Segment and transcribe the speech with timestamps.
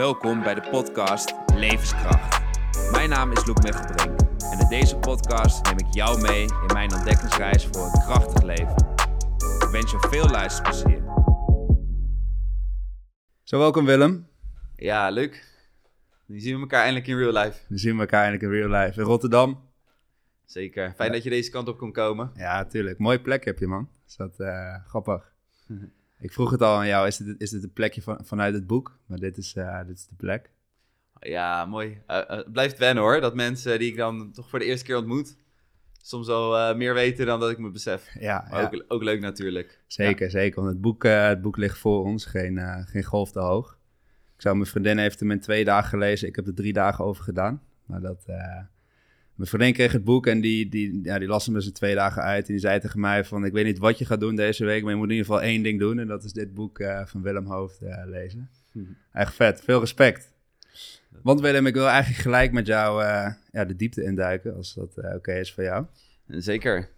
[0.00, 2.42] Welkom bij de podcast Levenskracht.
[2.92, 4.20] Mijn naam is Loek Mechelbrink
[4.52, 8.76] en in deze podcast neem ik jou mee in mijn ontdekkingsreis voor een krachtig leven.
[9.36, 11.02] Ik wens je veel luisterplezier.
[13.42, 14.28] Zo, welkom Willem.
[14.76, 15.44] Ja, leuk.
[16.26, 17.60] Nu zien we elkaar eindelijk in real life.
[17.68, 19.60] We zien elkaar eindelijk in real life in Rotterdam.
[20.44, 20.92] Zeker.
[20.96, 22.30] Fijn dat je deze kant op kon komen.
[22.34, 22.98] Ja, tuurlijk.
[22.98, 23.88] Mooie plek heb je, man.
[24.06, 25.32] Is dat eh, grappig?
[26.20, 27.06] ik vroeg het al aan jou.
[27.06, 28.98] Is dit, is dit een plekje van, vanuit het boek?
[29.06, 30.50] Maar dit is, eh, dit is de plek.
[31.20, 32.02] Ja, mooi.
[32.06, 34.84] Eh, eh, het blijft wennen hoor, dat mensen die ik dan toch voor de eerste
[34.84, 35.36] keer ontmoet,
[36.02, 38.08] soms al meer weten dan dat ik me besef.
[38.18, 38.66] Ja, Maar ja.
[38.66, 39.80] ook, ook leuk natuurlijk.
[39.86, 40.60] zeker, zeker.
[40.60, 42.24] Want het boek, het boek ligt voor ons.
[42.24, 43.78] Geen, geen golf te hoog.
[44.34, 46.28] Ik zou, mijn vriendin heeft hem in twee dagen gelezen.
[46.28, 47.62] Ik heb er drie dagen over gedaan.
[47.86, 48.24] Maar dat...
[49.40, 51.94] mijn vriendin kreeg het boek en die, die, ja, die las hem dus in twee
[51.94, 52.46] dagen uit.
[52.46, 54.82] En die zei tegen mij van, ik weet niet wat je gaat doen deze week,
[54.82, 55.98] maar je moet in ieder geval één ding doen.
[55.98, 58.50] En dat is dit boek eh, van Willem Hoofd eh, lezen.
[59.12, 60.32] Echt vet, veel respect.
[61.22, 64.96] Want Willem, ik wil eigenlijk gelijk met jou eh, ja, de diepte induiken, als dat
[65.14, 65.86] oké is voor jou.
[66.26, 66.88] Zeker.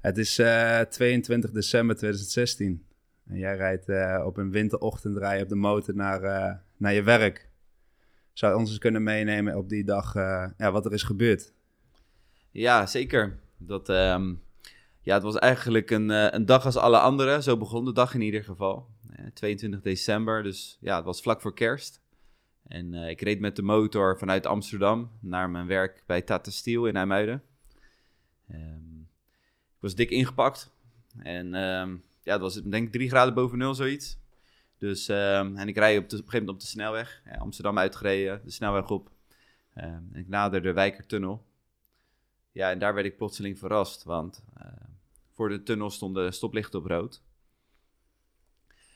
[0.00, 2.84] Het is eh, 22 december 2016.
[3.28, 6.20] En jij rijdt op een winterochtend rij op de motor naar,
[6.76, 7.47] naar je werk.
[8.38, 11.52] Zou je ons eens kunnen meenemen op die dag eh, ja, wat er is gebeurd?
[12.50, 13.38] Ja, zeker.
[13.56, 14.34] Dat, ehm,
[15.02, 17.42] ja, het was eigenlijk een, eh, een dag als alle andere.
[17.42, 18.88] Zo begon de dag in ieder geval.
[19.10, 22.00] Eh, 22 december, dus ja, het was vlak voor kerst.
[22.66, 26.86] En eh, ik reed met de motor vanuit Amsterdam naar mijn werk bij Tata Steel
[26.86, 27.42] in IJmuiden.
[28.48, 29.00] Ehm,
[29.74, 30.70] ik was dik ingepakt.
[31.18, 34.18] En ehm, ja, het was denk ik 3 graden boven nul, zoiets.
[34.78, 37.22] Dus, ehm, en ik rijd op, de, op een gegeven moment op de snelweg.
[37.38, 39.10] Amsterdam uitgereden, de snelweg op.
[39.74, 41.46] Ehm, en ik nader de Wijkertunnel.
[42.52, 44.66] Ja, en daar werd ik plotseling verrast, want eh,
[45.32, 47.22] voor de tunnel stonden stoplichten op rood.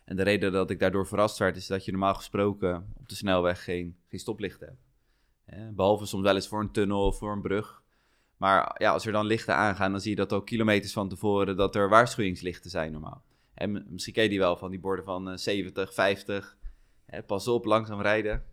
[0.05, 3.15] En de reden dat ik daardoor verrast werd, is dat je normaal gesproken op de
[3.15, 4.81] snelweg geen, geen stoplichten hebt.
[5.45, 7.83] Eh, behalve soms wel eens voor een tunnel of voor een brug.
[8.37, 11.57] Maar ja, als er dan lichten aangaan, dan zie je dat al kilometers van tevoren
[11.57, 13.25] dat er waarschuwingslichten zijn normaal.
[13.67, 16.57] Misschien ken je die wel van die borden van eh, 70, 50.
[17.07, 18.45] Eh, pas op, langzaam rijden.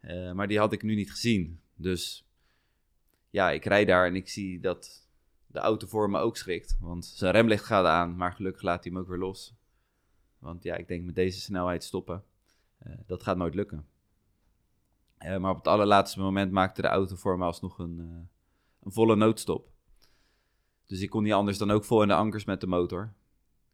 [0.00, 1.60] Eh, maar die had ik nu niet gezien.
[1.74, 2.28] Dus
[3.30, 5.08] ja, ik rijd daar en ik zie dat
[5.46, 6.76] de auto voor me ook schrikt.
[6.80, 9.54] Want zijn remlicht gaat aan, maar gelukkig laat hij hem ook weer los.
[10.38, 12.24] Want ja, ik denk met deze snelheid stoppen,
[12.78, 13.86] eh, dat gaat nooit lukken.
[15.18, 18.92] Eh, maar op het allerlaatste moment maakte de auto voor me alsnog een, eh, een
[18.92, 19.68] volle noodstop.
[20.86, 23.12] Dus ik kon niet anders dan ook vol in de ankers met de motor.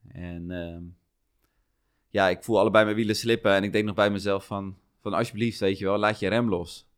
[0.09, 0.83] En ehm,
[2.09, 5.12] ja, ik voel allebei mijn wielen slippen en ik denk nog bij mezelf van, van
[5.12, 6.89] alsjeblieft, weet je wel, laat je rem los.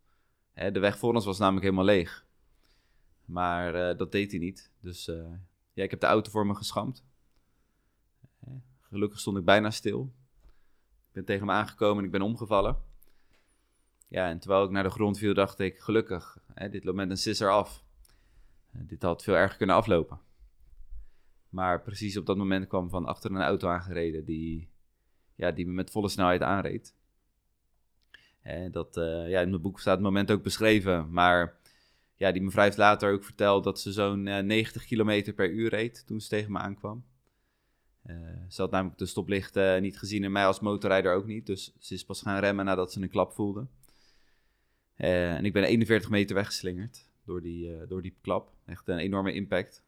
[0.52, 2.26] Hè, de weg voor ons was namelijk helemaal leeg.
[3.24, 4.70] Maar eh, dat deed hij niet.
[4.80, 5.32] Dus eh,
[5.72, 7.04] ja, ik heb de auto voor me geschampt.
[8.80, 10.12] Gelukkig stond ik bijna stil.
[11.08, 12.76] Ik ben tegen hem aangekomen en ik ben omgevallen.
[14.08, 17.10] Ja, en terwijl ik naar de grond viel, dacht ik, gelukkig, hè, dit loopt met
[17.10, 17.84] een sisser af.
[18.70, 20.20] Dit had veel erger kunnen aflopen.
[21.48, 24.68] Maar precies op dat moment kwam van achter een auto aangereden die,
[25.34, 26.94] ja, die me met volle snelheid aanreed.
[28.40, 31.56] En dat, eh, ja, in mijn boek staat het moment ook beschreven, maar
[32.14, 35.68] ja, die mevrouw heeft later ook verteld dat ze zo'n eh, 90 km per uur
[35.68, 37.04] reed toen ze tegen me aankwam.
[38.02, 38.16] Eh,
[38.48, 41.46] ze had namelijk de stoplichten eh, niet gezien en mij als motorrijder ook niet.
[41.46, 43.66] Dus ze is pas gaan remmen nadat ze een klap voelde.
[44.94, 48.52] Eh, en ik ben 41 meter weggeslingerd door die, eh, door die klap.
[48.66, 49.84] Echt een enorme impact.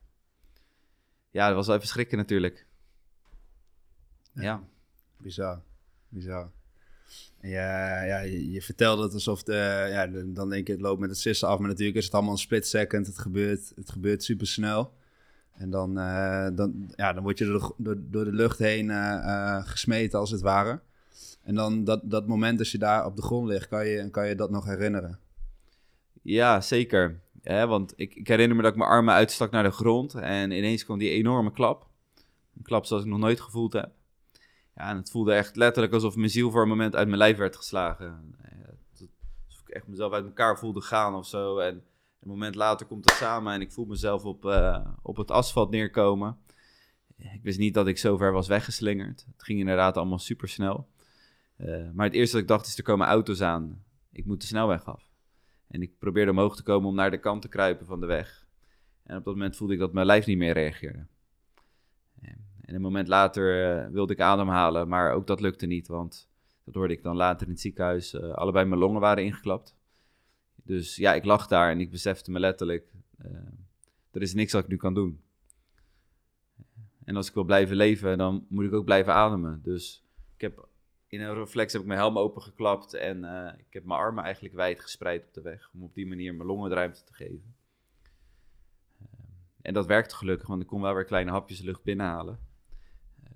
[1.30, 2.66] Ja, dat was wel even schrikken natuurlijk.
[4.32, 4.62] Ja,
[5.16, 5.62] Bizar,
[6.08, 6.50] bizar.
[7.41, 10.82] En Ja, ja je, je vertelde het alsof de, ja, de- dan denk je het
[10.82, 13.06] loopt met het sissen af, maar natuurlijk is het allemaal een split second.
[13.06, 14.94] Het gebeurt, het gebeurt super snel.
[15.52, 18.91] En dan, eh, dan, ja, dan word je door, de- door, door de lucht heen
[18.91, 20.80] eh, gesmeten als het ware.
[21.42, 24.28] En dan dat, dat moment als je daar op de grond ligt, kan je, kan
[24.28, 25.18] je dat nog herinneren.
[26.22, 27.20] ja zeker.
[27.42, 30.14] Want ik, ik herinner me dat ik mijn armen uitstak naar de grond.
[30.14, 31.86] En ineens kwam die enorme klap.
[32.56, 33.90] Een klap zoals ik nog nooit gevoeld heb.
[34.76, 37.36] Ja, en het voelde echt letterlijk alsof mijn ziel voor een moment uit mijn lijf
[37.36, 38.36] werd geslagen.
[39.47, 41.59] Alsof ik echt mezelf uit elkaar voelde gaan of zo.
[41.59, 41.74] En
[42.20, 45.70] een moment later komt het samen en ik voel mezelf op, eh, op het asfalt
[45.70, 46.38] neerkomen.
[47.16, 49.26] Ik wist niet dat ik zo ver was weggeslingerd.
[49.32, 50.88] Het ging inderdaad allemaal super snel.
[51.94, 53.84] maar het eerste dat ik dacht is, er komen auto's aan.
[54.12, 55.09] Ik moet de snelweg af.
[55.70, 58.46] En ik probeerde omhoog te komen om naar de kant te kruipen van de weg.
[59.02, 61.06] En op dat moment voelde ik dat mijn lijf niet meer reageerde.
[62.70, 66.28] En een moment later eh, wilde ik ademhalen, maar ook dat lukte niet, want
[66.64, 68.14] dat hoorde ik dan later in het ziekenhuis.
[68.14, 69.76] eh, allebei mijn longen waren ingeklapt.
[70.54, 73.30] Dus ja, ik lag daar en ik besefte me letterlijk, eh,
[74.10, 75.20] er is niks wat ik nu kan doen.
[77.04, 79.60] En als ik wil blijven leven, dan moet ik ook blijven ademen.
[79.62, 80.68] Dus ik heb
[81.10, 84.54] in een reflex heb ik mijn helm opengeklapt en eh, ik heb mijn armen eigenlijk
[84.54, 85.71] wijd gespreid op de weg.
[85.74, 87.54] Om op die manier mijn longen de ruimte te geven.
[89.03, 89.07] Uh,
[89.62, 92.39] en dat werkte gelukkig, want ik kon wel weer kleine hapjes lucht binnenhalen.
[93.24, 93.30] Uh,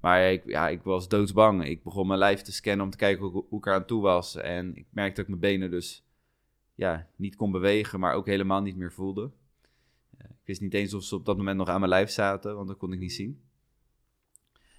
[0.00, 1.64] maar ik, ja, ik was doodsbang.
[1.64, 4.36] Ik begon mijn lijf te scannen om te kijken hoe, hoe ik eraan toe was.
[4.36, 6.04] En ik merkte dat ik mijn benen dus
[6.74, 9.30] ja, niet kon bewegen, maar ook helemaal niet meer voelde.
[10.18, 12.68] ik wist niet eens of ze op dat moment nog aan mijn lijf zaten, want
[12.68, 13.42] dat kon ik niet zien.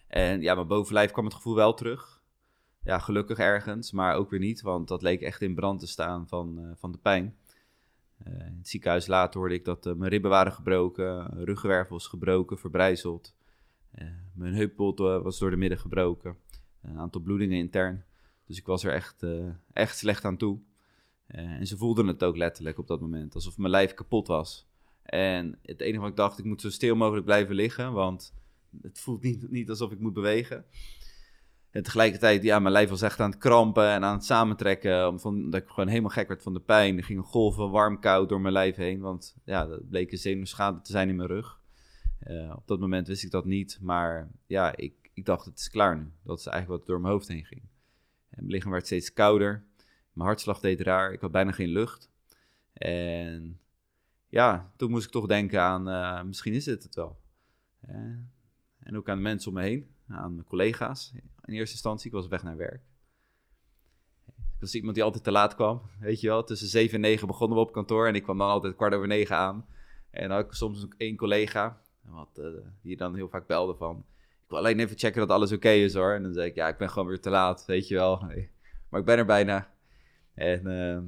[0.08, 2.24] En ja, mijn bovenlijf kwam het gevoel wel terug.
[2.84, 6.28] Ja, gelukkig ergens, maar ook weer niet, want dat leek echt in brand te staan
[6.28, 7.36] van, uh, van de pijn.
[8.28, 12.58] Uh, in het ziekenhuis later hoorde ik dat uh, mijn ribben waren gebroken, ruggenwervels gebroken,
[12.58, 13.36] verbrijzeld.
[14.34, 16.38] mijn heupbot was door de midden gebroken,
[16.82, 18.04] een aantal bloedingen intern.
[18.46, 19.26] Dus ik was er echt,
[19.74, 20.60] echt slecht aan toe.
[21.28, 24.68] en ze voelden het ook letterlijk op dat moment, alsof mijn lijf kapot was.
[25.04, 28.34] En het enige wat ik dacht, ik moet zo stil mogelijk blijven liggen, want
[28.82, 30.66] het voelt niet, niet alsof ik moet bewegen.
[31.76, 35.24] En tegelijkertijd, ja, mijn lijf was echt aan het krampen en aan het samentrekken.
[35.24, 36.98] Omdat ik gewoon helemaal gek werd van de pijn.
[36.98, 39.00] Er gingen golven warm, koud door mijn lijf heen.
[39.00, 41.60] Want ja, dat bleek een zenuwschade te zijn in mijn rug.
[42.28, 43.78] Uh, op dat moment wist ik dat niet.
[43.82, 46.12] Maar ja, ik, ik dacht, het is klaar nu.
[46.24, 47.62] Dat is eigenlijk wat door mijn hoofd heen ging.
[48.30, 49.64] En mijn lichaam werd steeds kouder.
[50.14, 51.14] Mijn hartslag deed raar.
[51.14, 52.10] Ik had bijna geen lucht.
[52.74, 53.60] En
[54.28, 57.20] ja, toen moest ik toch denken aan, uh, misschien is dit het wel.
[57.90, 58.18] Uh,
[58.86, 61.12] en ook aan de mensen om me heen, aan mijn collega's.
[61.46, 62.82] In eerste instantie, ik was weg naar werk.
[64.26, 66.44] Ik was iemand die altijd te laat kwam, weet je wel.
[66.44, 69.08] Tussen 7 en 9 begonnen we op kantoor en ik kwam dan altijd kwart over
[69.08, 69.66] 9 aan.
[70.10, 72.48] En dan had ik soms ook één collega, wat, uh,
[72.82, 74.06] die dan heel vaak belde van...
[74.44, 76.14] Ik wil alleen even checken dat alles oké is hoor.
[76.14, 78.18] En dan zei ik, ja, ik ben gewoon weer te laat, weet je wel.
[78.90, 79.74] Maar ik ben er bijna.
[80.34, 81.02] En uh,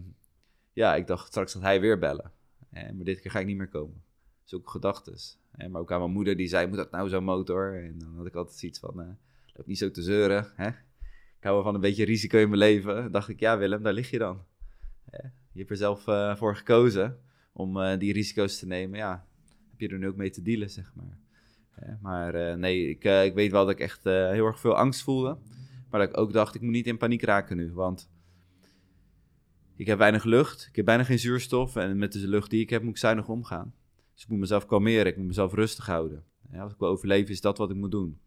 [0.74, 2.32] ja, ik dacht straks dat hij weer bellen.
[2.70, 4.04] En, maar dit keer ga ik niet meer komen.
[4.44, 5.18] Zulke gedachten.
[5.58, 7.84] En maar ook aan mijn moeder, die zei, moet dat nou zo'n motor?
[7.84, 9.08] En dan had ik altijd zoiets van, uh,
[9.54, 10.48] loop niet zo te zeuren.
[10.56, 10.68] Hè?
[10.68, 12.96] Ik hou wel van een beetje risico in mijn leven.
[12.96, 14.44] Dan dacht ik, ja Willem, daar lig je dan.
[15.52, 17.20] je hebt er zelf uh, voor gekozen
[17.54, 18.98] om uh, die risico's te nemen.
[18.98, 19.26] Ja,
[19.70, 21.18] heb je er nu ook mee te dealen, zeg maar.
[22.02, 25.38] maar nee, ik, ik weet wel dat ik echt heel erg veel angst voelde.
[25.90, 27.74] Maar dat ik ook dacht, ik moet niet in paniek raken nu.
[27.74, 28.10] Want
[29.76, 31.76] ik heb weinig lucht, ik heb bijna geen zuurstof.
[31.76, 33.74] En met de lucht die ik heb, moet ik zuinig omgaan.
[34.18, 36.24] Dus ik moet mezelf kalmeren, ik moet mezelf rustig houden.
[36.54, 38.20] Als ik wil overleven, is dat wat ik moet doen.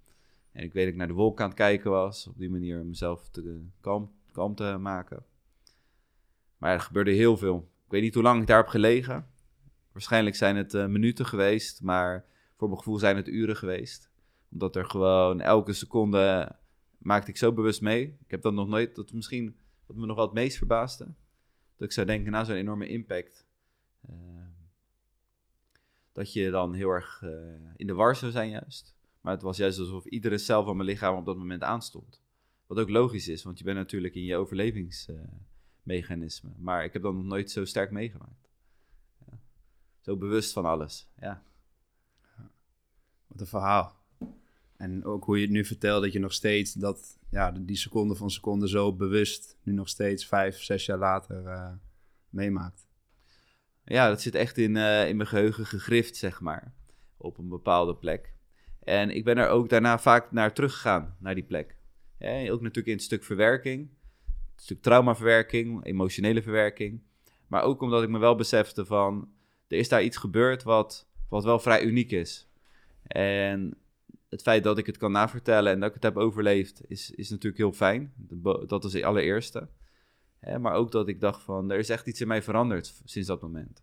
[0.53, 2.85] En ik weet dat ik naar de wolk aan het kijken was, op die manier
[2.85, 5.25] mezelf te, kalm, kalm te maken.
[6.59, 7.71] Maar er gebeurde heel veel.
[7.85, 9.27] Ik weet niet hoe lang ik daar heb gelegen.
[9.93, 12.25] Waarschijnlijk zijn het uh, minuten geweest, maar
[12.57, 14.11] voor mijn gevoel zijn het uren geweest.
[14.53, 16.57] Omdat er gewoon elke seconde
[16.99, 18.03] maakte ik zo bewust mee.
[18.25, 19.57] Ik heb dat nog nooit, dat misschien
[19.87, 21.05] wat me nog wel het meest verbaasde.
[21.77, 23.47] Dat ik zou denken, na zo'n enorme impact.
[26.13, 27.31] Dat je dan heel erg uh,
[27.77, 28.95] in de war zou zijn juist.
[29.21, 32.23] Maar het was juist alsof iedere cel van mijn lichaam op dat moment aanstond.
[32.67, 36.51] Wat ook logisch is, want je bent natuurlijk in je overlevingsmechanisme.
[36.59, 38.49] Maar ik heb dat nog nooit zo sterk meegemaakt.
[39.27, 39.39] Ja.
[40.01, 41.43] Zo bewust van alles, ja.
[43.27, 43.99] Wat een verhaal.
[44.77, 48.15] En ook hoe je het nu vertelt, dat je nog steeds dat, ja, die seconde
[48.15, 51.73] van seconde zo bewust, nu nog steeds vijf, zes jaar later uh,
[52.29, 52.89] meemaakt.
[53.91, 56.73] Ja, dat zit echt in, uh, in mijn geheugen gegrift, zeg maar.
[57.17, 58.33] Op een bepaalde plek.
[58.83, 61.77] En ik ben er ook daarna vaak naar teruggegaan, naar die plek.
[62.21, 63.89] Ook natuurlijk in het stuk verwerking.
[64.55, 67.03] Het stuk traumaverwerking, emotionele verwerking.
[67.47, 69.29] Maar ook omdat ik me wel besefte van...
[69.69, 72.49] Er is daar iets gebeurd wat, wat wel vrij uniek is.
[73.07, 73.75] En
[74.29, 76.83] het feit dat ik het kan navertellen en dat ik het heb overleefd...
[76.89, 78.13] is, is natuurlijk heel fijn.
[78.67, 79.69] Dat is het allereerste.
[80.41, 83.29] Hè, maar ook dat ik dacht van, er is echt iets in mij veranderd sinds
[83.29, 83.83] dat moment.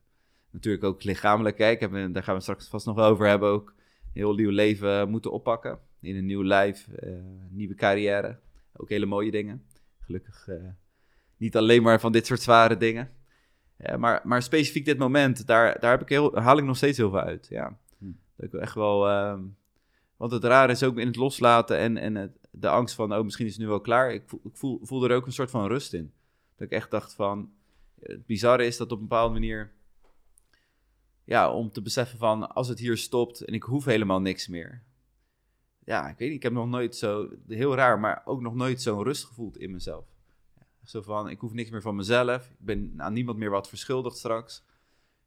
[0.51, 3.73] Natuurlijk ook lichamelijk, kijk, heb, daar gaan we straks vast nog wel over hebben, ook
[4.13, 5.79] heel nieuw leven moeten oppakken.
[5.99, 7.09] In een nieuw lijf, uh,
[7.49, 8.39] nieuwe carrière,
[8.75, 9.63] ook hele mooie dingen.
[9.99, 10.55] Gelukkig uh,
[11.37, 13.09] niet alleen maar van dit soort zware dingen.
[13.77, 16.97] Ja, maar, maar specifiek dit moment, daar, daar heb ik heel, haal ik nog steeds
[16.97, 17.47] heel veel uit.
[17.49, 17.77] Ja.
[17.97, 18.05] Hm.
[18.35, 19.09] Dat ik echt wel.
[19.09, 19.39] Uh,
[20.17, 23.23] want het rare is ook in het loslaten en, en het, de angst van, oh,
[23.23, 24.13] misschien is het nu wel klaar.
[24.13, 26.11] Ik voel, ik voel, voel er ook een soort van rust in.
[26.57, 27.51] Dat ik echt dacht van,
[27.99, 29.71] het bizarre is dat op een bepaalde manier,
[31.23, 34.83] ja, om te beseffen van, als het hier stopt en ik hoef helemaal niks meer.
[35.85, 38.81] Ja, ik weet niet, ik heb nog nooit zo, heel raar, maar ook nog nooit
[38.81, 40.05] zo'n rust gevoeld in mezelf.
[40.83, 44.17] Zo van, ik hoef niks meer van mezelf, ik ben aan niemand meer wat verschuldigd
[44.17, 44.63] straks.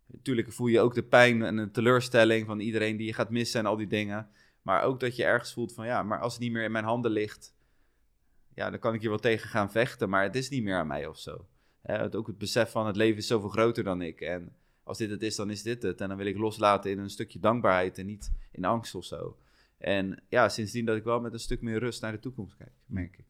[0.07, 3.61] Natuurlijk voel je ook de pijn en de teleurstelling van iedereen die je gaat missen
[3.61, 4.29] en al die dingen.
[4.63, 6.85] Maar ook dat je ergens voelt van, ja, maar als het niet meer in mijn
[6.85, 7.55] handen ligt,
[8.55, 10.87] ja, dan kan ik hier wel tegen gaan vechten, maar het is niet meer aan
[10.87, 11.47] mij of zo.
[11.83, 14.21] het, ook het besef van het leven is zoveel groter dan ik.
[14.21, 14.53] En
[14.83, 16.01] als dit het is, dan is dit het.
[16.01, 19.37] En dan wil ik loslaten in een stukje dankbaarheid en niet in angst of zo.
[19.79, 22.73] En ja, sindsdien dat ik wel met een stuk meer rust naar de toekomst kijk,
[22.87, 23.25] merk ik.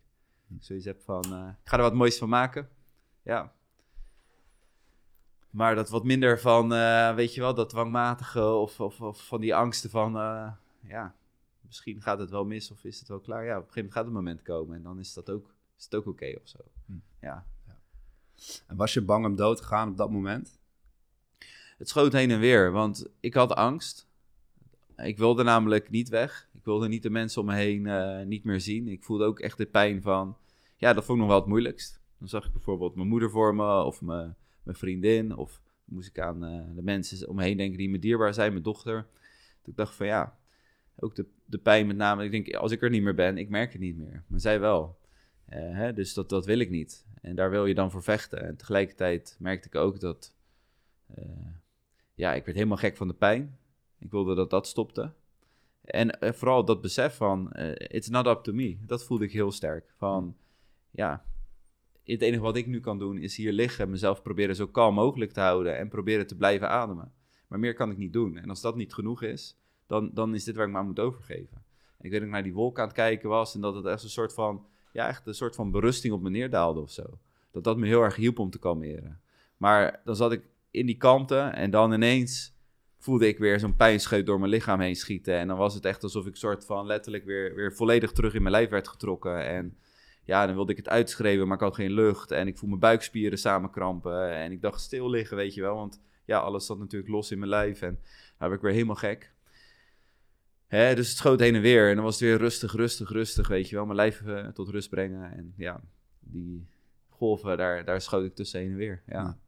[0.49, 2.69] Ik zoiets heb van, eh, ik ga er wat moois van maken.
[3.23, 3.53] Ja.
[5.51, 9.41] Maar dat wat minder van, eh, weet je wel, dat dwangmatige of, of, of van
[9.41, 11.15] die angsten van, eh, ja,
[11.71, 13.45] misschien gaat het wel mis of is het wel klaar.
[13.45, 15.85] Ja, op een gegeven moment gaat het moment komen en dan is dat ook, is
[15.85, 16.59] het ook oké of zo.
[16.87, 16.93] Hm.
[17.21, 17.47] Ja.
[18.67, 20.59] En was je bang om dood te gaan op dat moment?
[21.79, 24.09] Het schoot heen en weer, want ik had angst.
[24.97, 26.49] Ik wilde namelijk niet weg.
[26.53, 28.89] Ik wilde niet de mensen om me heen eh, niet meer zien.
[28.89, 30.37] Ik voelde ook echt de pijn van...
[30.77, 32.01] Ja, dat vond ik nog wel het moeilijkst.
[32.19, 35.37] Dan zag ik bijvoorbeeld mijn moeder voor me of mijn, mijn vriendin.
[35.37, 38.53] Of moest ik aan eh, de mensen om me heen denken die me dierbaar zijn,
[38.53, 39.07] mijn dochter.
[39.65, 40.39] ik dacht van ja,
[41.01, 42.25] ook de, de pijn met name.
[42.25, 44.25] Ik denk, als ik er niet meer ben, ik merk het niet meer.
[44.27, 44.99] Maar zij wel.
[45.45, 47.07] Eh, hè, dus dat, dat wil ik niet.
[47.21, 48.47] En daar wil je dan voor vechten.
[48.47, 50.35] En tegelijkertijd merkte ik ook dat...
[52.15, 53.59] ja, ik werd helemaal gek van de pijn.
[53.99, 55.13] Ik wilde dat dat stopte.
[55.85, 58.79] En eh, vooral dat besef van, it's not up to me.
[58.87, 59.93] Dat voelde ik heel sterk.
[59.97, 60.37] Van,
[60.91, 61.25] ja,
[62.13, 64.95] het enige wat ik nu kan doen is hier liggen en mezelf proberen zo kalm
[64.95, 67.13] mogelijk te houden en proberen te blijven ademen.
[67.47, 68.37] Maar meer kan ik niet doen.
[68.37, 69.60] En als dat niet genoeg is,
[69.91, 71.65] dan, dan is dit waar ik me aan moet overgeven.
[71.99, 73.85] En ik weet dat ik naar die wolk aan het kijken was en dat het
[73.85, 77.19] echt een soort van, ja, echt een soort van berusting op me neerdaalde of zo.
[77.51, 79.21] Dat dat me heel erg hielp om te kalmeren.
[79.57, 82.55] Maar dan zat ik in die kalmte en dan ineens
[82.99, 85.35] voelde ik weer zo'n pijnscheut door mijn lichaam heen schieten.
[85.35, 88.43] En dan was het echt alsof ik soort van letterlijk weer, weer volledig terug in
[88.43, 89.47] mijn lijf werd getrokken.
[89.47, 89.79] En
[90.25, 92.31] ja, dan wilde ik het uitschreeuwen, maar ik had geen lucht.
[92.31, 94.33] En ik voel mijn buikspieren samenkrampen.
[94.33, 95.75] En ik dacht stil liggen, weet je wel.
[95.75, 97.83] Want ja, alles zat natuurlijk los in mijn lijf.
[97.83, 97.99] En
[98.39, 99.33] dan werd ik weer helemaal gek.
[100.71, 101.89] Hè, dus het schoot heen en weer.
[101.89, 103.85] En dan was het weer rustig, rustig, rustig, weet je wel.
[103.85, 105.33] Mijn lijf uh, tot rust brengen.
[105.33, 105.81] En ja,
[106.21, 106.67] die
[107.09, 109.03] golven, daar, daar schoot ik tussen heen en weer.
[109.07, 109.39] ja.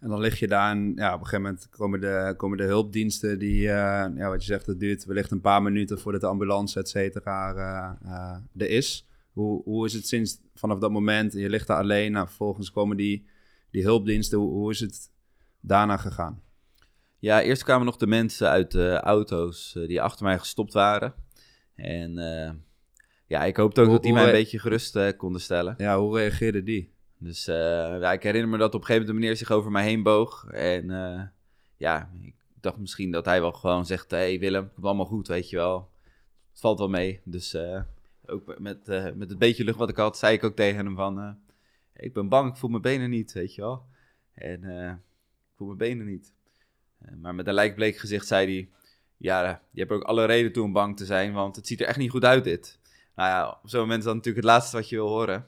[0.00, 2.64] En dan lig je daar en ja, op een gegeven moment komen de, komen de
[2.64, 3.68] hulpdiensten die, uh,
[4.14, 7.98] ja, wat je zegt, het duurt wellicht een paar minuten voordat de ambulance, et cetera,
[8.04, 9.06] uh, er is.
[9.32, 12.96] Hoe, hoe is het sinds vanaf dat moment, je ligt daar alleen, nou, vervolgens komen
[12.96, 13.26] die,
[13.70, 15.10] die hulpdiensten, hoe, hoe is het
[15.60, 16.42] daarna gegaan?
[17.24, 21.14] Ja, eerst kwamen nog de mensen uit de auto's die achter mij gestopt waren.
[21.74, 22.14] En
[23.26, 25.74] ja, ik hoopte ook hoe, dat die mij een beetje gerust konden stellen.
[25.78, 26.92] Ja, hoe reageerden die?
[27.18, 29.84] Dus ja, ik herinner me dat op een gegeven moment de meneer zich over mij
[29.84, 30.46] heen boog.
[30.50, 30.86] En
[31.76, 35.28] ja, ik dacht misschien dat hij wel gewoon zegt: Hé hey Willem, het allemaal goed,
[35.28, 35.90] weet je wel.
[36.50, 37.20] Het valt wel mee.
[37.24, 37.80] Dus uh,
[38.26, 41.38] ook met, met het beetje lucht wat ik had, zei ik ook tegen hem: van,
[41.96, 43.86] Ik ben bang, ik voel mijn benen niet, weet je wel.
[44.34, 44.64] En
[45.50, 46.32] ik voel mijn benen niet.
[47.20, 48.68] Maar met een lijkbleek gezicht zei hij:
[49.16, 51.86] Ja, je hebt ook alle reden toe om bang te zijn, want het ziet er
[51.86, 52.78] echt niet goed uit, dit.
[53.16, 55.46] Nou ja, op zo'n moment is dat natuurlijk het laatste wat je wil horen.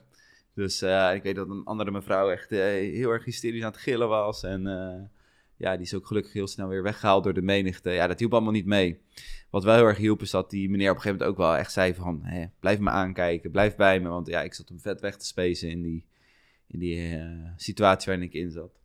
[0.53, 3.79] Dus uh, ik weet dat een andere mevrouw echt uh, heel erg hysterisch aan het
[3.79, 4.43] gillen was.
[4.43, 4.61] En
[5.57, 7.91] ja, die is ook gelukkig heel snel weer weggehaald door de menigte.
[7.91, 9.01] Ja, dat hielp allemaal niet mee.
[9.49, 11.57] Wat wel heel erg hielp is dat die meneer op een gegeven moment ook wel
[11.57, 12.19] echt zei van...
[12.23, 14.09] Hé, blijf me aankijken, blijf bij me.
[14.09, 16.05] Want ja, ik zat hem vet weg te spacen in die,
[16.67, 17.21] in die
[17.55, 18.79] situatie waarin ik in zat.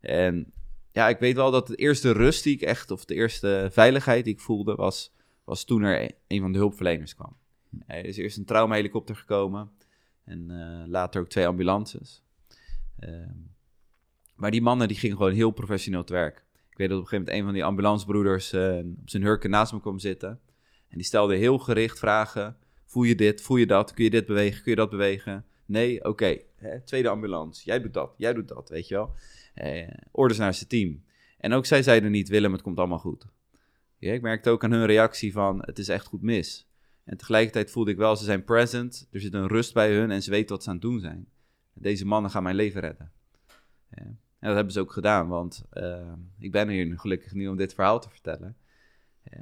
[0.00, 0.52] En
[0.92, 2.90] ja, ik weet wel dat de eerste rust die ik echt...
[2.90, 5.12] Of de eerste veiligheid die ik voelde was,
[5.44, 7.36] was toen er een van de hulpverleners kwam.
[7.86, 9.70] Er is eerst een traumahelikopter gekomen...
[10.24, 12.22] En uh, later ook twee ambulances.
[13.00, 13.26] Uh,
[14.34, 16.44] maar die mannen die gingen gewoon heel professioneel te werk.
[16.70, 19.50] Ik weet dat op een gegeven moment een van die ambulancebroeders uh, op zijn hurken
[19.50, 20.40] naast me kwam zitten.
[20.88, 22.56] En die stelde heel gericht vragen.
[22.84, 23.40] Voel je dit?
[23.42, 23.94] Voel je dat?
[23.94, 24.62] Kun je dit bewegen?
[24.62, 25.44] Kun je dat bewegen?
[25.66, 25.98] Nee?
[25.98, 26.08] Oké.
[26.08, 26.80] Okay.
[26.84, 27.64] Tweede ambulance.
[27.64, 28.14] Jij doet dat.
[28.16, 28.68] Jij doet dat.
[28.68, 29.14] Weet je wel?
[29.54, 31.04] Eh, orders naar zijn team.
[31.38, 33.26] En ook zij zeiden niet, Willem, het komt allemaal goed.
[33.98, 36.68] Ja, ik merkte ook aan hun reactie van, het is echt goed mis.
[37.04, 39.08] En tegelijkertijd voelde ik wel, ze zijn present.
[39.10, 41.28] Er zit een rust bij hun en ze weten wat ze aan het doen zijn.
[41.72, 43.12] Deze mannen gaan mijn leven redden.
[43.90, 44.04] Ja.
[44.40, 47.74] En dat hebben ze ook gedaan, want uh, ik ben hier gelukkig nu om dit
[47.74, 48.56] verhaal te vertellen.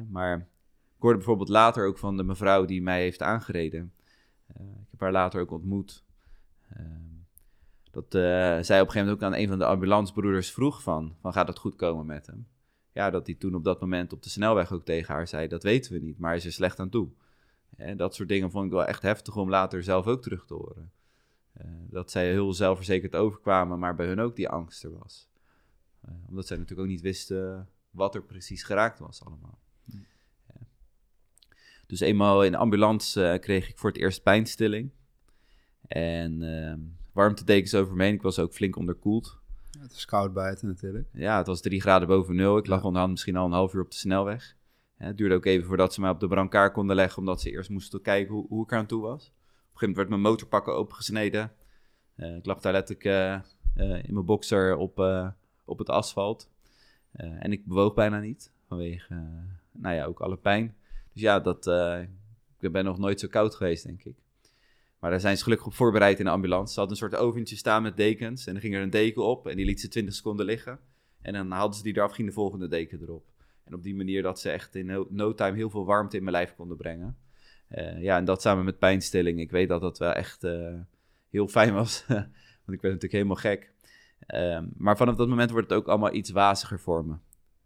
[0.09, 0.37] Maar
[0.97, 3.93] ik hoorde bijvoorbeeld later ook van de mevrouw die mij heeft aangereden.
[4.61, 6.05] Uh, ik heb haar later ook ontmoet.
[6.77, 6.87] Uh,
[7.91, 11.33] dat zij op een gegeven moment ook aan een van de ambulancebroeders vroeg van, van
[11.33, 12.47] gaat het goed komen met hem?
[12.93, 15.63] Ja, dat hij toen op dat moment op de snelweg ook tegen haar zei, dat
[15.63, 17.09] weten we niet, maar hij is er slecht aan toe.
[17.77, 20.55] En dat soort dingen vond ik wel echt heftig om later zelf ook terug te
[20.55, 20.93] horen.
[21.61, 25.29] Uh, dat zij heel zelfverzekerd overkwamen, maar bij hun ook die angst er was.
[26.09, 29.59] Uh, omdat zij natuurlijk ook niet wisten wat er precies geraakt was allemaal.
[29.85, 30.07] Hmm.
[30.47, 30.67] Ja.
[31.87, 34.91] Dus eenmaal in de ambulance kreeg ik voor het eerst pijnstilling.
[35.89, 36.81] En ehm,
[37.19, 38.15] warmtedekens over me heen.
[38.15, 39.39] Ik was ook flink onderkoeld.
[39.71, 41.09] Ja, het is koud buiten natuurlijk.
[41.13, 42.57] Ja, het was drie graden boven nul.
[42.57, 44.57] Ik lag onderhand misschien al een half uur op de snelweg
[44.99, 47.71] het duurde ook even voordat ze mij op de brancard konden leggen, omdat ze eerst
[47.71, 49.13] moesten kijken hoe, hoe ik aan toe was.
[49.13, 51.53] Op een gegeven moment werd mijn motorpakken opengesneden.
[52.17, 54.99] Uh, ik lag daar letterlijk uh, uh, in mijn boxer op,
[55.65, 56.51] op het asfalt.
[57.13, 59.23] en ik bewoog bijna niet, vanwege,
[59.73, 60.77] nou ja, ook alle pijn.
[61.13, 61.67] Dus ja, dat,
[62.61, 64.17] ik ben nog nooit zo koud geweest, denk ik.
[65.01, 66.73] Maar daar zijn ze gelukkig op voorbereid in de ambulance.
[66.73, 68.47] Ze hadden een soort oventje staan met dekens.
[68.47, 70.79] En dan ging er een deken op en die liet ze 20 seconden liggen.
[71.21, 73.27] En dan haalden ze die eraf, ging de volgende deken erop.
[73.65, 76.35] En op die manier dat ze echt in no, time heel veel warmte in mijn
[76.37, 77.17] lijf konden brengen.
[77.71, 79.41] Uh, ja, en dat samen met pijnstilling.
[79.41, 80.75] Ik weet dat dat wel echt uh,
[81.31, 82.05] heel fijn was.
[82.65, 83.73] Want ik werd natuurlijk helemaal gek.
[84.35, 87.15] Um, maar vanaf dat moment wordt het ook allemaal iets waziger voor me.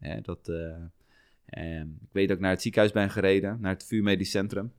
[0.01, 4.03] Ja, dat, um, ik weet dat ik naar het ziekenhuis ben gereden, naar het VU
[4.03, 4.73] Medisch Centrum.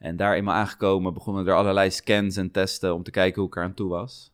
[0.00, 3.56] En daar eenmaal aangekomen begonnen er allerlei scans en testen om te kijken hoe ik
[3.56, 4.32] er aan toe was.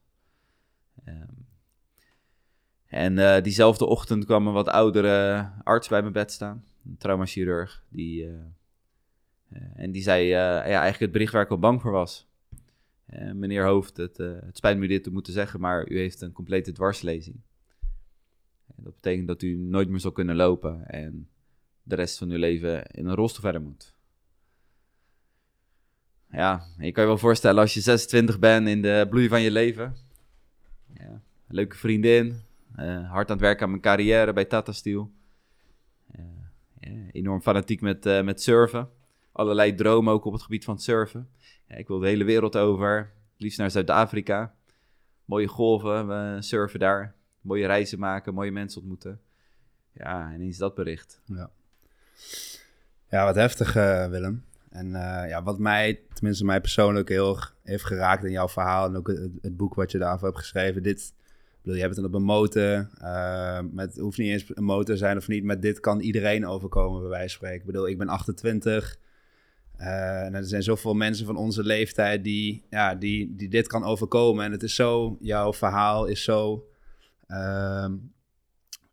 [1.08, 1.46] Um,
[2.86, 7.84] en uh, diezelfde ochtend kwam een wat oudere arts bij mijn bed staan, een traumachirurg,
[7.88, 8.32] die, uh,
[9.52, 12.26] uh, en die zei ja, eigenlijk het bericht waar ik al bang voor was.
[13.32, 16.72] meneer Hoofd, het, het spijt me dit te moeten zeggen, maar u heeft een complete
[16.72, 17.40] dwarslezing.
[18.76, 21.28] Dat betekent dat u nooit meer zal kunnen lopen en
[21.82, 23.95] de rest van uw leven in een rolstoel verder moet.
[26.36, 29.50] Ja, je kan je wel voorstellen als je 26 bent in de bloei van je
[29.50, 29.96] leven.
[30.94, 32.42] Ja, leuke vriendin,
[32.78, 35.10] uh, hard aan het werken aan mijn carrière bij Tata Steel.
[36.12, 36.24] Ja,
[37.12, 38.88] enorm fanatiek met, uh, met surfen.
[39.32, 41.28] Allerlei dromen ook op het gebied van surfen.
[41.68, 43.12] Ik wil de hele wereld over.
[43.36, 44.54] Liefst naar Zuid-Afrika.
[45.24, 47.14] Mooie golven, surfen daar.
[47.40, 49.20] Mooie reizen maken, mooie mensen ontmoeten.
[49.92, 51.20] Ja, ineens dat bericht.
[51.24, 51.50] Ja,
[53.10, 53.72] ja wat heftig
[54.10, 54.45] Willem.
[54.76, 54.90] En
[55.28, 58.86] ja, wat mij, tenminste mij persoonlijk heel heeft geraakt in jouw verhaal...
[58.86, 60.82] en ook het, het boek wat je daarvoor hebt geschreven...
[60.82, 61.14] dit
[61.66, 62.88] bedoel, je hebt het op een motor.
[63.02, 65.44] Uh, met, hoeft niet eens een motor te zijn of niet.
[65.44, 67.60] Met dit kan iedereen overkomen, bij wijze van spreken.
[67.60, 68.98] Ik bedoel, ik ben 28.
[69.78, 73.84] Uh, en er zijn zoveel mensen van onze leeftijd die, ja, die, die dit kan
[73.84, 74.44] overkomen.
[74.44, 76.68] En het is zo, jouw verhaal is zo.
[77.28, 77.86] Uh,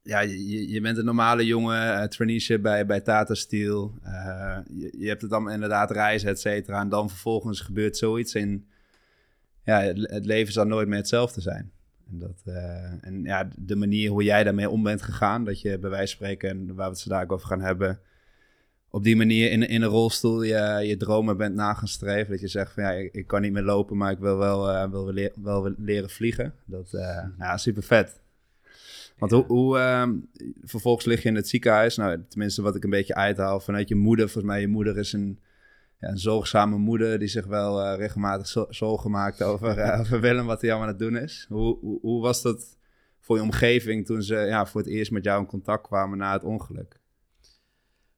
[0.04, 3.94] ja, je, je bent een normale jongen, uh, traineeship bij, bij Tata Steel.
[4.06, 6.80] Uh, je, je, hebt het dan inderdaad reizen, et cetera.
[6.80, 8.34] En dan vervolgens gebeurt zoiets.
[8.34, 8.66] En
[9.64, 11.72] ja, het, het leven zal nooit meer hetzelfde zijn.
[12.10, 15.80] En, dat, uh, en ja, de manier hoe jij daarmee om bent gegaan, dat je
[15.80, 18.00] bij wijze van spreken, en waar we het vandaag over gaan hebben,
[18.89, 22.32] op die manier in, in een rolstoel je, je dromen bent na gaan streven.
[22.32, 24.89] Dat je zegt van ja, ik, ik kan niet meer lopen, maar ik wil wel,
[24.89, 26.54] wil leer, wel leren vliegen.
[26.66, 26.89] Dat,
[27.38, 28.22] ja, super vet.
[29.17, 30.10] Want hoe, uh,
[30.63, 33.95] vervolgens lig je in het ziekenhuis, nou tenminste wat ik een beetje uithaal vanuit je
[33.95, 34.30] moeder.
[34.30, 35.39] Volgens mij, je moeder is een
[36.04, 40.45] ja, een zorgzame moeder die zich wel uh, regelmatig zorgen maakt over, uh, over Willem,
[40.45, 41.45] wat hij allemaal aan het doen is.
[41.49, 42.78] Hoe, hoe, was dat
[43.19, 46.34] voor je omgeving toen ze ja, voor het eerst met jou in contact kwamen na
[46.34, 46.99] het ongeluk?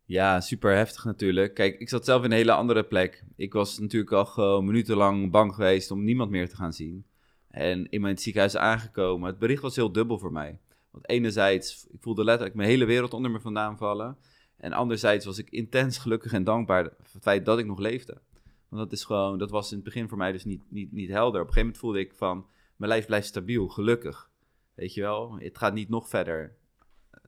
[0.05, 1.53] Ja, super heftig natuurlijk.
[1.53, 3.23] Kijk, ik zat zelf in een hele andere plek.
[3.35, 7.05] Ik was natuurlijk al minutenlang bang geweest om niemand meer te gaan zien.
[7.49, 9.29] En in mijn ziekenhuis aangekomen.
[9.29, 10.57] Het bericht was heel dubbel voor mij.
[10.95, 14.17] Want enerzijds, ik voelde letterlijk mijn hele wereld onder me vandaan vallen.
[14.57, 18.21] En anderzijds was ik intens gelukkig en dankbaar voor het feit dat ik nog leefde.
[18.69, 21.09] Want dat is gewoon, dat was in het begin voor mij dus niet, niet, niet
[21.09, 21.41] helder.
[21.41, 24.29] Op een gegeven moment voelde ik van, mijn lijf blijft stabiel, gelukkig.
[24.73, 26.55] Weet je wel, het gaat niet nog verder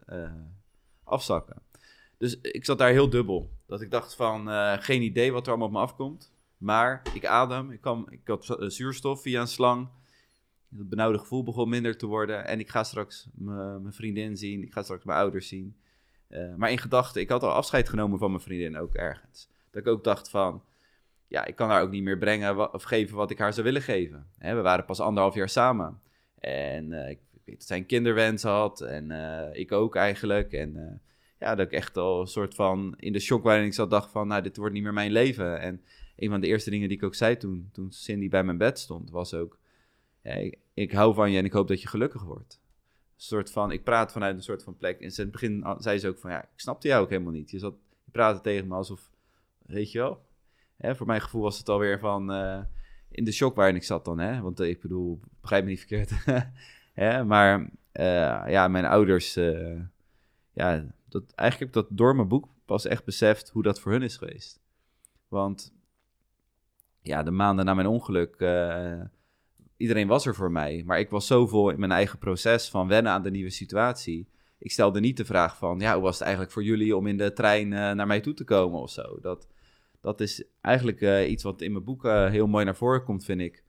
[0.10, 0.32] uh,
[1.04, 1.62] afzakken.
[2.18, 3.52] Dus ik zat daar heel dubbel.
[3.66, 6.34] Dat ik dacht van, uh, geen idee wat er allemaal op me afkomt.
[6.58, 9.90] Maar ik adem, ik, kan, ik had zuurstof via een slang.
[10.76, 12.46] Het benauwde gevoel begon minder te worden.
[12.46, 15.76] En ik ga straks mijn vriendin zien, ik ga straks mijn ouders zien.
[16.30, 19.50] Uh, maar in gedachten, ik had al afscheid genomen van mijn vriendin ook ergens.
[19.72, 20.64] Dat ik ook dacht van,
[21.28, 23.82] ja, ik kan haar ook niet meer brengen of geven wat ik haar zou willen
[23.82, 24.28] geven.
[24.38, 26.00] Hè, we waren pas anderhalf jaar samen.
[26.40, 30.54] En uh, ik weet dat zij een kinderwens had en uh, ik ook eigenlijk.
[30.54, 31.02] En
[31.40, 34.12] ja, dat ik echt al een soort van in de shock waarin ik zat dacht
[34.12, 35.60] van, nou, dit wordt niet meer mijn leven.
[35.60, 35.82] En
[36.16, 38.80] een van de eerste dingen die ik ook zei toen, toen Cindy bij mijn bed
[38.80, 39.58] stond, was ook,
[40.74, 42.60] ik, hou van je en ik hoop dat je gelukkig wordt
[43.18, 45.00] soort van, ik praat vanuit een soort van plek.
[45.00, 47.52] En in het begin zei ze ook van, ja, ik snapte jou ook helemaal niet.
[47.52, 49.10] Je, zat, je praatte tegen me alsof,
[49.66, 50.26] weet je wel.
[50.96, 52.60] Voor mijn gevoel was het alweer van, uh,
[53.10, 54.42] in de shock waarin ik zat dan, hè.
[54.42, 56.12] Want uh, ik bedoel, begrijp me niet verkeerd.
[56.94, 59.34] hè, maar uh, ja, mijn ouders,
[60.54, 63.92] ja, dat, eigenlijk heb ik dat door mijn boek pas echt beseft hoe dat voor
[63.92, 64.60] hun is geweest.
[65.28, 65.74] Want
[67.02, 68.36] ja, de maanden na mijn ongeluk
[69.78, 70.84] iedereen was er voor mij.
[70.86, 74.28] Maar ik was zo vol in mijn eigen proces van wennen aan de nieuwe situatie.
[74.60, 77.18] Ik stelde niet de vraag van, ja, hoe was het eigenlijk voor jullie om in
[77.18, 79.20] de trein uh, naar mij toe te komen of zo.
[79.22, 79.48] Dat,
[80.02, 83.26] dat is eigenlijk uh, iets wat in mijn boek uh, heel mooi naar voren komt,
[83.26, 83.64] vind ik.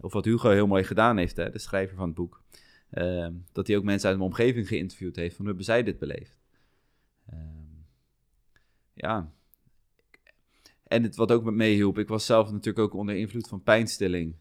[0.00, 2.42] Of wat Hugo heel mooi gedaan heeft, hè, de schrijver van het boek.
[2.90, 5.98] Ehm, dat hij ook mensen uit mijn omgeving geïnterviewd heeft van hoe hebben zij dit
[5.98, 6.38] beleefd.
[7.26, 7.38] Ehm,
[8.94, 9.32] ja.
[10.84, 14.36] En het, wat ook met meehielp, ik was zelf natuurlijk ook onder invloed van pijnstilling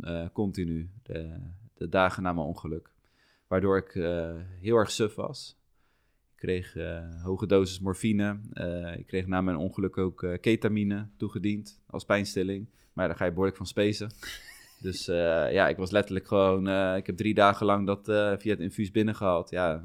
[0.00, 1.36] uh, continu, de,
[1.74, 2.90] de, dagen na mijn ongeluk.
[3.46, 5.56] Waardoor ik uh, heel erg suf was.
[6.34, 6.74] Ik kreeg
[7.22, 8.38] hoge dosis morfine.
[8.96, 12.68] ik kreeg na mijn ongeluk ook ketamine toegediend als pijnstilling.
[12.92, 14.10] Maar daar ga je behoorlijk van spacen.
[14.80, 16.68] Dus ja, ik was letterlijk gewoon...
[16.96, 18.04] ik heb drie dagen lang dat
[18.40, 19.50] via het infuus binnengehaald.
[19.50, 19.84] Ja,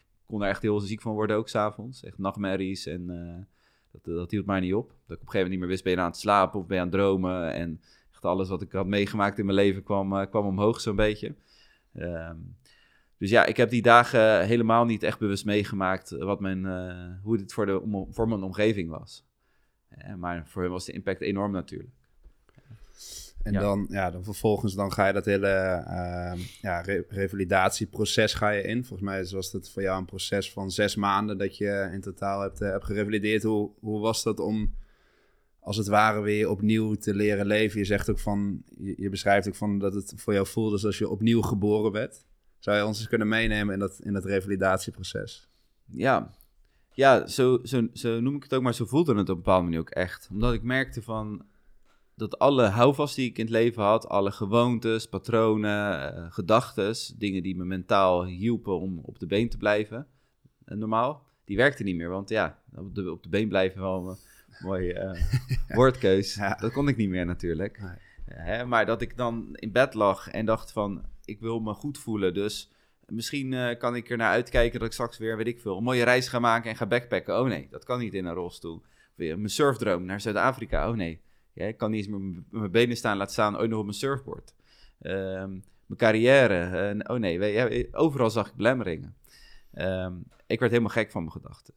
[0.00, 2.04] ik kon er echt heel ziek van worden ook s'avonds.
[2.04, 3.06] Echt nachtmerries en
[3.90, 4.88] dat, dat hield mij niet op.
[4.88, 6.66] Dat ik op een gegeven moment niet meer wist, ben je aan het slapen of
[6.66, 7.52] ben je aan het dromen.
[7.52, 7.80] En
[8.18, 11.34] echt alles wat ik had meegemaakt in mijn leven kwam, kwam omhoog zo'n beetje.
[11.94, 12.36] Ehm,
[13.18, 17.36] dus ja, ik heb die dagen helemaal niet echt bewust meegemaakt wat mijn, uh, hoe
[17.36, 19.24] dit voor, de, voor mijn omgeving was.
[19.98, 21.96] Uh, maar voor hen was de impact enorm natuurlijk.
[23.42, 28.62] En Dan, ja, dan vervolgens dan ga je dat hele uh, ja, revalidatieproces ga je
[28.62, 28.84] in.
[28.84, 32.40] Volgens mij was het voor jou een proces van zes maanden dat je in totaal
[32.40, 33.42] hebt, hebt gerevalideerd.
[33.42, 34.74] Hoe, hoe was dat om
[35.68, 37.78] als het ware weer opnieuw te leren leven?
[37.78, 41.08] Je zegt ook van, je, beschrijft ook van dat het voor jou voelde alsof je
[41.08, 42.24] opnieuw geboren werd.
[42.58, 45.48] Zou je ons eens kunnen meenemen in dat, in dat revalidatieproces?
[45.92, 46.34] Ja,
[46.92, 49.64] ja zo, zo, zo noem ik het ook, maar zo voelde het op een bepaalde
[49.64, 50.28] manier ook echt.
[50.30, 51.46] Omdat ik merkte van
[52.14, 57.42] dat alle houvast die ik in het leven had, alle gewoontes, patronen, uh, gedachten, dingen
[57.42, 60.06] die me mentaal hielpen om op de been te blijven,
[60.66, 62.08] uh, normaal, die werkten niet meer.
[62.08, 64.18] Want ja, op de, op de been blijven wel
[64.58, 65.22] mooie uh,
[65.76, 66.34] woordkeus.
[66.34, 67.80] Dat kon ik niet meer natuurlijk.
[68.24, 71.98] Hè, maar dat ik dan in bed lag en dacht van, ik wil me goed
[71.98, 72.34] voelen.
[72.34, 72.72] Dus
[73.06, 75.82] misschien uh, kan ik er naar uitkijken dat ik straks weer, weet ik veel, een
[75.82, 77.40] mooie reis ga maken en ga backpacken.
[77.40, 78.82] Oh nee, dat kan niet in een rolstoel.
[79.14, 80.90] Weer mijn surfdroom naar Zuid-Afrika.
[80.90, 81.20] Oh nee,
[81.52, 83.96] ja, ik kan niet eens met mijn benen staan laten staan, ooit nog op mijn
[83.96, 84.54] surfboard.
[85.02, 89.16] Um, mijn carrière, uh, oh nee, overal zag ik belemmeringen.
[89.74, 91.74] Um, ik werd helemaal gek van mijn gedachten.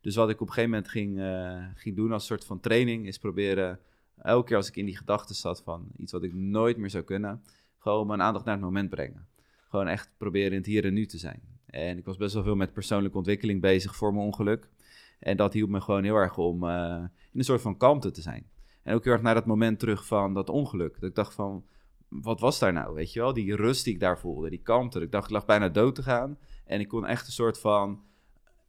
[0.00, 3.06] Dus wat ik op een gegeven moment ging, uh, ging doen als soort van training,
[3.06, 3.78] is proberen
[4.22, 7.04] elke keer als ik in die gedachten zat van iets wat ik nooit meer zou
[7.04, 7.42] kunnen,
[7.78, 9.26] gewoon mijn aandacht naar het moment brengen.
[9.68, 11.40] Gewoon echt proberen in het hier en nu te zijn.
[11.66, 14.68] En ik was best wel veel met persoonlijke ontwikkeling bezig voor mijn ongeluk.
[15.18, 18.22] En dat hielp me gewoon heel erg om uh, in een soort van kalmte te
[18.22, 18.50] zijn.
[18.82, 20.94] En ook heel erg naar dat moment terug van dat ongeluk.
[21.00, 21.64] Dat ik dacht van,
[22.08, 23.32] wat was daar nou, weet je wel?
[23.32, 25.00] Die rust die ik daar voelde, die kalmte.
[25.00, 26.38] Ik dacht, ik lag bijna dood te gaan.
[26.64, 28.02] En ik kon echt een soort van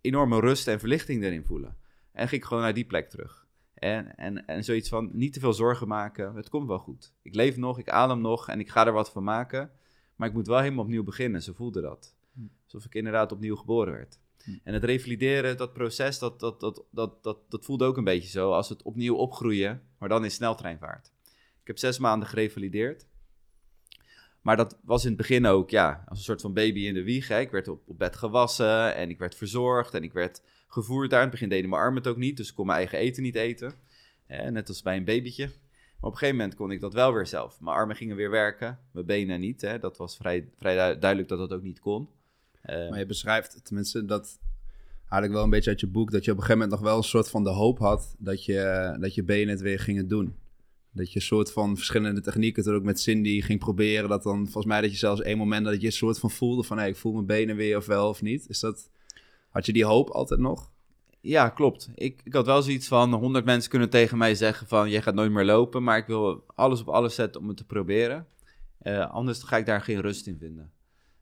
[0.01, 1.77] enorme rust en verlichting erin voelen.
[2.11, 3.47] En ging ik gewoon naar die plek terug.
[3.73, 6.35] En, en, en zoiets van niet te veel zorgen maken.
[6.35, 7.13] Het komt wel goed.
[7.21, 9.71] Ik leef nog, ik adem nog en ik ga er wat van maken.
[10.15, 11.41] Maar ik moet wel helemaal opnieuw beginnen.
[11.41, 12.15] Zo voelde dat.
[12.33, 12.41] Hm.
[12.63, 14.19] Alsof ik inderdaad opnieuw geboren werd.
[14.43, 14.57] Hm.
[14.63, 18.29] En het revalideren, dat proces, dat, dat, dat, dat, dat, dat voelde ook een beetje
[18.29, 18.51] zo.
[18.51, 21.11] Als het opnieuw opgroeien, maar dan in sneltreinvaart.
[21.61, 23.07] Ik heb zes maanden gerevalideerd.
[24.41, 27.03] Maar dat was in het begin ook, ja, als een soort van baby in de
[27.03, 27.29] wieg.
[27.29, 31.19] Ik werd op, op bed gewassen en ik werd verzorgd en ik werd gevoerd daar.
[31.19, 33.23] In het begin deden mijn armen het ook niet, dus ik kon mijn eigen eten
[33.23, 33.73] niet eten.
[34.27, 35.45] net als bij een babytje.
[35.45, 37.61] Maar op een gegeven moment kon ik dat wel weer zelf.
[37.61, 39.61] Mijn armen gingen weer werken, mijn benen niet.
[39.61, 39.79] Hè.
[39.79, 42.09] Dat was vrij, vrij duidelijk dat dat ook niet kon.
[42.65, 44.39] Uh, maar je beschrijft, tenminste, dat
[45.05, 46.89] haal ik wel een beetje uit je boek, dat je op een gegeven moment nog
[46.89, 50.07] wel een soort van de hoop had dat je, dat je benen het weer gingen
[50.07, 50.35] doen.
[50.93, 54.43] Dat je een soort van verschillende technieken, toen ook met Cindy ging proberen, dat dan
[54.43, 56.85] volgens mij dat je zelfs één moment dat je een soort van voelde van, hé,
[56.85, 58.49] ik voel mijn benen weer of wel of niet.
[58.49, 58.89] Is dat,
[59.49, 60.71] had je die hoop altijd nog?
[61.21, 61.89] Ja, klopt.
[61.95, 65.13] Ik, ik had wel zoiets van, 100 mensen kunnen tegen mij zeggen van, jij gaat
[65.13, 68.27] nooit meer lopen, maar ik wil alles op alles zetten om het te proberen.
[68.83, 70.71] Uh, anders ga ik daar geen rust in vinden.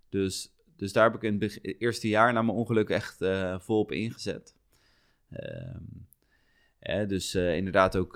[0.10, 3.92] Dus, dus daar heb ik in het eerste jaar na mijn ongeluk echt uh, volop
[3.92, 4.56] ingezet.
[6.80, 8.16] Dus uh, inderdaad ook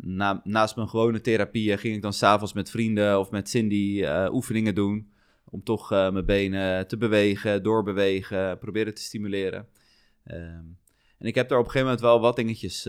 [0.00, 4.74] na, naast mijn gewone therapieën ging ik dan s'avonds met vrienden of met Cindy oefeningen
[4.74, 5.12] doen
[5.44, 9.68] om toch mijn benen te bewegen, doorbewegen, proberen te stimuleren.
[10.26, 10.78] Um,
[11.18, 12.82] en ik heb daar op een gegeven moment wel wat dingetjes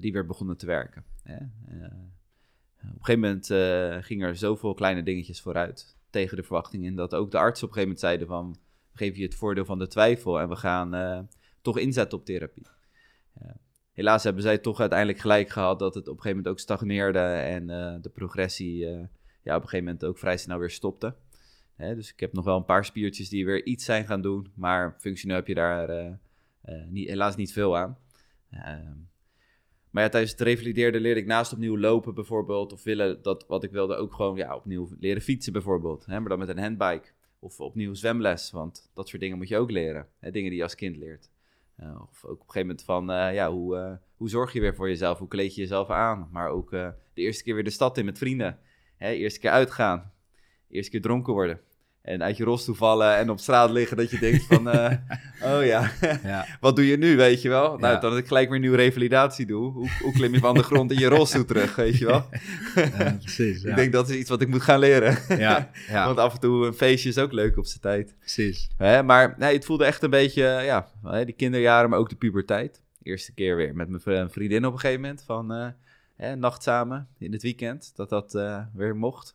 [0.00, 1.04] die weer begonnen te werken.
[1.22, 1.36] Hè?
[1.36, 3.46] op een gegeven moment
[4.04, 7.76] gingen er zoveel kleine dingetjes vooruit tegen de verwachting in, dat ook de artsen op
[7.76, 8.56] een gegeven moment zeiden van,
[8.92, 11.28] geven je het voordeel van de twijfel en we gaan
[11.62, 12.66] toch inzetten op therapie.
[13.94, 17.18] Helaas hebben zij toch uiteindelijk gelijk gehad dat het op een gegeven moment ook stagneerde
[17.18, 17.66] en
[18.02, 18.86] de progressie
[19.44, 21.14] ja, op een gegeven moment ook vrij snel weer stopte.
[21.74, 24.52] Hè, dus ik heb nog wel een paar spiertjes die weer iets zijn gaan doen.
[24.54, 27.98] Maar functioneel heb je daar uh, niet, helaas niet veel aan.
[28.50, 28.96] Ehm,
[29.90, 32.72] maar ja, tijdens het revalideerde leerde ik naast opnieuw lopen bijvoorbeeld.
[32.72, 36.06] Of willen dat wat ik wilde ook gewoon ja, opnieuw leren fietsen bijvoorbeeld.
[36.06, 37.08] Hè, maar dan met een handbike.
[37.38, 38.50] Of opnieuw zwemles.
[38.50, 40.08] Want dat soort dingen moet je ook leren.
[40.18, 41.30] Hè, dingen die je als kind leert.
[41.80, 44.88] Uh, of ook op een gegeven moment van, ja, hoe, hoe zorg je weer voor
[44.88, 45.18] jezelf?
[45.18, 46.28] Hoe kleed je jezelf aan?
[46.32, 48.58] Maar ook de eerste keer weer de stad in met vrienden.
[48.96, 50.12] Hè, eerste keer uitgaan
[50.74, 51.60] eerste keer dronken worden.
[52.04, 54.92] En uit je rolstoel vallen en op straat liggen dat je denkt van, eh,
[55.56, 55.90] oh ja,
[56.22, 56.46] Ja.
[56.60, 57.78] wat doe je nu, weet je wel?
[57.78, 58.00] Nou, Ja.
[58.00, 59.72] dan ik gelijk weer een nieuwe revalidatie doe.
[59.72, 62.28] Hoe, hoe klim je van de grond in je rolstoel terug, weet je wel?
[62.98, 63.62] Ja, precies.
[63.62, 65.18] Ik denk dat is iets wat ik moet gaan leren.
[65.38, 68.14] ja, ja, Want af en toe een feestje is ook leuk op zijn tijd.
[68.18, 68.68] precies.
[68.76, 70.88] Hè, maar nee, het voelde echt een beetje, ja,
[71.24, 72.82] die kinderjaren, maar ook de puberteit.
[73.02, 75.52] Eerste keer weer met mijn vri- vriendin op een gegeven moment van
[76.16, 79.34] eh, nacht samen in het weekend, dat dat eh, weer mocht.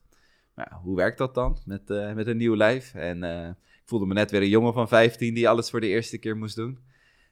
[0.59, 2.93] Ja, hoe werkt dat dan met, eh, met een nieuw lijf?
[2.93, 5.87] En eh, ik voelde me net weer een jongen van 15 die alles voor de
[5.87, 6.79] eerste keer moest doen.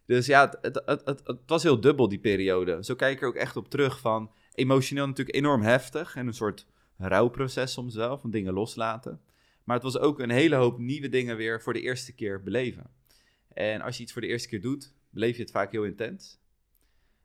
[0.05, 2.83] Dus ja, het, het, het, het, was heel dubbel die periode.
[2.83, 6.33] Zo kijk ik er ook echt op terug van emotioneel natuurlijk enorm heftig en een
[6.33, 9.21] soort rouwproces soms wel, van dingen loslaten.
[9.63, 12.89] Maar het was ook een hele hoop nieuwe dingen weer voor de eerste keer beleven.
[13.53, 16.39] En als je iets voor de eerste keer doet, beleef je het vaak heel intens.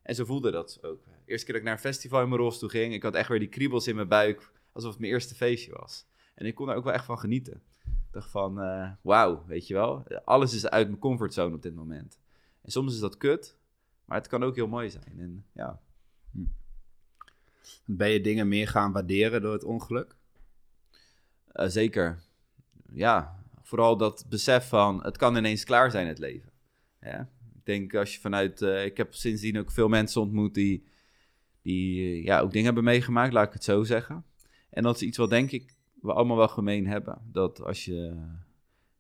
[0.03, 1.01] En zo voelde dat ook.
[1.25, 3.39] Eerste keer dat ik naar een festival in mijn rolstoel ging, ik had echt weer
[3.39, 6.07] die kriebels in mijn buik, alsof het mijn eerste feestje was.
[6.35, 7.63] En ik kon er ook wel echt van genieten.
[7.85, 11.75] Ik dacht van, eh, wauw, weet je wel, alles is uit mijn comfortzone op dit
[11.75, 12.19] moment.
[12.63, 13.57] En soms is dat kut,
[14.05, 15.19] maar het kan ook heel mooi zijn.
[15.19, 15.81] En ja,
[17.85, 20.17] Ben je dingen meer gaan waarderen door het ongeluk?
[21.47, 22.23] Eh, zeker.
[22.93, 26.51] Ja, vooral dat besef van het kan ineens klaar zijn, het leven.
[27.01, 27.29] Ja.
[27.55, 28.63] Ik denk als je vanuit.
[28.63, 30.87] eh, ik heb sindsdien ook veel mensen ontmoet die,
[31.63, 34.25] die ja, ook dingen hebben meegemaakt, laat ik het zo zeggen.
[34.73, 37.19] En dat is iets wat denk ik we allemaal wel gemeen hebben.
[37.33, 38.15] Dat als je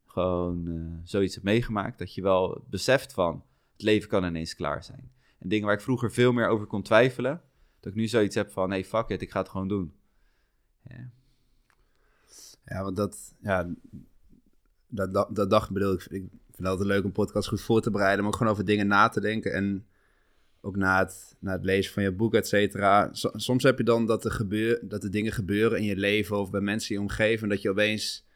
[0.06, 4.84] gewoon eh, zoiets hebt meegemaakt, dat je wel beseft van het leven kan ineens klaar
[4.84, 5.10] zijn.
[5.38, 7.42] En dingen waar ik vroeger veel meer over kon twijfelen,
[7.80, 9.92] dat ik nu zoiets heb van nee, fuck it, ik ga het gewoon doen.
[12.64, 12.82] Ja.
[12.82, 13.74] Want dat, ja,
[14.86, 16.00] dat, dat, dat dacht bedoel ik.
[16.00, 18.64] Ik vind het altijd leuk om podcast goed voor te bereiden, maar ook gewoon over
[18.64, 19.52] dingen na te denken.
[19.52, 19.86] En
[20.64, 23.08] ook na het, na het lezen van je boek, et cetera.
[23.12, 26.38] So- soms heb je dan dat er, gebeur, dat er dingen gebeuren in je leven
[26.38, 28.26] of bij mensen in je omgeving, dat je opeens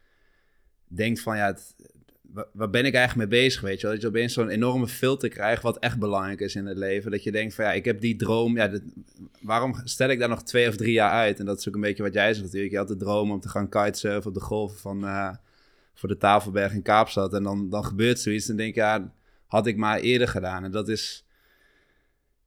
[0.88, 1.74] denkt van, ja, het,
[2.20, 3.86] wa- waar ben ik eigenlijk mee bezig, weet je?
[3.86, 7.10] Dat je opeens zo'n enorme filter krijgt wat echt belangrijk is in het leven.
[7.10, 8.70] Dat je denkt van, ja, ik heb die droom, ja,
[9.40, 11.38] waarom stel ik daar nog twee of drie jaar uit?
[11.38, 12.72] En dat is ook een beetje wat jij zegt natuurlijk.
[12.72, 15.34] Je had de droom om te gaan kitesurfen op de golven van eh,
[15.94, 17.34] voor de Tafelberg in Kaapstad.
[17.34, 18.46] En dan, dan gebeurt zoiets.
[18.46, 19.12] Dan denk je, ja,
[19.46, 20.64] had ik maar eerder gedaan.
[20.64, 21.25] En dat is...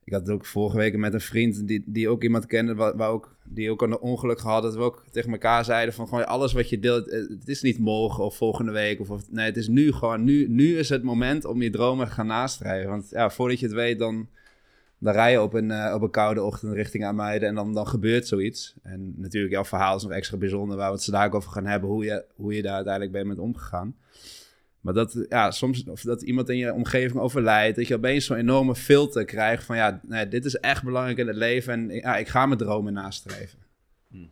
[0.09, 2.97] Ik had het ook vorige week met een vriend die, die ook iemand kende, waar,
[2.97, 4.63] waar ook, die ook een ongeluk gehad.
[4.63, 7.61] Dat we ook tegen elkaar zeiden van gewoon alles wat je deelt, eh, het is
[7.61, 8.99] niet morgen of volgende week.
[8.99, 12.05] Of, of nee, het is nu gewoon, nu, nu is het moment om je dromen
[12.07, 12.89] te gaan nastrijven.
[12.89, 14.27] Want ja, voordat je het weet, dan,
[14.97, 17.87] dan rij je op een, eh, op een koude ochtend richting Amuiden en dan, dan
[17.87, 18.73] gebeurt zoiets.
[18.83, 21.89] En natuurlijk, jouw verhaal is nog extra bijzonder, waar we het zo over gaan hebben,
[21.89, 23.95] hoe je, hoe je daar uiteindelijk bent met omgegaan.
[24.81, 28.37] Maar dat, ja, soms, of dat iemand in je omgeving overlijdt, dat je opeens zo'n
[28.37, 32.27] enorme filter krijgt van, ja, dit is echt belangrijk in het leven en ja, ik
[32.27, 33.59] ga mijn dromen nastreven.
[34.07, 34.27] Mhm.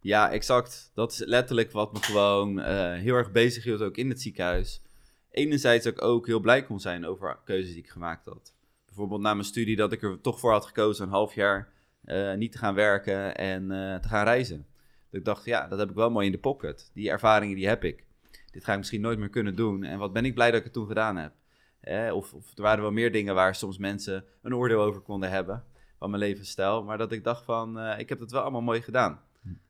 [0.00, 0.90] Ja, exact.
[0.94, 4.82] Dat is letterlijk wat me gewoon eh, heel erg bezig hield, ook in het ziekenhuis.
[5.30, 8.54] Enerzijds ook, ook heel blij kon zijn over keuzes die ik gemaakt had.
[8.86, 11.72] Bijvoorbeeld na mijn studie dat ik er toch voor had gekozen een half jaar
[12.04, 14.66] eh, niet te gaan werken en eh, te gaan reizen.
[15.10, 16.90] Dat ik dacht, ja, dat heb ik wel mooi in de pocket.
[16.94, 18.04] Die ervaringen die heb ik.
[18.54, 19.84] Dit ga ik misschien nooit meer kunnen doen.
[19.84, 21.32] En wat ben ik blij dat ik het toen gedaan heb.
[21.80, 25.30] Eh, of, of er waren wel meer dingen waar soms mensen een oordeel over konden
[25.30, 25.64] hebben.
[25.98, 26.84] Van mijn levensstijl.
[26.84, 29.20] Maar dat ik dacht van, eh, ik heb het wel allemaal mooi gedaan.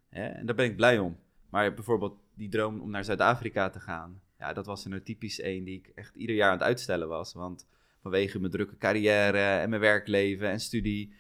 [0.09, 0.27] Hè?
[0.27, 1.19] En daar ben ik blij om.
[1.51, 4.21] Maar bijvoorbeeld die droom om naar Zuid-Afrika te gaan.
[4.39, 7.09] Ja, dat was er nou typisch één die ik echt ieder jaar aan het uitstellen
[7.09, 7.33] was.
[7.33, 7.67] Want
[8.03, 11.15] vanwege mijn drukke carrière en mijn werkleven en studie...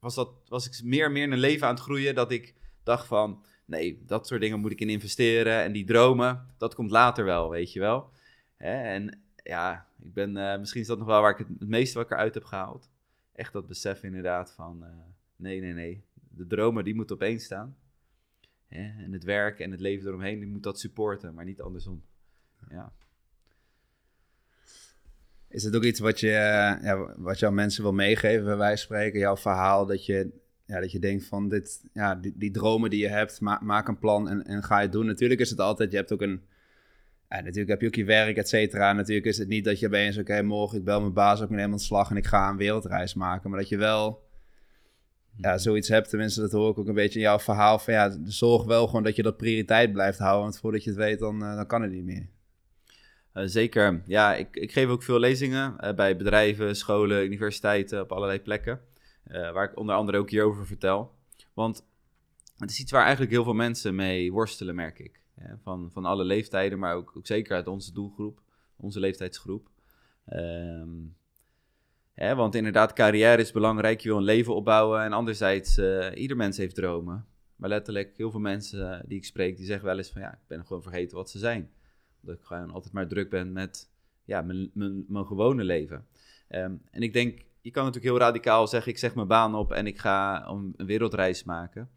[0.00, 2.54] Was, dat, was ik meer en meer in een leven aan het groeien dat ik
[2.82, 3.44] dacht van...
[3.66, 5.62] Nee, dat soort dingen moet ik in investeren.
[5.62, 8.10] En die dromen, dat komt later wel, weet je wel.
[8.56, 8.82] Hè?
[8.82, 11.98] En ja, ik ben, eh, misschien is dat nog wel waar ik het, het meeste
[11.98, 12.90] wat ik eruit heb gehaald.
[13.32, 14.84] Echt dat besef inderdaad van...
[14.84, 14.90] eh,
[15.36, 16.04] nee, nee, nee.
[16.28, 17.76] De dromen, die moeten opeens staan.
[18.66, 19.04] Hè?
[19.04, 22.02] En het werk en het leven eromheen, die moet dat supporten, maar niet andersom.
[22.70, 22.92] Ja.
[25.48, 28.56] Is het ook iets wat je, eh, ja, wat je aan mensen wil meegeven, bij
[28.56, 32.32] wijze van spreken, jouw verhaal, dat je, ja, dat je denkt van dit, ja, die,
[32.36, 35.06] die dromen die je hebt, ma- maak een plan en, en ga je het doen.
[35.06, 36.42] Natuurlijk is het altijd, je hebt ook een,
[37.28, 38.92] ja, natuurlijk heb je ook je werk, et cetera.
[38.92, 41.56] Natuurlijk is het niet dat je opeens, oké, morgen ik bel mijn baas op, ik
[41.56, 43.50] neem ontslag en ik ga een wereldreis maken.
[43.50, 44.24] Maar dat je wel,
[45.36, 48.16] ja, zoiets hebt, tenminste dat hoor ik ook een beetje in jouw verhaal, van ja,
[48.24, 51.42] zorg wel gewoon dat je dat prioriteit blijft houden, want voordat je het weet, dan,
[51.42, 52.26] eh, dan kan het niet meer.
[53.32, 54.02] Eh, zeker.
[54.06, 58.80] Ja, ik, ik geef ook veel lezingen eh, bij bedrijven, scholen, universiteiten, op allerlei plekken.
[59.26, 61.14] Eh, waar ik onder andere ook hierover vertel.
[61.54, 61.86] Want
[62.56, 65.24] het is iets waar eigenlijk heel veel mensen mee worstelen, merk ik.
[65.62, 68.42] Van, van alle leeftijden, maar ook, ook zeker uit onze doelgroep,
[68.76, 69.70] onze leeftijdsgroep.
[70.24, 70.88] Ehm,
[72.16, 74.00] want inderdaad, carrière is belangrijk.
[74.00, 75.02] Je wil een leven opbouwen.
[75.02, 77.26] En anderzijds, eh, ieder mens heeft dromen.
[77.56, 80.32] Maar letterlijk, heel veel mensen eh, die ik spreek, die zeggen wel eens van ja,
[80.32, 81.70] ik ben gewoon vergeten wat ze zijn.
[82.20, 83.90] Dat ik gewoon altijd maar druk ben met
[84.24, 86.06] ja, mijn, mijn, mijn gewone leven.
[86.48, 89.72] Ehm, en ik denk, je kan natuurlijk heel radicaal zeggen, ik zeg mijn baan op
[89.72, 91.90] en ik ga een wereldreis maken.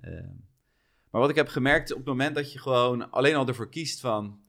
[0.00, 0.34] Ehm,
[1.10, 4.00] maar wat ik heb gemerkt, op het moment dat je gewoon alleen al ervoor kiest
[4.00, 4.40] van,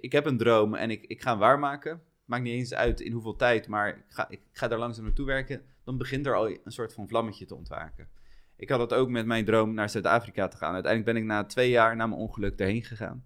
[0.00, 2.02] ik heb een droom en ik, ik ga hem waarmaken.
[2.24, 5.26] Maakt niet eens uit in hoeveel tijd, maar ik ga, ik ga daar langzaam naartoe
[5.26, 5.62] werken.
[5.84, 8.08] Dan begint er al een soort van vlammetje te ontwaken.
[8.56, 10.74] Ik had het ook met mijn droom naar Zuid-Afrika te gaan.
[10.74, 13.24] Uiteindelijk ben ik na twee jaar na mijn ongeluk erheen gegaan.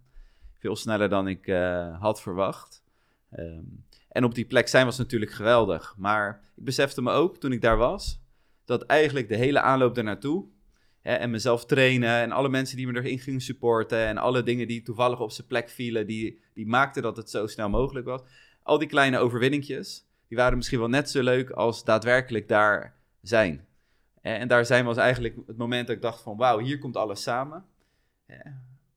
[0.58, 2.82] Veel sneller dan ik uh, had verwacht.
[3.38, 5.94] Um, en op die plek zijn was natuurlijk geweldig.
[5.98, 8.20] Maar ik besefte me ook toen ik daar was,
[8.64, 10.46] dat eigenlijk de hele aanloop ernaartoe
[11.00, 14.68] hè, en mezelf trainen en alle mensen die me erin gingen supporten en alle dingen
[14.68, 18.20] die toevallig op zijn plek vielen, die, die maakten dat het zo snel mogelijk was.
[18.62, 23.68] Al die kleine overwinningjes, die waren misschien wel net zo leuk als daadwerkelijk daar zijn.
[24.20, 27.22] En daar zijn was eigenlijk het moment dat ik dacht van wauw, hier komt alles
[27.22, 27.64] samen.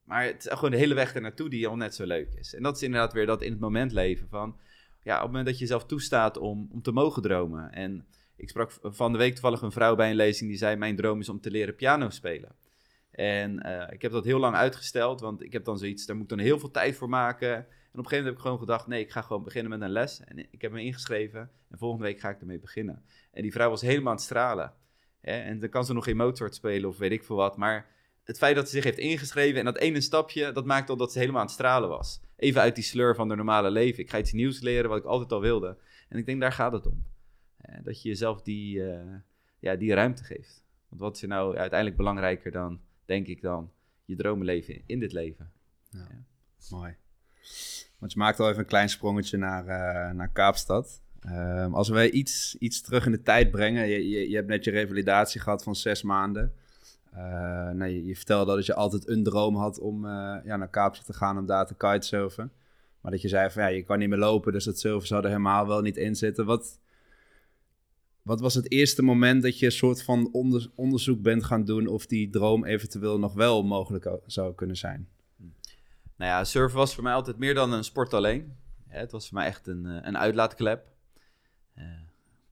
[0.04, 2.54] Maar het is gewoon de hele weg ernaartoe die al net zo leuk is.
[2.54, 4.56] En dat is inderdaad weer dat in het moment leven van
[5.04, 7.72] ja, op het moment dat je jezelf toestaat om, om te mogen dromen.
[7.72, 10.96] En ik sprak van de week toevallig een vrouw bij een lezing die zei: Mijn
[10.96, 12.54] droom is om te leren piano spelen.
[13.10, 16.24] En uh, ik heb dat heel lang uitgesteld, want ik heb dan zoiets, daar moet
[16.24, 17.56] ik dan heel veel tijd voor maken.
[17.56, 19.80] En op een gegeven moment heb ik gewoon gedacht: nee, ik ga gewoon beginnen met
[19.80, 20.20] een les.
[20.24, 23.02] En ik heb me ingeschreven en volgende week ga ik ermee beginnen.
[23.32, 24.72] En die vrouw was helemaal aan het stralen.
[25.20, 25.38] Hè?
[25.38, 27.56] En dan kan ze nog geen Mozart spelen of weet ik veel wat.
[27.56, 27.86] Maar
[28.24, 31.12] het feit dat ze zich heeft ingeschreven en dat ene stapje, dat maakte al dat
[31.12, 32.20] ze helemaal aan het stralen was.
[32.36, 34.02] Even uit die sleur van de normale leven.
[34.02, 35.76] Ik ga iets nieuws leren wat ik altijd al wilde.
[36.08, 37.06] En ik denk, daar gaat het om.
[37.56, 39.00] Eh, dat je jezelf die, uh,
[39.58, 40.64] ja, die ruimte geeft.
[40.88, 43.70] Want wat is er nou uiteindelijk belangrijker dan, denk ik dan,
[44.04, 45.52] je dromen leven in dit leven.
[45.90, 46.24] Ja, ja.
[46.70, 46.94] Mooi.
[47.98, 51.02] Want je maakt al even een klein sprongetje naar, uh, naar Kaapstad.
[51.26, 54.64] Um, als we iets, iets terug in de tijd brengen, je, je, je hebt net
[54.64, 56.54] je revalidatie gehad van zes maanden.
[57.16, 61.06] Uh, nee, je vertelde dat je altijd een droom had om uh, ja, naar Kaapstad
[61.06, 62.52] te gaan om daar te kitesurfen.
[63.00, 65.22] Maar dat je zei van ja, je kan niet meer lopen, dus dat surfen zou
[65.22, 66.46] er helemaal wel niet in zitten.
[66.46, 66.78] Wat,
[68.22, 71.86] wat was het eerste moment dat je een soort van onder, onderzoek bent gaan doen
[71.86, 75.08] of die droom eventueel nog wel mogelijk zou kunnen zijn?
[76.16, 78.56] Nou ja, surfen was voor mij altijd meer dan een sport alleen.
[78.88, 80.92] het was voor mij echt een, eh, een uitlaatklep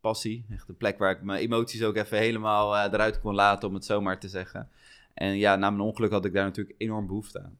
[0.03, 0.45] passie.
[0.51, 3.75] Echt een plek waar ik mijn emoties ook even helemaal uh, eruit kon laten, om
[3.75, 4.69] het zomaar te zeggen.
[5.15, 7.59] En ja, na mijn ongeluk had ik daar natuurlijk enorm behoefte aan.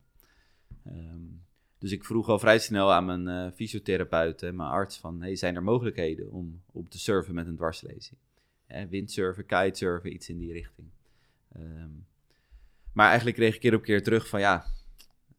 [0.87, 1.43] Um,
[1.79, 5.23] dus ik vroeg al vrij snel aan mijn uh, fysiotherapeut en mijn arts van...
[5.23, 8.19] Hey, zijn er mogelijkheden om, om te surfen met een dwarslezing?
[8.67, 10.89] Eh, windsurfen, kitesurfen, iets in die richting.
[11.57, 12.07] Um,
[12.93, 14.65] maar eigenlijk kreeg ik keer op keer terug van ja...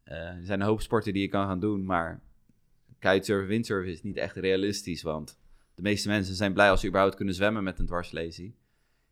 [0.08, 2.20] Uh, er zijn een hoop sporten die je kan gaan doen, maar
[2.98, 5.38] kitesurfen, windsurfen is niet echt realistisch, want
[5.74, 8.56] de meeste mensen zijn blij als ze überhaupt kunnen zwemmen met een dwarslesie.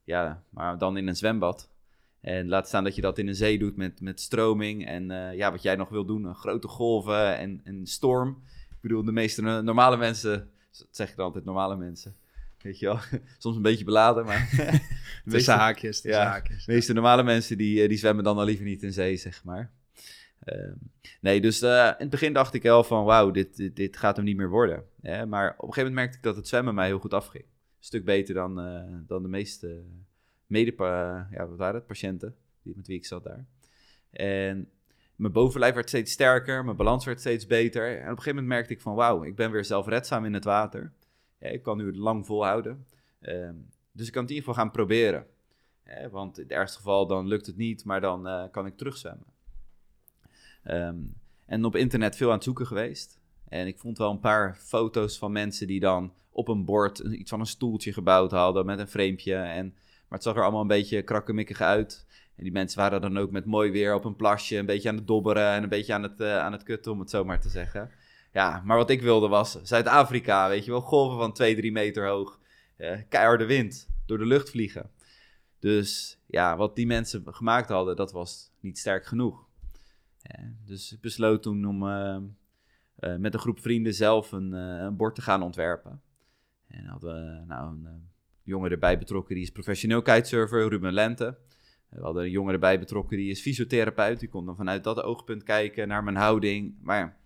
[0.04, 1.70] Ja, maar dan in een zwembad.
[2.20, 4.86] En laat staan dat je dat in een zee doet met, met stroming.
[4.86, 8.42] En uh, ja, wat jij nog wil doen, grote golven en, en storm.
[8.70, 12.16] Ik bedoel, de meeste normale mensen, dat zeg ik dan altijd, normale mensen.
[12.62, 12.98] Weet je wel,
[13.38, 14.48] soms een beetje beladen, maar...
[15.30, 16.64] tussen haakjes, tussen ja, haakjes.
[16.64, 19.44] De meeste normale mensen die, eh, die zwemmen dan al liever niet in zee, zeg
[19.44, 19.70] maar.
[20.44, 20.74] Ehm,
[21.20, 24.24] nee, dus uh, in het begin dacht ik wel van wauw, dit, dit, gaat hem
[24.24, 24.84] niet meer worden.
[25.02, 27.44] maar op een gegeven moment merkte ik dat het zwemmen mij heel goed afging.
[27.44, 29.82] Een stuk beter dan, uh, dan de meeste
[30.46, 30.74] mede,
[31.30, 33.46] ja, waren het, patiënten die, met wie ik zat daar.
[34.10, 34.70] En
[35.16, 37.88] mijn bovenlijf werd steeds sterker, mijn balans werd steeds beter.
[37.88, 40.44] En op een gegeven moment merkte ik van wauw, ik ben weer zelfredzaam in het
[40.44, 40.92] water.
[41.38, 42.86] Ik kan nu het lang volhouden.
[43.20, 43.54] Ehm,
[43.92, 45.26] dus ik kan het in ieder geval gaan proberen.
[46.10, 49.31] want in het ergste geval dan lukt het niet, maar dan uh, kan ik terugzwemmen.
[50.64, 51.14] Um,
[51.46, 53.20] en op internet veel aan het zoeken geweest.
[53.48, 57.30] En ik vond wel een paar foto's van mensen die dan op een bord iets
[57.30, 59.34] van een stoeltje gebouwd hadden met een framepje.
[59.34, 59.66] En,
[60.08, 62.06] maar het zag er allemaal een beetje krakkemikkig uit.
[62.36, 64.96] En die mensen waren dan ook met mooi weer op een plasje, een beetje aan
[64.96, 67.40] het dobberen en een beetje aan het, uh, aan het kutten, om het zo maar
[67.40, 67.90] te zeggen.
[68.32, 72.08] Ja, maar wat ik wilde was Zuid-Afrika, weet je wel, golven van 2, 3 meter
[72.08, 72.38] hoog,
[72.78, 74.90] uh, keiharde wind, door de lucht vliegen.
[75.58, 79.50] Dus ja, wat die mensen gemaakt hadden, dat was niet sterk genoeg
[80.64, 82.16] dus ik besloot toen om uh,
[83.00, 86.00] uh, met een groep vrienden zelf een, een, bord te gaan ontwerpen.
[86.66, 88.10] En hadden we nou, een
[88.42, 91.38] jongen erbij betrokken, die is professioneel kitesurfer, Ruben Lente.
[91.88, 94.20] We hadden een jongen erbij betrokken, die is fysiotherapeut.
[94.20, 96.74] Die kon dan vanuit dat oogpunt kijken naar mijn houding.
[96.82, 97.16] Maar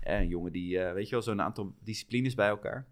[0.00, 2.86] een jongen die, weet je wel, zo'n aantal disciplines bij elkaar.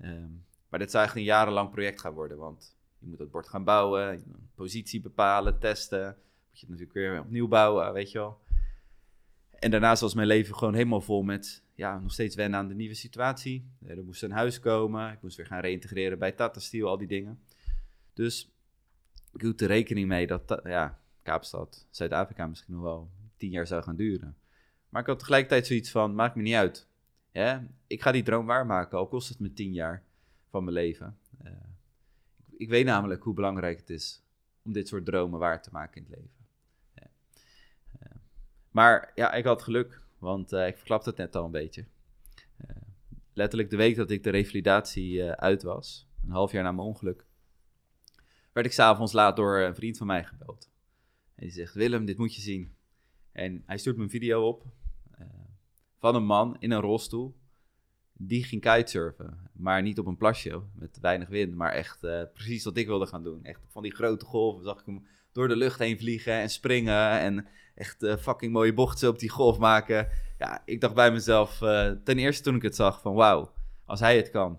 [0.00, 3.48] Um, maar dit zou eigenlijk een jarenlang project gaan worden, want je moet het bord
[3.48, 4.24] gaan bouwen,
[4.54, 6.06] positie bepalen, testen.
[6.06, 8.40] Moet je het natuurlijk weer opnieuw bouwen, weet je wel.
[9.58, 12.74] En daarnaast was mijn leven gewoon helemaal vol met ja, nog steeds wennen aan de
[12.74, 13.70] nieuwe situatie.
[13.86, 17.06] Er moest een huis komen, ik moest weer gaan reïntegreren bij Tata Steel, al die
[17.06, 17.40] dingen.
[18.12, 18.50] Dus
[19.32, 23.82] ik hield er rekening mee dat ja, Kaapstad, Zuid-Afrika misschien nog wel tien jaar zou
[23.82, 24.36] gaan duren.
[24.88, 26.88] Maar ik had tegelijkertijd zoiets van, maakt me niet uit.
[27.32, 30.02] Ja, ik ga die droom waarmaken, al kost het me tien jaar
[30.50, 31.18] van mijn leven.
[31.44, 31.52] Ik,
[32.56, 34.22] ik, weet namelijk hoe belangrijk het is
[34.62, 36.37] om dit soort dromen waar te maken in het leven.
[38.70, 41.84] Maar ja, ik had geluk, want uh, ik verklapte het net al een beetje.
[43.32, 47.26] letterlijk de week dat ik de revalidatie uit was, een half jaar na mijn ongeluk,
[48.52, 50.70] werd ik s'avonds laat door een vriend van mij gebeld.
[51.34, 52.76] En die zegt, Willem, dit moet je zien.
[53.32, 54.64] En hij stuurt me een video op
[55.98, 57.36] van een man in een rolstoel.
[58.12, 62.00] Die ging kitesurfen, maar niet op een plasje met weinig wind, maar echt
[62.32, 63.44] precies wat ik wilde gaan doen.
[63.44, 67.18] Echt van die grote golven zag ik hem door de lucht heen vliegen en springen
[67.18, 67.46] en
[67.78, 70.08] echt uh, fucking mooie bochten op die golf maken.
[70.38, 71.58] Ja, ik dacht bij mezelf,
[72.04, 73.52] ten eerste toen ik het zag, van wauw,
[73.84, 74.58] als hij het kan,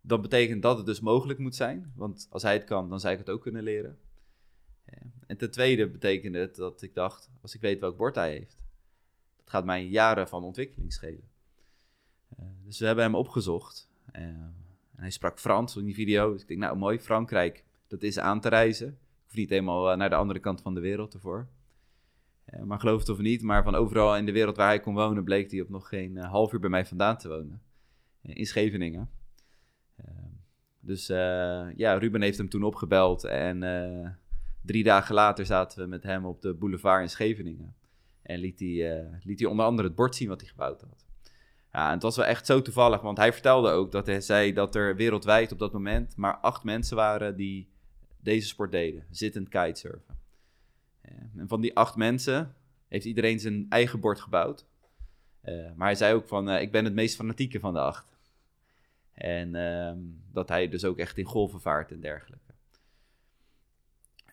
[0.00, 1.92] dan betekent dat het dus mogelijk moet zijn.
[1.96, 3.98] Want als hij het kan, dan zou ik het ook kunnen leren.
[5.26, 8.56] En ten tweede betekende het dat ik dacht, als ik weet welk bord hij heeft,
[9.36, 11.28] dat gaat mij jaren van ontwikkeling schelen.
[12.40, 13.88] Uh, dus we hebben hem opgezocht.
[14.12, 14.54] En
[14.96, 16.32] hij sprak Frans in die video.
[16.32, 18.88] Dus ik denk, nou mooi, Frankrijk, dat is aan te reizen.
[18.88, 21.48] Ik hoef niet helemaal naar de andere kant van de wereld ervoor.
[22.54, 24.94] Uh, maar geloof het of niet, maar van overal in de wereld waar hij kon
[24.94, 27.62] wonen, bleek hij op nog geen half uur bij mij vandaan te wonen.
[28.22, 29.10] in Scheveningen.
[30.80, 31.06] dus
[31.76, 33.58] ja, Ruben heeft hem toen opgebeld en
[34.62, 37.74] drie dagen later zaten we met hem op de boulevard in Scheveningen.
[38.22, 41.06] En liet hij, liet hij onder andere het bord zien wat hij gebouwd had.
[41.72, 44.52] Ja, en het was wel echt zo toevallig, want hij vertelde ook dat hij zei
[44.52, 47.68] dat er wereldwijd op dat moment maar acht mensen waren die
[48.20, 50.17] deze sport deden, zittend kitesurfen.
[51.36, 52.54] En van die acht mensen
[52.88, 54.66] heeft iedereen zijn eigen bord gebouwd.
[55.44, 58.16] Uh, maar hij zei ook van, uh, ik ben het meest fanatieke van de acht.
[59.12, 59.92] En uh,
[60.32, 62.46] dat hij dus ook echt in golven vaart en dergelijke.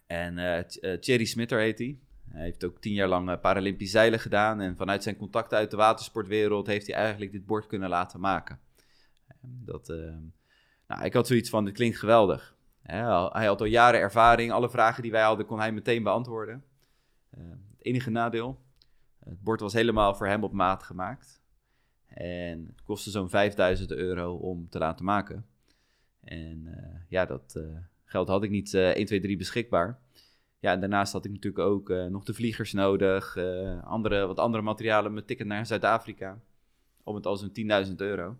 [0.07, 0.65] En
[0.99, 1.99] Thierry Smitter heet hij.
[2.29, 4.61] Hij heeft ook tien jaar lang Paralympisch zeilen gedaan.
[4.61, 8.59] En vanuit zijn contacten uit de watersportwereld heeft hij eigenlijk dit bord kunnen laten maken.
[9.41, 10.15] Dat, uh,
[10.87, 12.54] nou, ik had zoiets van, dit klinkt geweldig.
[12.85, 14.51] Hij had al jaren ervaring.
[14.51, 16.63] Alle vragen die wij hadden kon hij meteen beantwoorden.
[17.37, 18.61] Uh, het enige nadeel,
[19.19, 21.41] het bord was helemaal voor hem op maat gemaakt.
[22.07, 25.45] En het kostte zo'n 5000 euro om te laten maken.
[26.23, 26.67] En
[27.09, 27.59] ja, dat
[28.03, 29.99] geld had ik niet uh, 1, 2, 3 beschikbaar.
[30.59, 33.37] Ja, en daarnaast had ik natuurlijk ook nog de vliegers nodig,
[33.83, 36.39] andere, wat andere materialen, mijn ticket naar Zuid-Afrika.
[37.03, 38.37] Om het al zo'n 10.000 euro.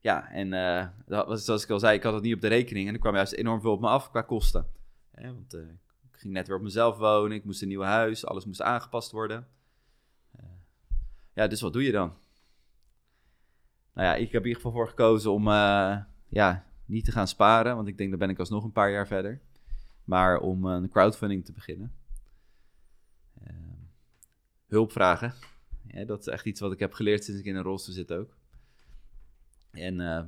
[0.00, 2.48] Ja, en uh, dat was, zoals ik al zei, ik had het niet op de
[2.48, 2.88] rekening.
[2.88, 4.66] En er kwam juist enorm veel op me af qua kosten.
[5.12, 8.62] want ik ging net weer op mezelf wonen, ik moest een nieuw huis, alles moest
[8.62, 9.46] aangepast worden.
[11.34, 12.12] ja, dus wat doe je dan?
[13.94, 15.48] Nou ja, ik heb in ieder geval voor gekozen om
[16.28, 19.06] ja, niet te gaan sparen, want ik denk, dat ben ik alsnog een paar jaar
[19.06, 19.40] verder.
[20.04, 21.92] Maar om een crowdfunding te beginnen.
[23.42, 23.54] Uh,
[24.66, 25.34] hulp vragen.
[26.06, 28.38] Dat is echt iets wat ik heb geleerd sinds ik in een rolstoel zit ook.
[29.70, 30.22] En uh,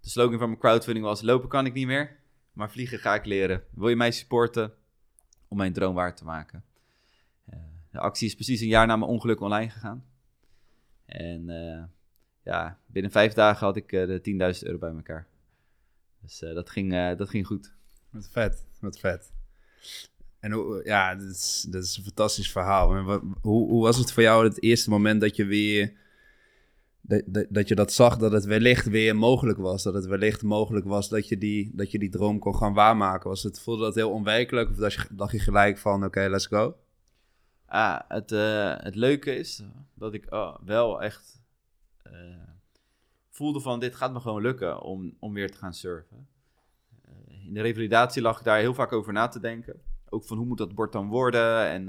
[0.00, 2.16] de slogan van mijn crowdfunding was: lopen kan ik niet meer,
[2.52, 3.64] maar vliegen ga ik leren.
[3.74, 4.74] Wil je mij supporten
[5.48, 6.64] om mijn droom waar te maken?
[7.52, 7.58] Uh,
[7.90, 10.04] de actie is precies een jaar na mijn ongeluk online gegaan.
[11.04, 11.84] En uh,
[12.42, 15.26] ja, binnen vijf dagen had ik de 10.000 euro bij elkaar.
[16.22, 17.72] Dus dat, ging, dat ging goed.
[18.10, 19.32] Wat vet, wat vet.
[20.40, 22.98] En hoe, ja, dat is, dat is een fantastisch verhaal.
[23.40, 25.92] Hoe, hoe was het voor jou het eerste moment dat je weer...
[27.08, 29.82] Dat, dat, je dat zag, dat het wellicht weer mogelijk was.
[29.82, 33.28] Dat het wellicht mogelijk was dat je die, dat je die droom kon gaan waarmaken.
[33.28, 34.70] Was het, voelde dat heel onwerkelijk?
[34.70, 34.76] Of
[35.10, 36.76] dacht je, gelijk van, oké, let's go?
[37.66, 39.62] Ah, het, uh, het leuke is
[39.94, 41.40] dat ik oh, wel echt
[43.36, 46.28] voelde van dit gaat me gewoon lukken om, om weer te gaan surfen.
[47.08, 49.80] Uh, in de revalidatie lag ik daar heel vaak over na te denken.
[50.08, 51.88] Ook van hoe moet dat bord dan worden en...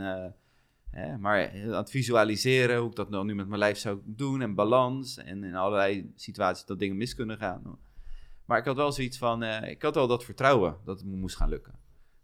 [0.92, 4.42] Hè, maar aan het visualiseren hoe ik dat dan nu met mijn lijf zou doen
[4.42, 7.80] en balans en in allerlei situaties dat dingen mis kunnen gaan.
[8.46, 11.36] Maar ik had wel zoiets van, uh, ik had wel dat vertrouwen dat het moest
[11.36, 11.80] gaan lukken.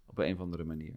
[0.05, 0.95] Op een of andere manier.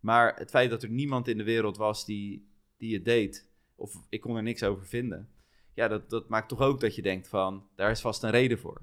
[0.00, 3.94] Maar het feit dat er niemand in de wereld was die, die het deed, of
[4.08, 5.28] ik kon er niks over vinden,
[5.74, 8.58] ja, dat, dat maakt toch ook dat je denkt van, daar is vast een reden
[8.58, 8.80] voor.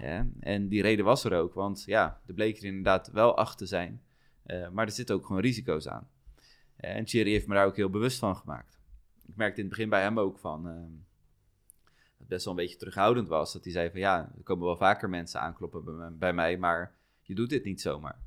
[0.00, 3.66] Ja, en die reden was er ook, want ja, er bleek er inderdaad wel achter
[3.66, 4.02] zijn.
[4.46, 6.08] Uh, maar er zitten ook gewoon risico's aan.
[6.80, 8.78] Uh, en Thierry heeft me daar ook heel bewust van gemaakt.
[9.26, 10.74] Ik merkte in het begin bij hem ook van, uh,
[12.18, 13.52] dat best wel een beetje terughoudend was.
[13.52, 17.34] Dat hij zei van, ja, er komen wel vaker mensen aankloppen bij, mij, maar je
[17.34, 18.18] doet dit niet zomaar.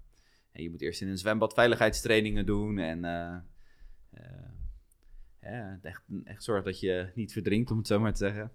[0.51, 3.01] En je moet eerst in een zwembad veiligheidstrainingen doen en
[5.41, 8.51] ja, echt, echt zorg dat je niet verdrinkt, om het zo maar te zeggen.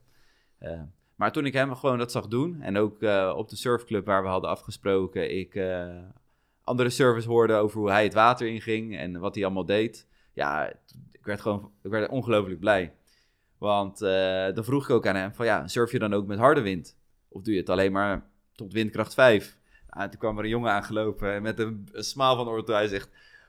[1.14, 3.02] Maar toen ik hem gewoon dat zag doen, en ook
[3.36, 5.54] op de surfclub waar we hadden afgesproken, ik
[6.66, 10.06] andere surfers hoorde over hoe hij het water inging en wat hij allemaal deed.
[10.32, 10.72] Ja,
[11.12, 12.94] ik werd gewoon ik werd ongelooflijk blij.
[13.58, 16.38] Want uh, dan vroeg ik ook aan hem van ja, surf je dan ook met
[16.38, 16.96] harde wind?
[17.28, 19.58] Of doe je het alleen maar tot windkracht 5?
[19.90, 22.74] Nou, toen kwam er een jongen aangelopen met een, een smaal van oor toe.
[22.74, 23.08] Hij zegt,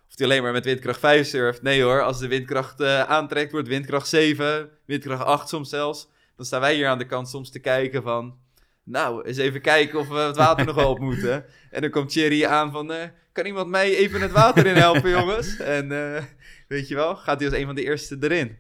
[0.10, 1.62] of hij alleen maar met windkracht 5 surft.
[1.62, 6.10] Nee hoor, als de windkracht uh, aantrekt, wordt windkracht 7, windkracht 8 soms zelfs.
[6.36, 8.46] Dan staan wij hier aan de kant soms te kijken van...
[8.90, 11.46] Nou, eens even kijken of we het water nog wel op moeten.
[11.72, 12.92] En dan komt Thierry aan van...
[12.92, 15.58] Uh, kan iemand mij even het water in helpen, jongens?
[15.58, 16.24] En uh,
[16.68, 18.58] weet je wel, gaat hij als een van de eerste erin.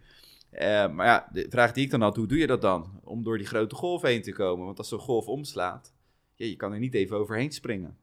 [0.51, 2.99] Uh, maar ja, de vraag die ik dan had, hoe doe je dat dan?
[3.03, 4.65] Om door die grote golf heen te komen.
[4.65, 5.93] Want als zo'n golf omslaat,
[6.35, 7.97] ja, je kan er niet even overheen springen.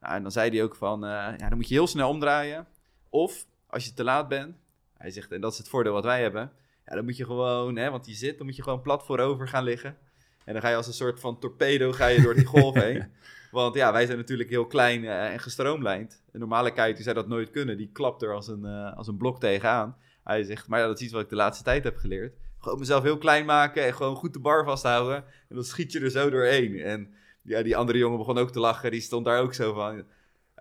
[0.00, 2.66] Nou, en dan zei hij ook van, ja, dan moet je heel snel omdraaien.
[3.08, 4.56] Of, als je te laat bent,
[4.96, 6.52] hij zegt, en dat is het voordeel wat wij hebben.
[6.86, 9.48] Ja, dan moet je gewoon, hè, want je zit, dan moet je gewoon plat voorover
[9.48, 9.96] gaan liggen.
[10.44, 13.04] En dan ga je als een soort van torpedo ga je door die golf heen.
[13.50, 16.22] Want ja, wij zijn natuurlijk heel klein uh, en gestroomlijnd.
[16.32, 17.76] Een normale kite die zou dat nooit kunnen.
[17.76, 19.96] Die klapt er als een, uh, als een blok tegenaan.
[20.24, 22.36] Hij zegt, maar ja, dat is iets wat ik de laatste tijd heb geleerd.
[22.58, 25.16] Gewoon mezelf heel klein maken en gewoon goed de bar vasthouden.
[25.48, 26.78] En dan schiet je er zo doorheen.
[26.80, 28.90] En ja, die andere jongen begon ook te lachen.
[28.90, 30.04] Die stond daar ook zo van.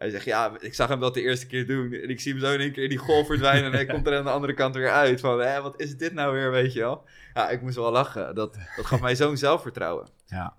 [0.01, 1.93] Hij zegt, ja, ik zag hem dat de eerste keer doen.
[1.93, 3.65] En ik zie hem zo in één keer in die golf verdwijnen.
[3.65, 5.19] en hij komt er aan de andere kant weer uit.
[5.19, 7.03] Van, hé, wat is dit nou weer, weet je wel?
[7.33, 8.35] Ja, ik moest wel lachen.
[8.35, 10.07] Dat, dat gaf mij zo'n zelfvertrouwen.
[10.25, 10.57] Ja.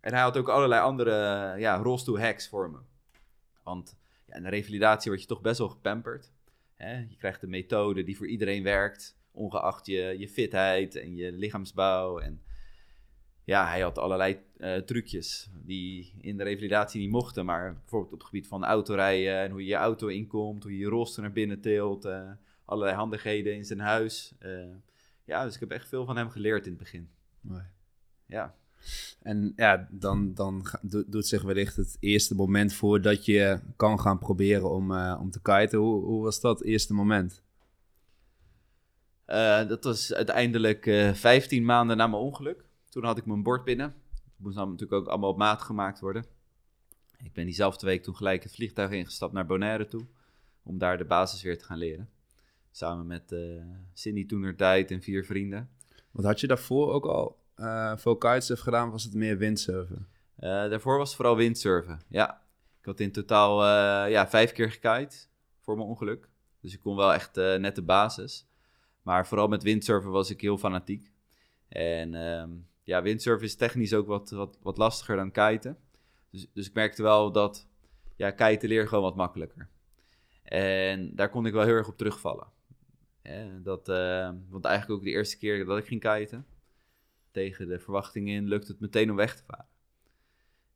[0.00, 1.12] En hij had ook allerlei andere
[1.58, 2.78] ja, rolstoel hacks voor me.
[3.62, 6.32] Want ja, in de revalidatie word je toch best wel gepamperd.
[6.74, 6.98] Hè?
[6.98, 9.16] Je krijgt een methode die voor iedereen werkt.
[9.32, 12.18] Ongeacht je, je fitheid en je lichaamsbouw.
[12.18, 12.42] En
[13.48, 17.44] ja, hij had allerlei uh, trucjes die in de revalidatie niet mochten.
[17.44, 20.78] Maar bijvoorbeeld op het gebied van autorijden en hoe je je auto inkomt, hoe je
[20.78, 22.04] je rolstoel naar binnen tilt.
[22.04, 22.30] Uh,
[22.64, 24.34] allerlei handigheden in zijn huis.
[24.40, 24.74] Uh,
[25.24, 27.08] ja, dus ik heb echt veel van hem geleerd in het begin.
[27.40, 27.62] Mooi.
[28.26, 28.54] Ja.
[29.22, 30.66] En ja, dan, dan
[31.06, 35.42] doet zich wellicht het eerste moment voor dat je kan gaan proberen om, om te
[35.42, 35.78] kiten.
[35.78, 37.42] Hoe, hoe was dat eerste moment?
[39.68, 42.67] dat was uiteindelijk 15 maanden na mijn ongeluk.
[42.98, 43.94] Toen had ik mijn bord binnen.
[44.14, 46.24] Het moest dan natuurlijk ook allemaal op maat gemaakt worden.
[47.22, 50.06] Ik ben diezelfde week toen gelijk het vliegtuig ingestapt naar Bonaire toe.
[50.62, 52.10] Om daar de basis weer te gaan leren.
[52.70, 55.70] Samen met uh, Cindy toen tijd en vier vrienden.
[56.10, 58.90] Wat had je daarvoor ook al uh, veel kitesurf gedaan?
[58.90, 60.08] Was het meer windsurfen?
[60.38, 62.42] Uh, daarvoor was het vooral windsurfen, ja.
[62.78, 63.64] Ik had in totaal
[64.08, 65.16] ja, vijf keer gekite
[65.60, 66.28] voor mijn ongeluk.
[66.60, 68.46] Dus ik kon wel echt net de basis.
[69.02, 71.10] Maar vooral met windsurfen was ik heel fanatiek.
[71.68, 75.78] En um, ja, windsurfen is technisch ook wat, wat, wat lastiger dan kiten.
[76.30, 77.66] Dus, dus ik merkte wel dat
[78.16, 79.68] ja, kiten leer gewoon wat makkelijker.
[80.42, 82.46] En daar kon ik wel heel erg op terugvallen.
[83.62, 86.46] dat, uh, want eigenlijk ook de eerste keer dat ik ging kiten,
[87.30, 89.68] tegen de verwachtingen in, lukte het meteen om weg te varen.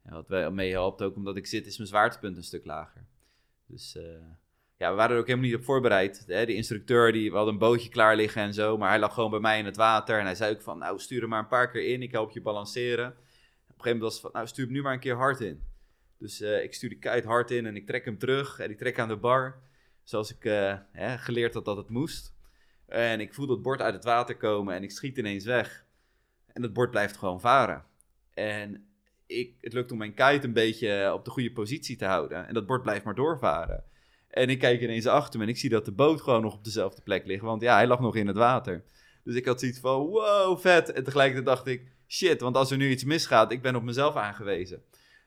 [0.03, 3.07] En wat mij helpt ook omdat ik zit, is mijn zwaartepunt een stuk lager.
[3.67, 4.03] Dus uh,
[4.83, 6.27] ja, we waren er ook helemaal niet op voorbereid.
[6.27, 9.31] De, instructeur, die, we hadden een bootje klaar liggen en zo, maar hij lag gewoon
[9.31, 10.19] bij mij in het water.
[10.19, 12.31] En hij zei ook van, nou, stuur hem maar een paar keer in, ik help
[12.31, 13.07] je balanceren.
[13.07, 15.41] Op een gegeven moment was het van, nou, stuur hem nu maar een keer hard
[15.41, 15.63] in.
[16.19, 18.79] Dus uh, ik stuur die kite hard in en ik trek hem terug en ik
[18.79, 19.63] trek aan de bar.
[20.03, 20.43] Zoals ik
[20.93, 22.35] hè, geleerd had dat het moest.
[22.87, 25.85] En ik voel dat bord uit het water komen en ik schiet ineens weg.
[26.47, 27.85] En het bord blijft gewoon varen.
[28.35, 28.87] En
[29.27, 32.47] ik, het lukt om mijn kite een beetje op de goede positie te houden.
[32.47, 33.85] En dat bord blijft maar doorvaren.
[34.33, 36.65] En ik kijk ineens achter me en ik zie dat de boot gewoon nog op
[36.65, 37.43] dezelfde plek ligt.
[37.43, 38.85] Want ja, hij lag nog in het water.
[39.25, 40.93] Dus ik had zoiets van, wow, vet.
[40.93, 44.17] En tegelijkertijd dacht ik, shit, want als er nu iets misgaat, ik ben op mezelf
[44.17, 44.83] aangewezen.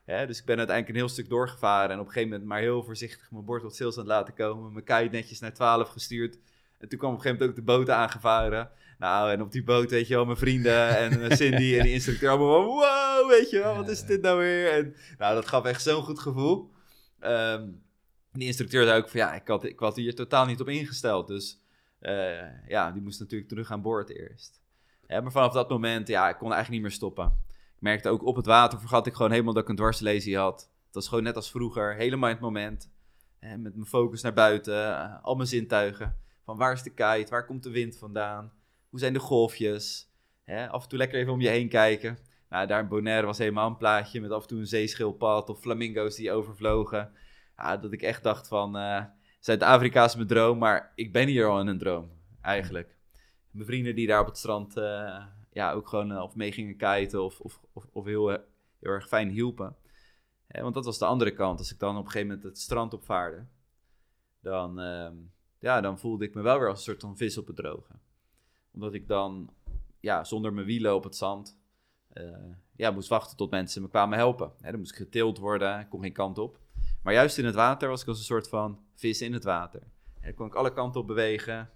[0.05, 2.83] dus ik ben uiteindelijk een heel stuk doorgevaren en op een gegeven moment maar heel
[2.83, 4.73] voorzichtig mijn bord wat sales aan laten komen.
[4.73, 6.37] Mijn kite netjes naar 12 gestuurd.
[6.77, 8.69] En toen kwam op een gegeven moment ook de boot aangevaren.
[8.97, 12.29] Nou, en op die boot, weet je wel, mijn vrienden en Cindy en die instructeur
[12.29, 14.71] allemaal van, wow, weet je wel, wat is dit nou weer?
[14.71, 16.71] En nou, dat gaf echt zo'n goed gevoel.
[17.23, 17.83] Um,
[18.39, 21.27] die instructeur zei ook van ja, ik had, ik had hier totaal niet op ingesteld.
[21.27, 21.61] Dus
[22.01, 24.61] uh, ja, die moest natuurlijk terug aan boord eerst.
[25.07, 27.25] Maar vanaf dat moment, ja, ik kon eigenlijk niet meer stoppen.
[27.75, 30.69] Ik merkte ook op het water vergat ik gewoon helemaal dat ik een dwarslesie had.
[30.85, 32.91] Het was gewoon net als vroeger, helemaal in het moment.
[33.39, 36.15] Hè, met mijn focus naar buiten, uh, al mijn zintuigen.
[36.43, 38.53] Van waar is de kite, waar komt de wind vandaan?
[38.89, 40.11] Hoe zijn de golfjes?
[40.43, 42.17] Hè, af en toe lekker even om je heen kijken.
[42.49, 45.59] Nou, daar in Bonaire was helemaal een plaatje met af en toe een zeeschildpad of
[45.59, 47.11] flamingo's die overvlogen
[47.57, 49.03] ja, dat ik echt dacht van, uh,
[49.39, 52.97] Zuid-Afrika is mijn droom, maar ik ben hier al in een droom, eigenlijk.
[53.51, 56.77] Mijn vrienden die daar op het strand uh, ja, ook gewoon uh, of mee gingen
[56.77, 58.41] kiten of, of, of, of heel, heel
[58.79, 59.75] erg fijn hielpen.
[60.47, 61.59] want dat was de andere kant.
[61.59, 63.45] Als ik dan op een gegeven moment het strand opvaarde,
[64.39, 65.15] dan, ehm,
[65.59, 67.91] ja, dan voelde ik me wel weer als een soort van vis op het droge.
[68.73, 69.53] Omdat ik dan
[69.99, 71.57] ja, zonder mijn wielen op het zand
[72.75, 74.51] ja, moest wachten tot mensen me kwamen helpen.
[74.61, 76.59] Dan moest ik getild worden, ik kon geen kant op.
[77.05, 79.81] Maar juist in het water was ik als een soort van vis in het water.
[79.81, 81.69] En dan kon ik alle kanten op bewegen.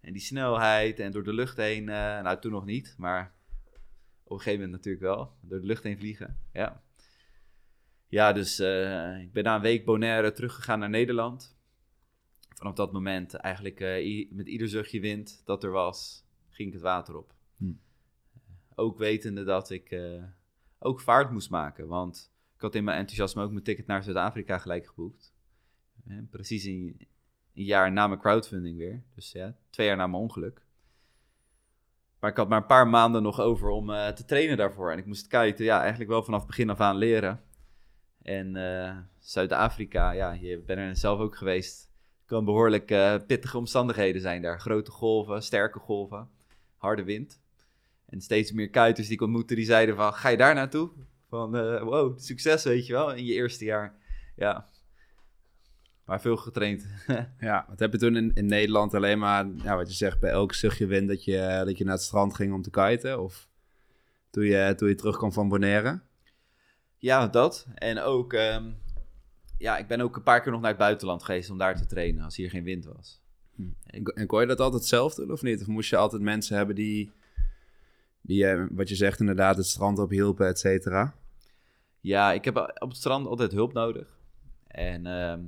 [0.00, 3.34] En die snelheid en door de lucht heen, eh, nou toen nog niet, maar
[4.24, 6.38] op een gegeven moment natuurlijk wel, door de lucht heen vliegen.
[6.52, 6.82] Ja,
[8.08, 11.56] ja dus eh, ik ben na een week Bonaire teruggegaan naar Nederland.
[12.48, 16.82] Vanaf dat moment eigenlijk eh, met ieder zuchtje wind dat er was, ging ik het
[16.82, 17.34] water op.
[17.56, 17.72] Hm.
[18.74, 20.00] Ook wetende dat ik
[20.78, 22.33] ook vaart moest maken, want
[22.64, 25.32] had in mijn enthousiasme ook mijn ticket naar Zuid-Afrika gelijk geboekt.
[26.30, 26.96] Precies een,
[27.54, 29.02] een jaar na mijn crowdfunding weer.
[29.14, 30.62] Dus ja, twee jaar na mijn ongeluk.
[32.24, 34.92] Maar ik had maar een paar maanden nog over om eh, te trainen daarvoor.
[34.92, 37.42] En ik moest kiten, ja, eigenlijk wel vanaf begin af aan leren.
[38.22, 41.90] En eh, Zuid-Afrika, ja, je bent er zelf ook geweest.
[42.24, 44.60] kan behoorlijk eh, pittige omstandigheden zijn daar.
[44.60, 46.28] Grote golven, sterke golven,
[46.76, 47.40] harde wind.
[48.06, 50.90] En steeds meer kuiters die ik ontmoette, die zeiden van, ga je daar naartoe?
[51.34, 53.94] Van, eh, wow, succes, weet je wel, in je eerste jaar.
[54.36, 54.68] Ja,
[56.04, 56.86] maar veel getraind.
[57.38, 60.30] Ja, wat heb je toen in, in Nederland alleen maar, ja, wat je zegt, bij
[60.30, 63.22] elk zuchtje wind dat je, dat je naar het strand ging om te kiten?
[63.22, 63.48] Of
[64.30, 66.00] toen je, toen je terugkwam van Bonaire?
[66.98, 67.66] Ja, dat.
[67.74, 68.70] En ook, ehm,
[69.58, 71.86] ja, ik ben ook een paar keer nog naar het buitenland geweest om daar te
[71.86, 73.20] trainen, als hier geen wind was.
[73.86, 75.60] En, en kon je dat altijd zelf doen of niet?
[75.60, 77.12] Of moest je altijd mensen hebben die,
[78.20, 81.14] die eh, wat je zegt inderdaad, het strand op hielpen, et cetera?
[82.04, 84.18] Ja, ik heb op het strand altijd hulp nodig.
[84.66, 85.40] En ehm,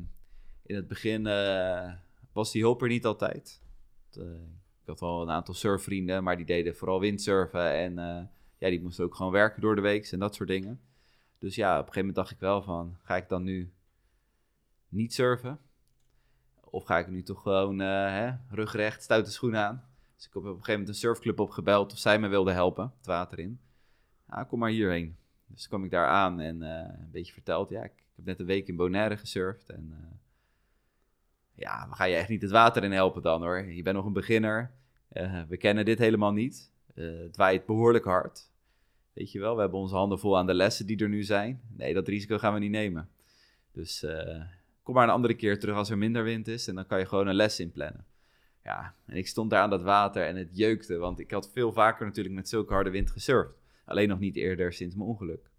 [0.63, 1.93] in het begin eh,
[2.33, 3.63] was die hulp er niet altijd.
[4.13, 4.23] Eh,
[4.81, 7.73] ik had wel een aantal surfvrienden, maar die deden vooral windsurfen.
[7.73, 8.25] En eh,
[8.59, 10.81] ja, die moesten ook gewoon werken door de week en dat soort dingen.
[11.39, 13.73] Dus ja, op een gegeven moment dacht ik wel van, ga ik dan nu
[14.89, 15.59] niet surfen?
[16.61, 19.85] Of ga ik nu toch gewoon eh, hè, rugrecht, stoute schoenen aan?
[20.15, 22.93] Dus ik heb op een gegeven moment een surfclub opgebeld of zij me wilden helpen,
[22.97, 23.61] het water in.
[24.29, 25.17] Ja, kom maar hierheen.
[25.47, 28.41] Dus kwam ik daar aan en eh, een beetje verteld, ja, ik, ik heb net
[28.41, 29.71] een week in Bonaire gesurfd.
[29.71, 30.17] En eh,
[31.55, 33.65] ja, we gaan je echt niet het water in helpen dan hoor.
[33.65, 34.71] Je bent nog een beginner.
[35.09, 36.71] Eh, we kennen dit helemaal niet.
[36.95, 38.51] Het waait behoorlijk hard.
[39.13, 41.61] Weet je wel, we hebben onze handen vol aan de lessen die er nu zijn.
[41.77, 43.09] Nee, dat risico gaan we niet nemen.
[43.73, 44.07] Dus
[44.83, 47.07] kom maar een andere keer terug als er minder wind is en dan kan je
[47.07, 48.05] gewoon een les inplannen.
[48.65, 51.73] Ja, en ik stond daar aan dat water en het jeukte, want ik had veel
[51.73, 53.66] vaker natuurlijk met zulke harde wind gesurfd.
[53.87, 55.51] Alleen nog niet eerder sinds mijn ongeluk.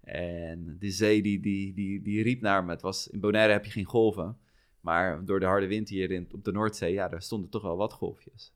[0.00, 2.70] En de zee die, die, die, die riep naar me.
[2.70, 4.38] Het was, in Bonaire heb je geen golven.
[4.80, 7.76] Maar door de harde wind hier in, op de Noordzee, ja, daar stonden toch wel
[7.76, 8.52] wat golfjes.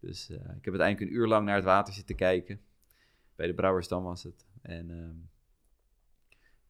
[0.00, 2.60] Dus eh, ik heb uiteindelijk een uur lang naar het water zitten kijken.
[3.36, 4.46] Bij de Brouwersdam was het.
[4.62, 5.16] En ehm,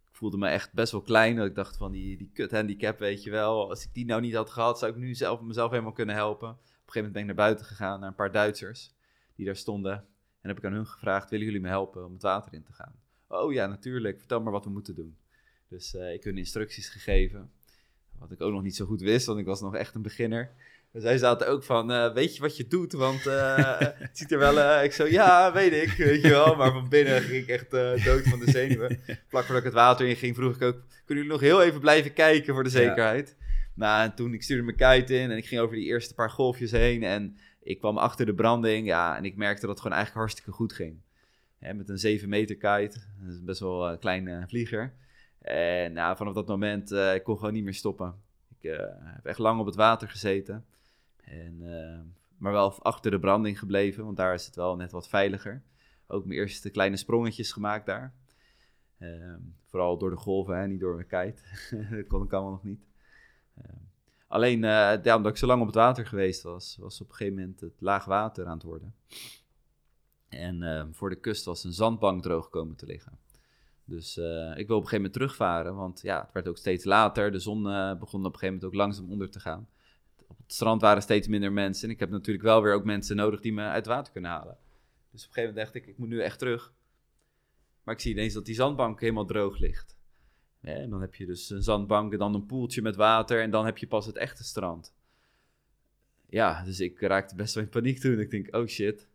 [0.09, 1.37] ik voelde me echt best wel klein.
[1.37, 3.69] Dat ik dacht van die, die kut handicap, weet je wel.
[3.69, 6.49] Als ik die nou niet had gehad, zou ik nu zelf, mezelf helemaal kunnen helpen.
[6.49, 8.95] Op een gegeven moment ben ik naar buiten gegaan, naar een paar Duitsers
[9.35, 10.07] die daar stonden.
[10.43, 12.73] En heb ik aan hun gevraagd, willen jullie me helpen om het water in te
[12.73, 12.95] gaan?
[13.29, 14.19] Oh ja, natuurlijk.
[14.19, 15.17] Vertel maar wat we moeten doen.
[15.69, 17.51] Dus eh, ik hun instructies gegeven.
[18.19, 20.55] Wat ik ook nog niet zo goed wist, want ik was nog echt een beginner.
[20.93, 22.93] Dus zij zaten ook van, eh, weet je wat je doet?
[22.93, 24.61] Want eh, het ziet er wel...
[24.61, 26.57] eh, ik zo, ja, weet ik, weet je wel.
[26.57, 27.71] Maar van binnen ging ik echt
[28.05, 29.01] dood van de zenuwen.
[29.29, 30.77] Vlak voordat ik het water in ging, vroeg ik ook...
[31.05, 33.37] Kunnen jullie nog heel even blijven kijken voor de zekerheid?
[33.75, 36.31] Nou, en toen ik stuurde mijn kite in en ik ging over die eerste paar
[36.31, 37.03] golfjes heen.
[37.03, 40.57] En ik kwam achter de branding, ja, en ik merkte dat het gewoon eigenlijk hartstikke
[40.59, 41.01] goed ging.
[41.59, 44.95] Met een 7 meter kite, dat is best wel een kleine vlieger.
[45.39, 48.15] En nou, vanaf dat moment, eh ik kon gewoon niet meer stoppen.
[48.59, 50.65] Ik eh, heb echt lang op het water gezeten.
[51.25, 52.01] En, eh,
[52.37, 55.63] maar wel achter de branding gebleven, want daar is het wel net wat veiliger.
[56.07, 58.15] Ook mijn eerste kleine sprongetjes gemaakt daar.
[58.99, 61.43] Ehm, vooral door de golven, hè, niet door mijn kite.
[61.97, 62.85] dat kon ik allemaal nog niet.
[64.33, 67.15] Alleen, eh, ja, omdat ik zo lang op het water geweest was, was op een
[67.15, 68.95] gegeven moment het laag water aan het worden.
[70.29, 73.19] En ehm, voor de kust was een zandbank droog komen te liggen.
[73.85, 74.25] Dus eh,
[74.57, 77.33] ik wil op een gegeven moment terugvaren, want ja, het werd ook steeds later.
[77.33, 79.69] De zon eh, begon op een gegeven moment ook langzaam onder te gaan.
[80.27, 81.89] Op het strand waren steeds minder mensen.
[81.89, 84.31] En ik heb natuurlijk wel weer ook mensen nodig die me uit het water kunnen
[84.31, 84.57] halen.
[85.11, 86.73] Dus op een gegeven moment dacht ik, ik moet nu echt terug.
[87.83, 89.97] Maar ik zie ineens dat die zandbank helemaal droog ligt.
[90.63, 93.65] En dan heb je dus een zandbank en dan een poeltje met water en dan
[93.65, 94.95] heb je pas het echte strand.
[96.27, 98.19] Ja, dus ik raakte best wel in paniek toen.
[98.19, 99.09] Ik denk, oh shit.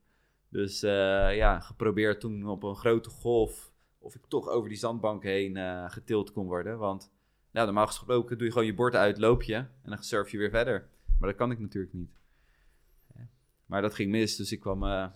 [0.49, 5.23] Dus eh, ja, geprobeerd toen op een grote golf of ik toch over die zandbank
[5.23, 6.77] heen eh, getild kon worden.
[6.77, 7.11] Want
[7.51, 10.37] nou, normaal gesproken doe je gewoon je bord uit, loop je en dan surf je
[10.37, 10.89] weer verder.
[11.19, 12.15] Maar dat kan ik natuurlijk niet.
[13.65, 15.07] Maar dat ging mis, dus ik kwam eh,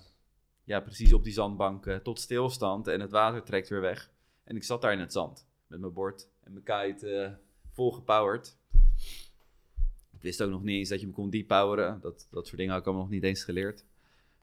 [0.63, 4.11] ja, precies op die zandbank tot stilstand en het water trekt weer weg.
[4.43, 7.31] En ik zat daar in het zand met mijn bord en mijn kite eh,
[7.71, 8.57] vol gepowerd.
[10.11, 11.99] Ik wist ook nog niet eens dat je hem kon depoweren.
[12.01, 13.85] Dat, dat soort dingen had ik allemaal nog niet eens geleerd.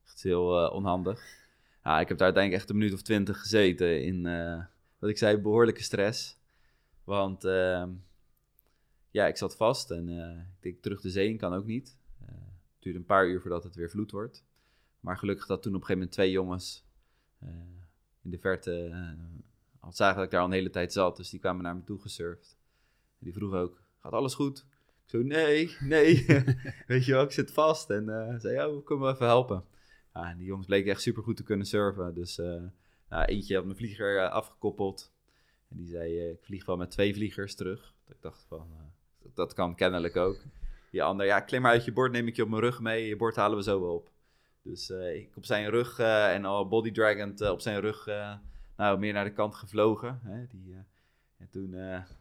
[0.05, 1.47] Echt heel eh, onhandig.
[1.85, 4.65] Ja, ik heb daar uiteindelijk echt een minuut of twintig gezeten in, eh,
[4.99, 6.37] wat ik zei, behoorlijke stress.
[7.05, 7.91] Want ehm,
[9.11, 11.97] ja, ik zat vast en ik denk terug de zee in kan ook niet.
[12.25, 14.45] het duurde een paar uur voordat het weer vloed wordt.
[15.01, 16.85] Maar gelukkig dat toen op een gegeven moment twee jongens
[18.23, 18.91] in de verte
[19.97, 21.17] zagen dat ik daar al een hele tijd zat.
[21.17, 22.57] Dus die kwamen naar me toe gesurfd.
[23.19, 24.59] En die vroegen ook, gaat alles goed?
[24.59, 26.27] Ik zo, nee, nee.
[26.87, 27.91] Weet je wel, ik zit vast.
[27.91, 29.65] En uh, zei, ja, we kunnen we even helpen.
[30.15, 32.15] Ja, en die jongens bleken echt super goed te kunnen surfen.
[32.15, 32.63] Dus uh,
[33.09, 35.13] nou, eentje had mijn vlieger uh, afgekoppeld.
[35.69, 37.95] En die zei, ik vlieg wel met twee vliegers terug.
[38.07, 38.67] Dat ik dacht van,
[39.35, 40.43] dat kan kennelijk ook.
[40.91, 43.07] Die ander, ja, klim maar uit je bord, neem ik je op mijn rug mee.
[43.07, 44.11] Je bord halen we zo wel op.
[44.63, 48.09] Dus ik op zijn rug en al body dragend op zijn rug
[48.79, 50.21] nou, meer naar de kant gevlogen.
[50.23, 50.77] Hè, die,
[51.39, 51.71] en toen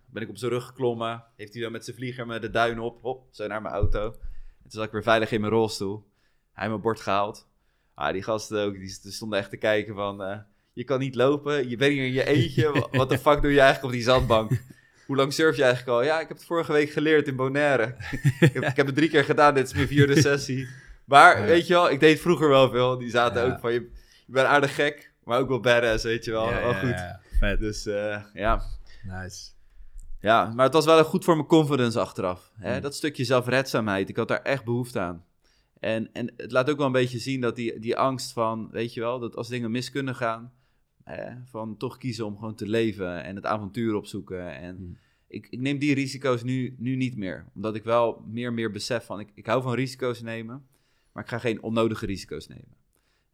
[0.06, 1.24] ben ik op zijn rug geklommen.
[1.36, 3.02] Heeft hij dan met zijn vlieger me de duin op.
[3.02, 4.06] Hop, zo naar mijn auto.
[4.06, 6.08] En toen zat ik weer veilig in mijn rolstoel.
[6.54, 7.48] Hij mijn bord gehaald.
[7.94, 10.22] Ah, die gasten ook, die stonden echt te kijken van...
[10.22, 10.38] Uh,
[10.74, 12.88] je kan niet lopen, je bent hier in je eentje.
[12.92, 14.52] Wat de fuck doe je eigenlijk op die zandbank?
[15.06, 16.04] Hoe lang surf je eigenlijk al?
[16.04, 17.96] Ja, ik heb het vorige week geleerd in Bonaire.
[18.40, 20.68] ik, heb, ik, heb, het drie keer gedaan, dit is mijn vierde sessie.
[21.06, 22.98] Maar, weet je wel, ik deed vroeger wel veel.
[22.98, 23.80] Die zaten ook van, je,
[24.26, 26.50] je bent aardig gek, maar ook wel badass, weet je wel.
[26.50, 26.96] wel goed.
[27.40, 27.60] Vet.
[27.60, 28.62] Dus uh, ja.
[29.04, 29.50] Nice.
[30.20, 32.52] Ja, maar het was wel goed voor mijn confidence achteraf.
[32.56, 32.76] Hè?
[32.76, 32.82] Mm.
[32.82, 35.26] Dat stukje zelfredzaamheid, ik had daar echt behoefte aan.
[35.80, 38.94] En, en het laat ook wel een beetje zien dat die, die angst van, weet
[38.94, 40.54] je wel, dat als dingen mis kunnen gaan,
[41.04, 44.56] hè, van toch kiezen om gewoon te leven en het avontuur opzoeken.
[44.56, 44.98] En mm.
[45.28, 48.72] ik, ik neem die risico's nu, nu niet meer, omdat ik wel meer en meer
[48.72, 50.68] besef van, ik, ik hou van risico's nemen,
[51.12, 52.77] maar ik ga geen onnodige risico's nemen.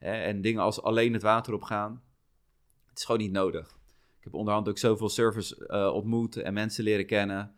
[0.04, 0.12] Hè?
[0.12, 2.02] En dingen als alleen het water opgaan,
[2.90, 3.68] het is gewoon niet nodig.
[4.18, 7.54] Ik heb onderhand ook zoveel servers uh, ontmoet en mensen leren kennen.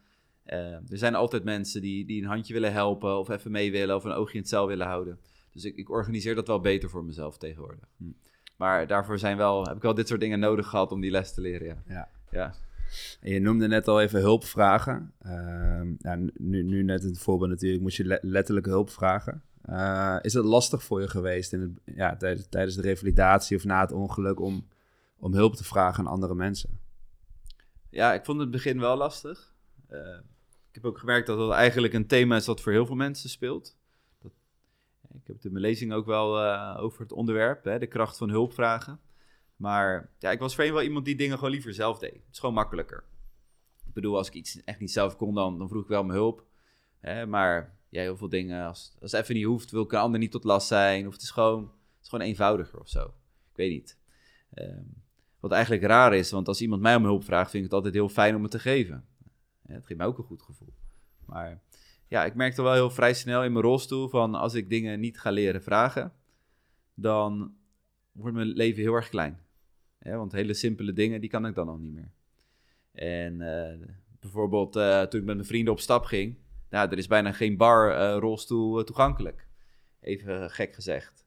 [0.45, 3.95] Uh, er zijn altijd mensen die, die een handje willen helpen of even mee willen
[3.95, 5.19] of een oogje in het cel willen houden.
[5.51, 7.89] Dus ik, ik organiseer dat wel beter voor mezelf tegenwoordig.
[7.97, 8.03] Hm.
[8.57, 11.33] Maar daarvoor zijn wel, heb ik wel dit soort dingen nodig gehad om die les
[11.33, 11.67] te leren.
[11.67, 11.83] Ja.
[11.87, 12.09] ja.
[12.31, 12.53] ja.
[13.21, 15.13] En je noemde net al even hulpvragen.
[15.25, 19.43] Uh, ja, nu, nu net het voorbeeld natuurlijk, moest je letterlijk hulp vragen.
[19.70, 23.63] Uh, is het lastig voor je geweest in het, ja, tijdens, tijdens de revalidatie of
[23.63, 24.68] na het ongeluk om
[25.26, 26.80] om hulp te vragen aan andere mensen?
[27.89, 29.53] Ja, ik vond het begin wel lastig.
[29.91, 30.18] Uh,
[30.70, 33.30] ik heb ook gemerkt dat dat eigenlijk een thema is dat voor heel veel mensen
[33.30, 33.78] speelt.
[34.22, 34.32] Dat,
[35.01, 38.18] ik heb het in mijn lezing ook wel uh, over het onderwerp, hè, de kracht
[38.18, 38.99] van hulp vragen.
[39.55, 42.13] Maar ja, ik was voorheen wel iemand die dingen gewoon liever zelf deed.
[42.13, 43.03] Het is gewoon makkelijker.
[43.86, 46.20] Ik bedoel, als ik iets echt niet zelf kon, dan, dan vroeg ik wel mijn
[46.20, 46.45] hulp.
[46.99, 49.99] Hè, maar ja, heel veel dingen, als, als het even niet hoeft, wil ik een
[49.99, 51.07] ander niet tot last zijn.
[51.07, 51.71] Of het is gewoon,
[52.01, 53.05] is gewoon eenvoudiger of zo.
[53.51, 53.97] Ik weet niet.
[54.55, 55.03] Um,
[55.39, 57.93] wat eigenlijk raar is, want als iemand mij om hulp vraagt, vind ik het altijd
[57.93, 59.05] heel fijn om het te geven.
[59.67, 60.73] Het geeft mij ook een goed gevoel.
[61.25, 61.61] Maar
[62.07, 65.19] ja, ik merkte wel heel vrij snel in mijn rolstoel van als ik dingen niet
[65.19, 66.13] ga leren vragen,
[66.93, 67.55] dan
[68.11, 69.39] wordt mijn leven heel erg klein.
[69.99, 72.11] Ja, want hele simpele dingen, die kan ik dan al niet meer.
[72.91, 73.87] En uh,
[74.19, 76.37] bijvoorbeeld uh, toen ik met mijn vrienden op stap ging,
[76.70, 79.47] nou, er is bijna geen bar uh, rolstoel toegankelijk.
[80.01, 81.26] Even gek gezegd.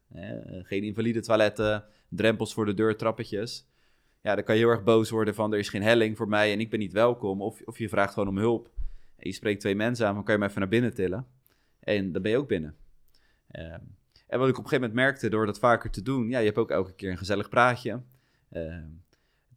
[0.63, 3.67] geen invalide toiletten, drempels voor de deur, trappetjes
[4.21, 6.53] ja, dan kan je heel erg boos worden van er is geen helling voor mij
[6.53, 7.43] en ik ben niet welkom.
[7.43, 8.71] Of, of je vraagt gewoon om hulp.
[9.17, 11.27] En je spreekt twee mensen aan, dan kan je me even naar binnen tillen.
[11.81, 12.77] En dan ben je ook binnen.
[13.51, 13.81] Ehm,
[14.27, 16.45] en wat ik op een gegeven moment merkte door dat vaker te doen, ja, je
[16.45, 18.03] hebt ook elke keer een gezellig praatje.
[18.51, 18.89] Ehm,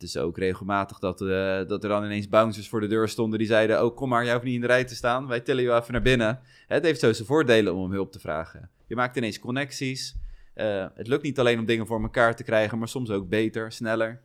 [0.02, 1.28] het is ook regelmatig dat, uh,
[1.68, 4.34] dat er dan ineens bouncers voor de deur stonden die zeiden: Oh, kom maar, jij
[4.34, 6.40] hoeft niet in de rij te staan, wij tillen je even naar binnen.
[6.68, 8.70] Het heeft zo zijn voordelen om om hulp te vragen.
[8.88, 10.16] Je maakt ineens connecties.
[10.56, 13.72] Uh, het lukt niet alleen om dingen voor elkaar te krijgen, maar soms ook beter,
[13.72, 14.22] sneller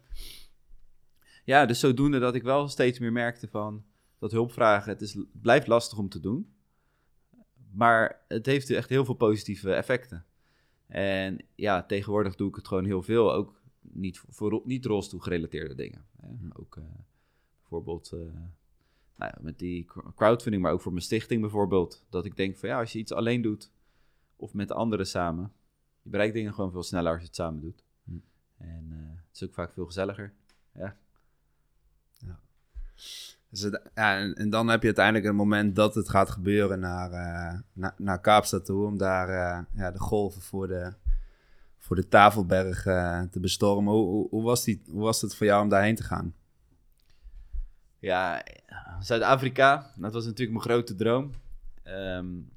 [1.46, 3.84] ja, dus zodoende dat ik wel steeds meer merkte van
[4.18, 6.54] dat hulpvragen, het, is, blijft lastig om te doen.
[7.72, 10.24] Maar het heeft echt heel veel positieve effecten.
[10.86, 13.32] En ja, tegenwoordig doe ik het gewoon heel veel.
[13.32, 13.60] Ook
[13.92, 16.04] niet, voor, niet rolstoel gerelateerde dingen.
[16.20, 16.28] Hè.
[16.28, 16.50] Hm.
[16.52, 16.84] Ook uh,
[17.60, 18.20] bijvoorbeeld uh,
[19.16, 22.04] nou ja, met die crowdfunding, maar ook voor mijn stichting bijvoorbeeld.
[22.08, 23.70] Dat ik denk van ja, als je iets alleen doet
[24.36, 25.52] of met anderen samen,
[26.02, 27.84] je bereikt dingen gewoon veel sneller als je het samen doet.
[28.04, 28.18] Hm.
[28.56, 30.32] En uh, het is ook vaak veel gezelliger.
[30.72, 30.96] Ja.
[33.48, 37.10] Dus ja, en, dan heb je uiteindelijk een moment dat het gaat gebeuren naar,
[37.72, 38.86] uh, naar Kaapstad toe.
[38.86, 40.92] Om daar uh, ja, de golven voor de,
[41.86, 43.92] voor de Tafelberg uh, te bestormen.
[43.92, 46.34] Hoe, hoe, was die, hoe was het voor jou om daarheen te gaan?
[47.98, 48.44] Ja,
[49.00, 51.30] Zuid-Afrika, dat was natuurlijk mijn grote droom.
[51.84, 52.50] Um,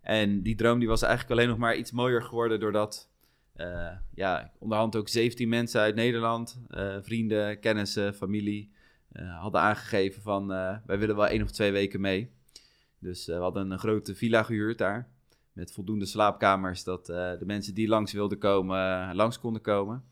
[0.00, 3.10] en die droom die was eigenlijk alleen nog maar iets mooier geworden doordat...
[4.14, 6.60] ja, onderhand ook 17 mensen uit Nederland,
[7.00, 8.72] vrienden, kennissen, familie
[9.38, 10.46] hadden aangegeven van
[10.86, 12.30] wij willen wel één of twee weken mee.
[12.98, 15.08] Dus we hadden een grote villa gehuurd daar.
[15.52, 20.04] Met voldoende slaapkamers, dat de mensen die langs wilden komen, langs konden komen.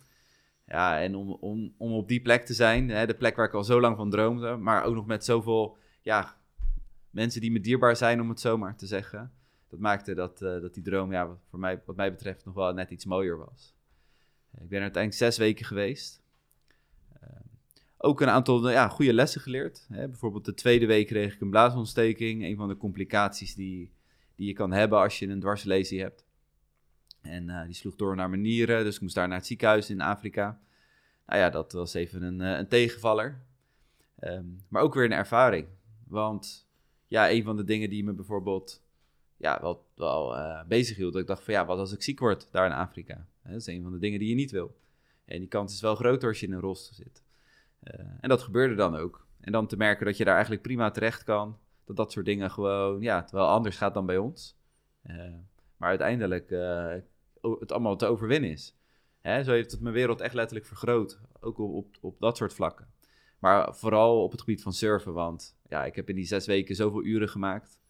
[0.67, 3.55] Ja, en om, om, om op die plek te zijn, hè, de plek waar ik
[3.55, 6.37] al zo lang van droomde, maar ook nog met zoveel ja,
[7.11, 9.33] mensen die me dierbaar zijn, om het zo maar te zeggen.
[9.69, 12.73] Dat maakte dat, eh, dat die droom, ja, voor mij, wat mij betreft, nog wel
[12.73, 13.75] net iets mooier was.
[14.53, 16.23] Ik ben er uiteindelijk zes weken geweest.
[17.23, 17.29] Uh,
[17.97, 19.87] ook een aantal ja, goede lessen geleerd.
[19.89, 20.09] Hè.
[20.09, 22.45] Bijvoorbeeld de tweede week kreeg ik een blaasontsteking.
[22.45, 23.93] Een van de complicaties die,
[24.41, 26.25] die je kan hebben als je een dwarslesie hebt.
[27.21, 29.91] En uh, die sloeg door naar mijn nieren, dus ik moest daar naar het ziekenhuis
[29.91, 30.61] in Afrika.
[31.27, 33.43] Nou ja, dat was even een, een tegenvaller.
[34.21, 35.67] Um, maar ook weer een ervaring.
[36.07, 36.69] Want
[37.07, 38.83] ja, een van de dingen die me bijvoorbeeld
[39.37, 41.13] ja, wel, wel uh, bezig hield.
[41.13, 43.27] Dat ik dacht van ja, wat als ik ziek word daar in Afrika?
[43.43, 44.77] Dat is een van de dingen die je niet wil.
[45.25, 47.23] En die kans is wel groter als je in een rolstoel zit.
[48.21, 49.27] En dat gebeurde dan ook.
[49.41, 51.59] En dan te merken dat je daar eigenlijk prima terecht kan.
[51.95, 54.57] Dat soort dingen gewoon, ja, wel anders gaat dan bij ons.
[55.07, 55.35] Uh,
[55.77, 56.51] maar uiteindelijk
[57.41, 58.77] het allemaal te overwinnen is.
[59.21, 61.21] Hè, zo heeft het mijn wereld echt letterlijk vergroot.
[61.41, 62.87] Ook op, op, dat soort vlakken.
[63.39, 65.13] Maar vooral op het gebied van surfen.
[65.13, 67.81] Want ja, ik heb in die zes weken zoveel uren gemaakt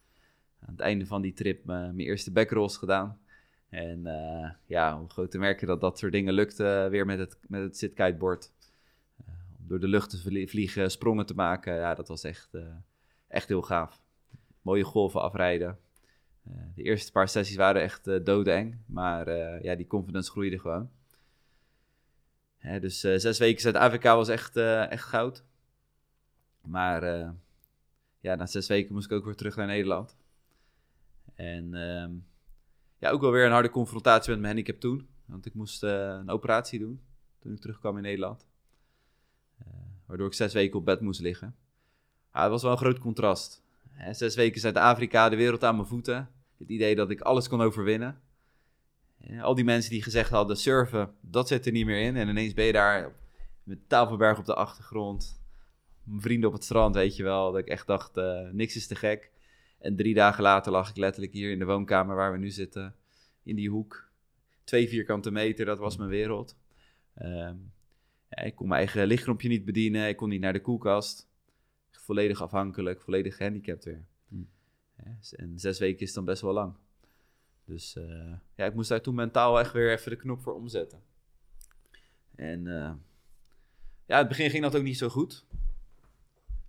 [0.59, 3.19] aan het einde van die trip mijn eerste backrolls gedaan.
[3.69, 7.37] En uh, ja, om gewoon te merken dat dat soort dingen lukte weer met het,
[7.47, 8.51] met het zitkiteboard.
[9.27, 12.75] Uh, om door de lucht te vliegen, sprongen te maken, ja, dat was echt, uh,
[13.31, 14.01] echt heel gaaf.
[14.61, 15.79] Mooie golven afrijden.
[16.75, 19.29] de eerste paar sessies waren echt doodeng, maar
[19.63, 20.89] ja, die confidence groeide gewoon.
[22.57, 25.43] Hè, dus zes weken Zuid-Afrika was echt, echt goud.
[26.61, 27.03] Maar
[28.19, 30.17] ja, na zes weken moest ik ook weer terug naar Nederland.
[31.35, 32.11] En ehm,
[32.97, 35.07] ja, ook wel weer een harde confrontatie met mijn handicap toen.
[35.25, 37.01] Want ik moest uh, een operatie doen
[37.39, 38.47] toen ik terugkwam in Nederland.
[39.61, 39.67] Uh,
[40.05, 41.55] waardoor ik zes weken op bed moest liggen.
[42.33, 43.63] Ja, het was wel een groot contrast.
[44.11, 46.29] Zes weken Zuid-Afrika, de wereld aan mijn voeten.
[46.57, 48.21] Het idee dat ik alles kon overwinnen.
[49.41, 52.15] al die mensen die gezegd hadden, surfen, dat zit er niet meer in.
[52.15, 53.15] En ineens ben je daar
[53.63, 55.41] met Tafelberg op de achtergrond.
[56.03, 57.51] Mijn vrienden op het strand, weet je wel.
[57.51, 59.31] Dat ik echt dacht, uh, niks is te gek.
[59.79, 62.95] En drie dagen later lag ik letterlijk hier in de woonkamer waar we nu zitten,
[63.43, 64.09] in die hoek.
[64.63, 66.55] Twee vierkante meter, dat was mijn wereld.
[68.29, 71.29] Ja, ik kon mijn eigen lichtrompje niet bedienen, ik kon niet naar de koelkast.
[72.11, 74.05] Volledig afhankelijk, volledig gehandicapt weer.
[74.97, 76.75] Ja, en zes weken is dan best wel lang.
[77.65, 81.03] Dus uh, ja, ik moest daar toen mentaal echt weer even de knop voor omzetten.
[82.35, 82.91] En uh,
[84.05, 85.45] ja, het begin ging dat ook niet zo goed.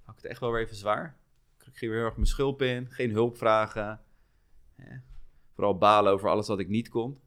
[0.03, 1.17] Had ik het echt wel weer even zwaar.
[1.59, 4.01] Ik ging weer heel erg mijn schulp in, geen hulp vragen.
[5.55, 7.21] Vooral balen over alles wat ik niet kon.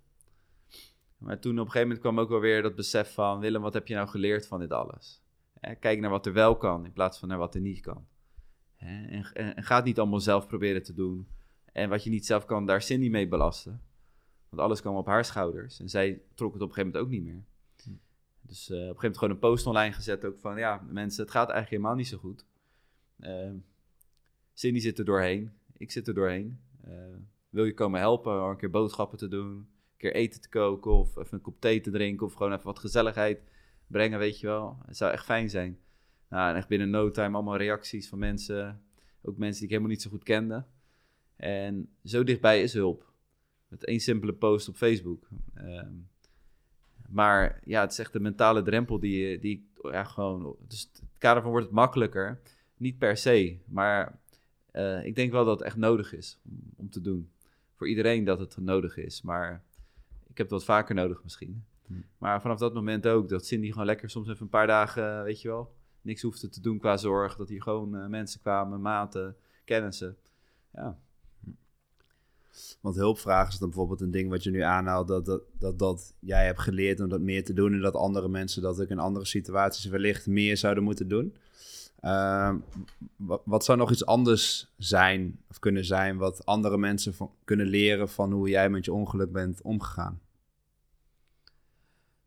[1.17, 3.39] Maar toen op een gegeven moment kwam ook wel weer dat besef van...
[3.39, 5.23] Willem, wat heb je nou geleerd van dit alles?
[5.79, 8.05] Kijk naar wat er wel kan in plaats van naar wat er niet kan.
[8.75, 11.27] En, en, en ga het niet allemaal zelf proberen te doen.
[11.71, 13.81] En wat je niet zelf kan, daar Cindy mee belasten.
[14.49, 15.79] Want alles kwam op haar schouders.
[15.79, 17.43] En zij trok het op een gegeven moment ook niet meer.
[17.83, 17.89] Hm.
[18.41, 20.57] Dus uh, op een gegeven moment gewoon een post online gezet ook van...
[20.57, 22.45] Ja, mensen, het gaat eigenlijk helemaal niet zo goed.
[23.19, 23.51] Uh,
[24.53, 25.51] Cindy zit er doorheen.
[25.77, 26.59] Ik zit er doorheen.
[26.87, 26.93] Uh,
[27.49, 29.51] wil je komen helpen om een keer boodschappen te doen?
[29.51, 32.65] Een keer eten te koken of even een kop thee te drinken of gewoon even
[32.65, 33.41] wat gezelligheid
[33.87, 34.77] brengen, weet je wel.
[34.85, 35.79] Het zou echt fijn zijn.
[36.29, 38.81] Nou, echt binnen no time allemaal reacties van mensen.
[39.21, 40.63] Ook mensen die ik helemaal niet zo goed kende.
[41.35, 43.13] En zo dichtbij is hulp.
[43.67, 45.27] Met één simpele post op Facebook.
[45.57, 46.09] Um,
[47.09, 50.55] maar ja, het is echt de mentale drempel die, die ja, gewoon...
[50.67, 52.39] Dus het kader van wordt het makkelijker.
[52.77, 54.19] Niet per se, maar
[54.73, 57.29] uh, ik denk wel dat het echt nodig is om, om, te doen.
[57.75, 59.21] Voor iedereen dat het nodig is.
[59.21, 59.63] Maar
[60.27, 61.63] ik heb wat vaker nodig misschien.
[61.87, 61.93] Hm.
[62.17, 65.41] Maar vanaf dat moment ook, dat Cindy gewoon lekker soms even een paar dagen, weet
[65.41, 67.35] je wel, niks hoefde te doen qua zorg.
[67.35, 70.17] Dat hier gewoon uh, mensen kwamen, maten, kennissen.
[70.73, 70.97] Ja.
[72.81, 76.15] Want hulpvragen is dan bijvoorbeeld een ding wat je nu aanhaalt, dat, dat, dat, dat
[76.19, 78.99] jij hebt geleerd om dat meer te doen en dat andere mensen dat ook in
[78.99, 81.35] andere situaties wellicht meer zouden moeten doen.
[82.01, 82.55] Uh,
[83.43, 87.13] wat, zou nog iets anders zijn of kunnen zijn wat andere mensen
[87.43, 90.21] kunnen leren van hoe jij met je ongeluk bent omgegaan?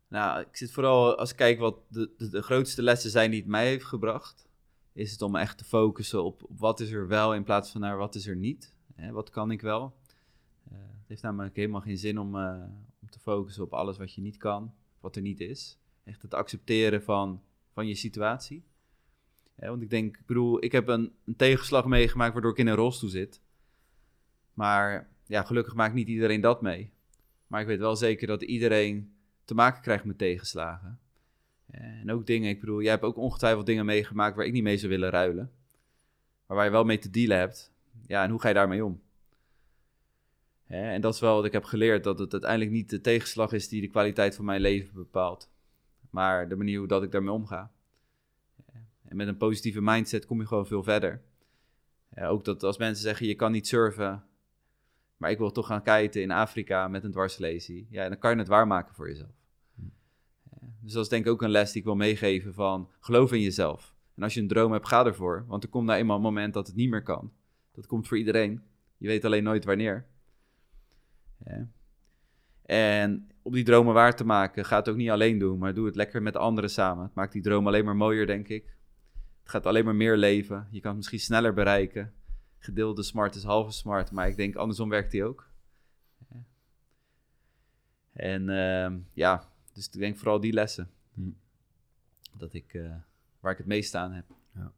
[0.09, 3.49] Nou, ik zit vooral, als ik kijk wat de, de, grootste lessen zijn die het
[3.49, 4.47] mij heeft gebracht,
[4.93, 7.97] is het om echt te focussen op, wat is er wel in plaats van naar
[7.97, 8.73] wat is er niet.
[8.95, 9.95] Hè, wat kan ik wel?
[10.71, 12.63] Uh, het heeft namelijk helemaal geen zin om, uh,
[13.01, 15.77] om te focussen op alles wat je niet kan, wat er niet is.
[16.03, 17.41] Echt het accepteren van,
[17.73, 18.63] van je situatie
[19.67, 22.75] want ik denk, ik bedoel, ik heb een, een, tegenslag meegemaakt waardoor ik in een
[22.75, 23.41] rolstoel zit.
[24.53, 26.91] Maar ja, gelukkig maakt niet iedereen dat mee.
[27.47, 29.13] Maar ik weet wel zeker dat iedereen
[29.49, 30.99] te maken krijgt met tegenslagen.
[31.71, 34.77] En ook dingen, ik bedoel, jij hebt ook ongetwijfeld dingen meegemaakt waar ik niet mee
[34.77, 35.51] zou willen ruilen.
[36.45, 37.71] Maar waar je wel mee te dealen hebt.
[38.07, 39.01] Ja, en hoe ga je daarmee om?
[40.65, 43.67] En dat is wel wat ik heb geleerd, dat het uiteindelijk niet de tegenslag is
[43.67, 45.49] die de kwaliteit van mijn leven bepaalt.
[46.09, 47.71] Maar de manier hoe dat ik daarmee omga.
[49.05, 51.21] En met een positieve mindset kom je gewoon veel verder.
[52.09, 54.23] Eh, ook dat als mensen zeggen, je kan niet surfen,
[55.17, 57.85] maar ik wil toch gaan kiten in Afrika met een dwarslazy.
[57.89, 59.38] Ja, dan kan je het waarmaken voor jezelf.
[60.81, 63.41] Dus dat is denk ik ook een les die ik wil meegeven van, geloof in
[63.41, 63.93] jezelf.
[64.15, 65.45] En als je een droom hebt, ga ervoor.
[65.47, 67.31] Want er komt nou eenmaal een moment dat het niet meer kan.
[67.71, 68.61] Dat komt voor iedereen.
[68.97, 70.05] Je weet alleen nooit wanneer.
[71.45, 71.67] Ja.
[72.65, 75.85] En om die dromen waar te maken, ga het ook niet alleen doen, maar doe
[75.85, 77.03] het lekker met anderen samen.
[77.03, 78.63] Het maakt die droom alleen maar mooier, denk ik.
[79.41, 80.67] Het gaat alleen maar meer leven.
[80.71, 82.13] Je kan het misschien sneller bereiken.
[82.57, 85.47] Gedeelde smart is halve smart, maar ik denk andersom werkt die ook.
[88.13, 89.49] En uh, ja,
[89.79, 90.89] dus ik denk vooral die lessen.
[91.13, 91.29] Hm.
[92.37, 92.95] Dat ik, uh,
[93.39, 94.25] waar ik het meest aan heb.
[94.55, 94.71] Ja.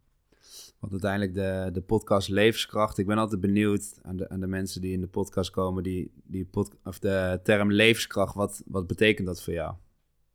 [0.80, 2.98] Want uiteindelijk de, de podcast Levenskracht.
[2.98, 6.12] Ik ben altijd benieuwd aan de, aan de mensen die in de podcast komen, die,
[6.24, 9.76] die pod, of de term levenskracht, wat, wat betekent dat voor jou?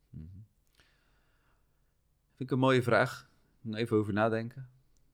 [0.09, 0.45] Mm
[2.35, 3.29] Vind ik een mooie vraag.
[3.71, 4.69] Even over nadenken.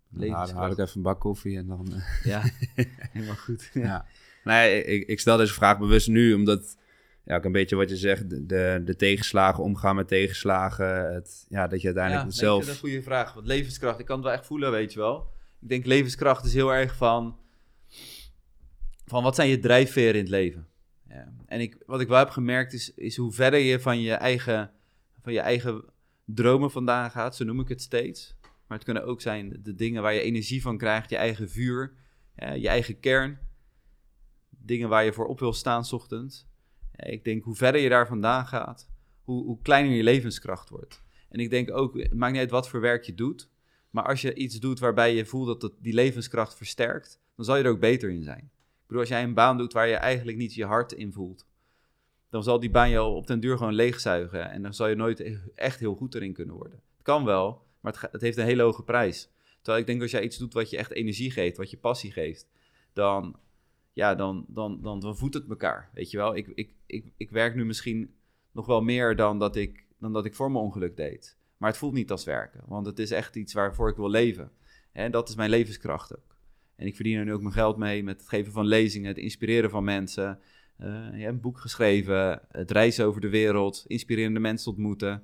[0.09, 1.87] Nou, dan haal ik even een bak koffie en dan...
[1.91, 2.23] Uh...
[2.23, 2.41] Ja,
[3.13, 3.69] helemaal goed.
[3.73, 4.05] ja.
[4.43, 6.77] Nee, ik, ik stel deze vraag bewust nu, omdat
[7.25, 11.13] ja, ook een beetje wat je zegt, de, de tegenslagen, omgaan met tegenslagen.
[11.13, 12.59] Het, ja, dat je uiteindelijk ja, zelf...
[12.59, 13.33] dat is een goede vraag.
[13.33, 15.31] Want levenskracht, ik kan het wel echt voelen, weet je wel.
[15.61, 17.37] Ik denk levenskracht is heel erg van...
[19.05, 20.67] Van wat zijn je drijfveren in het leven?
[21.09, 21.33] Ja.
[21.45, 24.71] En ik, wat ik wel heb gemerkt is, is hoe verder je van je, eigen,
[25.21, 25.83] van je eigen
[26.25, 27.35] dromen vandaan gaat.
[27.35, 28.35] Zo noem ik het steeds.
[28.41, 31.09] Maar het kunnen ook zijn de dingen waar je energie van krijgt.
[31.09, 31.93] Je eigen vuur,
[32.35, 33.39] je eigen kern.
[34.49, 36.47] Dingen waar je voor op wil staan s ochtends
[36.95, 38.89] ik denk hoe verder je daar vandaan gaat,
[39.23, 41.03] hoe, hoe kleiner je levenskracht wordt.
[41.29, 43.49] En ik denk ook, het maakt niet uit wat voor werk je doet,
[43.89, 47.57] maar als je iets doet waarbij je voelt dat het, die levenskracht versterkt, dan zal
[47.57, 48.51] je er ook beter in zijn.
[48.53, 51.47] Ik bedoel, als jij een baan doet waar je eigenlijk niet je hart in voelt,
[52.29, 55.39] dan zal die baan je op den duur gewoon leegzuigen en dan zal je nooit
[55.55, 56.81] echt heel goed erin kunnen worden.
[56.93, 59.29] Het kan wel, maar het, het heeft een hele hoge prijs.
[59.55, 62.11] Terwijl ik denk als jij iets doet wat je echt energie geeft, wat je passie
[62.11, 62.47] geeft,
[62.93, 63.39] dan
[63.93, 65.89] ja, dan, dan, dan, dan voedt het elkaar.
[65.93, 68.13] Weet je wel, ik, ik, ik, ik werk nu misschien
[68.51, 71.37] nog wel meer dan dat, ik, dan dat ik voor mijn ongeluk deed.
[71.57, 74.51] Maar het voelt niet als werken, want het is echt iets waarvoor ik wil leven.
[74.91, 76.37] En dat is mijn levenskracht ook.
[76.75, 79.17] En ik verdien er nu ook mijn geld mee met het geven van lezingen, het
[79.17, 80.39] inspireren van mensen.
[81.13, 85.23] Ja, een boek geschreven, het reizen over de wereld, inspirerende mensen ontmoeten.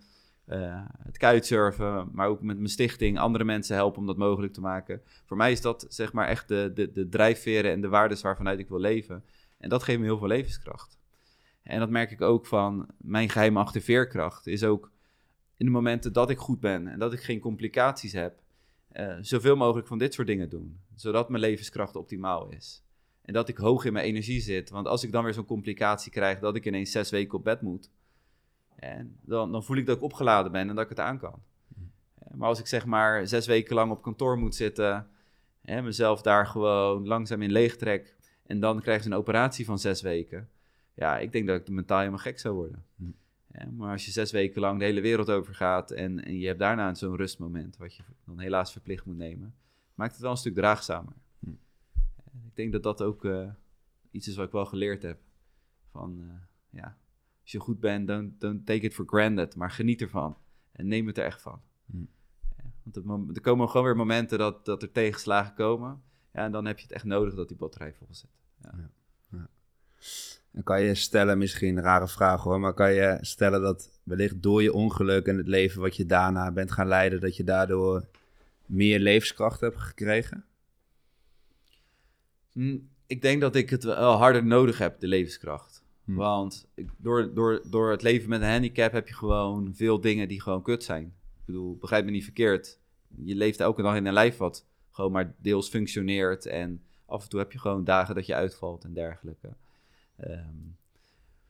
[0.51, 4.61] Uh, het kitesurfen, maar ook met mijn stichting andere mensen helpen om dat mogelijk te
[4.61, 5.01] maken.
[5.25, 8.59] Voor mij is dat zeg maar echt de, de, de drijfveren en de waarden waarvanuit
[8.59, 9.23] ik wil leven.
[9.57, 10.97] En dat geeft me heel veel levenskracht.
[11.63, 14.47] En dat merk ik ook van mijn geheime achterveerkracht.
[14.47, 14.91] Is ook
[15.57, 18.39] in de momenten dat ik goed ben en dat ik geen complicaties heb,
[18.93, 20.79] uh, zoveel mogelijk van dit soort dingen doen.
[20.95, 22.83] Zodat mijn levenskracht optimaal is.
[23.21, 24.69] En dat ik hoog in mijn energie zit.
[24.69, 27.61] Want als ik dan weer zo'n complicatie krijg dat ik ineens zes weken op bed
[27.61, 27.89] moet,
[28.79, 31.41] en dan, dan voel ik dat ik opgeladen ben en dat ik het aan kan.
[32.35, 35.09] Maar als ik zeg maar zes weken lang op kantoor moet zitten,
[35.61, 38.15] hè, mezelf daar gewoon langzaam in leegtrek
[38.45, 40.49] en dan krijg je een operatie van zes weken.
[40.93, 42.85] Ja, ik denk dat ik mentaal helemaal gek zou worden.
[43.77, 46.93] maar als je zes weken lang de hele wereld overgaat en, en je hebt daarna
[46.93, 49.55] zo'n rustmoment, wat je dan helaas verplicht moet nemen,
[49.93, 51.13] maakt het wel een stuk draagzamer.
[52.45, 53.49] Ik denk dat dat ook uh,
[54.11, 55.19] iets is wat ik wel geleerd heb.
[55.91, 56.31] Van, uh,
[56.69, 56.97] ja,
[57.49, 60.37] als je goed bent, dan don't take it for granted, maar geniet ervan.
[60.71, 61.61] En neem het er echt van.
[61.85, 62.09] Hmm.
[63.03, 66.01] want er komen gewoon weer momenten dat, dat er tegenslagen komen.
[66.33, 68.29] Ja, en dan heb je het echt nodig dat die batterij vol zit.
[68.61, 68.71] Ja.
[68.77, 68.89] Ja,
[69.31, 69.49] ja.
[70.51, 74.41] Dan kan je stellen, misschien een rare vraag hoor, maar kan je stellen dat wellicht
[74.41, 78.07] door je ongeluk en het leven wat je daarna bent gaan leiden, dat je daardoor
[78.65, 80.45] meer levenskracht hebt gekregen?
[82.51, 82.77] Hm,
[83.07, 85.68] ik denk dat ik het wel harder nodig heb, de levenskracht.
[86.09, 86.15] Hm.
[86.15, 90.41] Want door, door, door het leven met een handicap heb je gewoon veel dingen die
[90.41, 91.03] gewoon kut zijn.
[91.05, 92.79] Ik bedoel, begrijp me niet verkeerd.
[93.23, 96.45] Je leeft elke dag in een lijf wat gewoon maar deels functioneert.
[96.45, 99.55] En af en toe heb je gewoon dagen dat je uitvalt en dergelijke.
[100.15, 100.57] Ehm,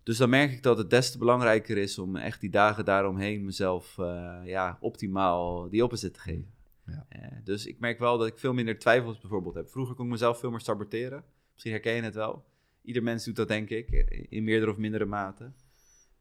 [0.03, 3.45] dus dan merk ik dat het des te belangrijker is om echt die dagen daaromheen
[3.45, 6.53] mezelf uh, ja, optimaal die opzet te geven.
[6.85, 7.05] Ja.
[7.15, 9.69] Uh, dus ik merk wel dat ik veel minder twijfels bijvoorbeeld heb.
[9.69, 11.23] Vroeger kon ik mezelf veel meer saboteren.
[11.53, 12.45] Misschien herken je het wel.
[12.89, 13.89] Ieder mens doet dat, denk ik,
[14.29, 15.51] in meerdere of mindere mate.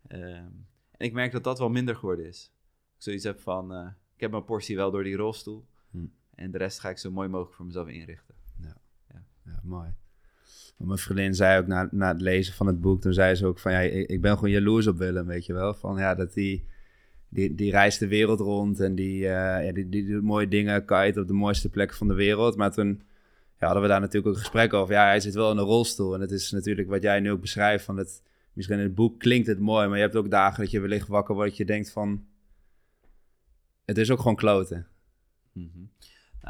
[0.07, 0.53] Ehm,
[0.91, 2.53] en ik merk dat dat wel minder geworden is.
[2.97, 5.67] Ik zoiets heb van, uh, ik heb mijn portie wel door die rolstoel.
[5.91, 6.07] Hm.
[6.35, 8.35] En de rest ga ik zo mooi mogelijk voor mezelf inrichten.
[8.61, 8.77] Ja,
[9.13, 9.25] ja.
[9.45, 9.95] ja mooi.
[10.77, 13.59] mijn vriendin zei ook na, na het lezen van het boek, toen zei ze ook
[13.59, 15.75] van, ja, ik, ik ben gewoon jaloers op Willem, weet je wel.
[15.75, 16.67] Van ja, dat die,
[17.29, 20.85] die, die reist de wereld rond en die, uh, ja, die, die doet mooie dingen,
[20.85, 22.57] kite op de mooiste plekken van de wereld.
[22.57, 23.03] Maar toen
[23.59, 24.95] ja, hadden we daar natuurlijk ook een gesprek over.
[24.95, 26.15] Ja, hij zit wel in een rolstoel.
[26.15, 27.85] En het is natuurlijk wat jij nu ook beschrijft.
[27.85, 30.71] Van het, misschien in het boek klinkt het mooi, maar je hebt ook dagen dat
[30.71, 31.57] je wellicht wakker wordt.
[31.57, 32.27] Je denkt van,
[33.85, 34.87] het is ook gewoon kloten.
[35.53, 35.91] Mm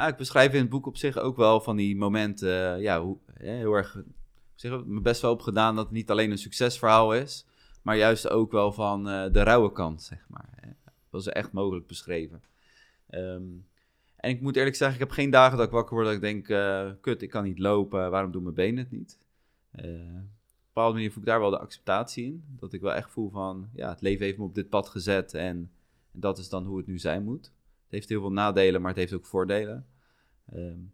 [0.06, 3.18] ik beschrijf in het boek op zich ook wel van die momenten, uh, ja, hoe,
[3.34, 4.02] heel erg,
[4.54, 7.46] zeg, me best wel opgedaan dat het niet alleen een succesverhaal is,
[7.82, 10.76] maar juist ook wel van uh, de rauwe kant, zeg maar.
[11.10, 12.42] Dat is echt mogelijk beschreven.
[13.10, 13.66] Um,
[14.18, 16.20] en ik moet eerlijk zeggen, ik heb geen dagen dat ik wakker word dat ik
[16.20, 19.18] denk, uh, kut, ik kan niet lopen, waarom doen mijn benen het niet?
[19.74, 20.30] Uh, op een
[20.66, 22.44] bepaalde manier voel ik daar wel de acceptatie in.
[22.48, 25.34] Dat ik wel echt voel van, ja, het leven heeft me op dit pad gezet
[25.34, 25.70] en,
[26.12, 27.44] dat is dan hoe het nu zijn moet.
[27.44, 29.86] Het heeft heel veel nadelen, maar het heeft ook voordelen.
[30.54, 30.92] Um,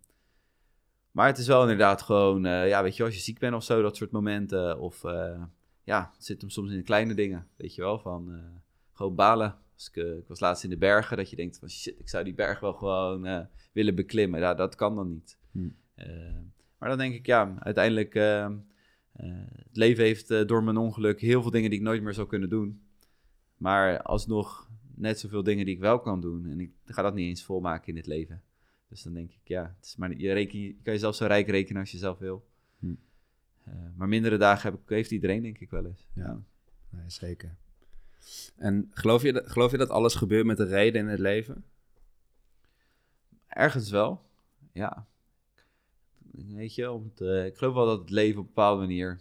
[1.11, 3.65] maar het is wel inderdaad gewoon, uh, ja, weet je, als je ziek bent of
[3.65, 4.79] zo, dat soort momenten.
[4.79, 5.03] Of
[5.85, 8.41] ja, het zit hem soms in de kleine dingen, weet je wel, van
[8.93, 11.99] gewoon balen dus ik, ik, was laatst in de bergen, dat je denkt van shit,
[11.99, 13.41] ik zou die berg wel gewoon uh,
[13.73, 14.41] willen beklimmen.
[14.41, 15.39] Ja, dat kan dan niet.
[15.51, 15.77] Hmm.
[15.97, 16.07] Uh,
[16.79, 18.49] maar dan denk ik, ja, uiteindelijk, uh,
[19.13, 22.49] het leven heeft door mijn ongeluk heel veel dingen die ik nooit meer zou kunnen
[22.49, 22.83] doen.
[23.57, 26.47] Maar alsnog net zoveel dingen die ik wel kan doen.
[26.47, 28.43] En ik ga dat niet eens volmaken in dit leven.
[28.89, 31.49] Dus dan denk ik, ja, het is maar, je, reken, je kan jezelf zo rijk
[31.49, 32.47] rekenen als je zelf wil.
[32.79, 32.99] Hmm.
[33.97, 36.09] maar mindere dagen heb ik, heeft iedereen, denk ik wel eens.
[36.15, 36.43] Ja,
[36.95, 37.57] Nee, zeker.
[38.57, 41.65] En geloof je, geloof je dat alles gebeurt met een reden in het leven?
[43.49, 44.23] Ergens wel,
[44.73, 45.07] ja.
[46.33, 47.01] Weet je,
[47.47, 49.21] ik geloof wel dat het leven op een bepaalde manier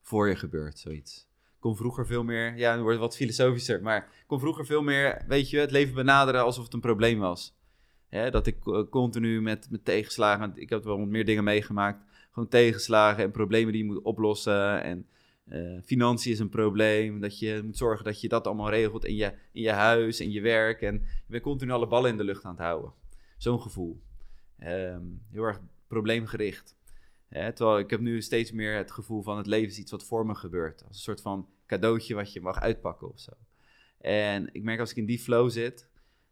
[0.00, 1.28] voor je gebeurt, zoiets.
[1.44, 4.66] Ik kon vroeger veel meer, ja, nu wordt het wat filosofischer, maar ik kon vroeger
[4.66, 7.54] veel meer, weet je, het leven benaderen alsof het een probleem was.
[8.08, 8.56] dat ik
[8.90, 13.82] continu met, met tegenslagen, ik heb wel meer dingen meegemaakt, gewoon tegenslagen en problemen die
[13.84, 15.06] je moet oplossen en
[15.50, 17.20] uh, financiën is een probleem.
[17.20, 20.30] Dat je moet zorgen dat je dat allemaal regelt in je, in je huis, in
[20.30, 20.82] je werk.
[20.82, 22.92] En je bent continu alle ballen in de lucht aan het houden.
[23.36, 24.00] Zo'n gevoel.
[24.58, 26.78] Ehm, heel erg probleemgericht.
[27.30, 30.26] terwijl ik heb nu steeds meer het gevoel van het leven is iets wat voor
[30.26, 30.84] me gebeurt.
[30.86, 33.32] Als een soort van cadeautje wat je mag uitpakken of zo.
[33.98, 35.88] En ik merk als ik in die flow zit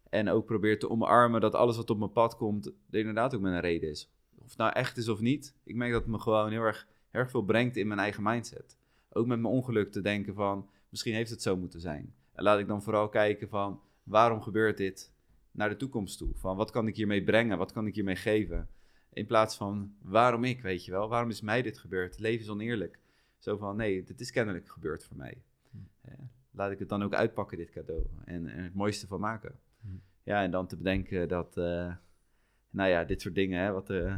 [0.08, 3.40] en ook probeer te omarmen dat alles wat op mijn pad komt, er inderdaad ook
[3.40, 4.10] met een reden is.
[4.38, 6.86] Of het nou echt is of niet, ik merk dat het me gewoon heel erg,
[7.10, 8.76] heel erg veel brengt in mijn eigen mindset
[9.09, 12.14] ook met mijn ongeluk te denken van, misschien heeft het zo moeten zijn.
[12.32, 15.12] En laat ik dan vooral kijken van, waarom gebeurt dit
[15.50, 16.30] naar de toekomst toe?
[16.34, 17.59] Van, wat kan ik hiermee brengen?
[17.59, 18.68] Wat kan ik hiermee geven?
[19.12, 21.09] In plaats van, waarom ik, weet je wel?
[21.09, 22.11] Waarom is mij dit gebeurd?
[22.11, 22.98] Het leven is oneerlijk.
[23.38, 25.42] Zo van, nee, dit is kennelijk gebeurd voor mij.
[25.70, 26.11] Hm.
[26.50, 28.06] laat ik het dan ook uitpakken, dit cadeau.
[28.24, 29.59] En, en het mooiste van maken.
[29.80, 29.88] Hm.
[30.22, 31.94] Ja, en dan te bedenken dat, uh,
[32.70, 34.16] nou ja, dit soort dingen, hè, wat, uh,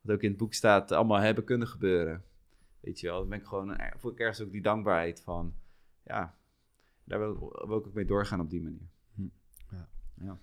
[0.00, 2.24] wat ook in het boek staat, allemaal hebben kunnen gebeuren.
[2.80, 5.54] Weet je wel, dan ben ik gewoon, voel ik ergens ook die dankbaarheid van,
[6.04, 6.34] ja,
[7.04, 8.88] daar wil, wil ik ook mee doorgaan op die manier.
[9.14, 9.22] Hm.
[9.70, 9.88] Ja.
[10.20, 10.38] ja.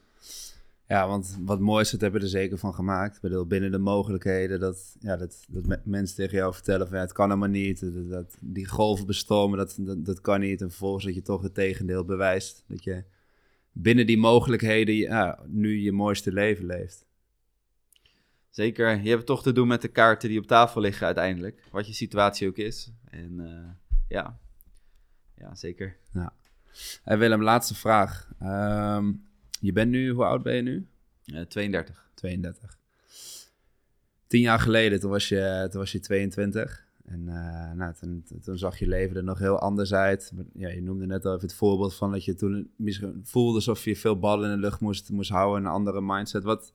[0.87, 3.15] Ja, want wat moois, dat hebben we er zeker van gemaakt.
[3.15, 7.03] Ik bedoel, binnen de mogelijkheden dat, ja, dat, dat mensen tegen jou vertellen van ja,
[7.03, 7.79] het kan helemaal niet.
[7.79, 10.61] Dat, dat die golven bestormen, dat, dat, dat, kan niet.
[10.61, 12.63] En vervolgens dat je toch het tegendeel bewijst.
[12.67, 13.03] Dat je
[13.71, 17.05] binnen die mogelijkheden ja, nu je mooiste leven leeft.
[18.57, 21.63] Zeker, je hebt toch te doen met de kaarten die op tafel liggen uiteindelijk.
[21.71, 22.91] Wat je situatie ook is.
[23.09, 23.69] En uh,
[24.07, 24.39] ja.
[25.35, 25.97] ja, zeker.
[26.13, 26.33] Ja.
[27.03, 28.29] Hey Willem, laatste vraag.
[28.43, 29.25] Um,
[29.59, 30.87] je bent nu, hoe oud ben je nu?
[31.25, 32.09] Uh, 32.
[32.13, 32.77] 32.
[34.27, 36.85] Tien jaar geleden, toen was je, toen was je 22.
[37.05, 40.31] En uh, nou, toen, toen, zag je leven er nog heel anders uit.
[40.53, 43.83] Ja, je noemde net al even het voorbeeld van dat je toen misschien voelde alsof
[43.83, 45.65] je veel ballen in de lucht moest, moest houden.
[45.65, 46.43] Een andere mindset.
[46.43, 46.73] Wat,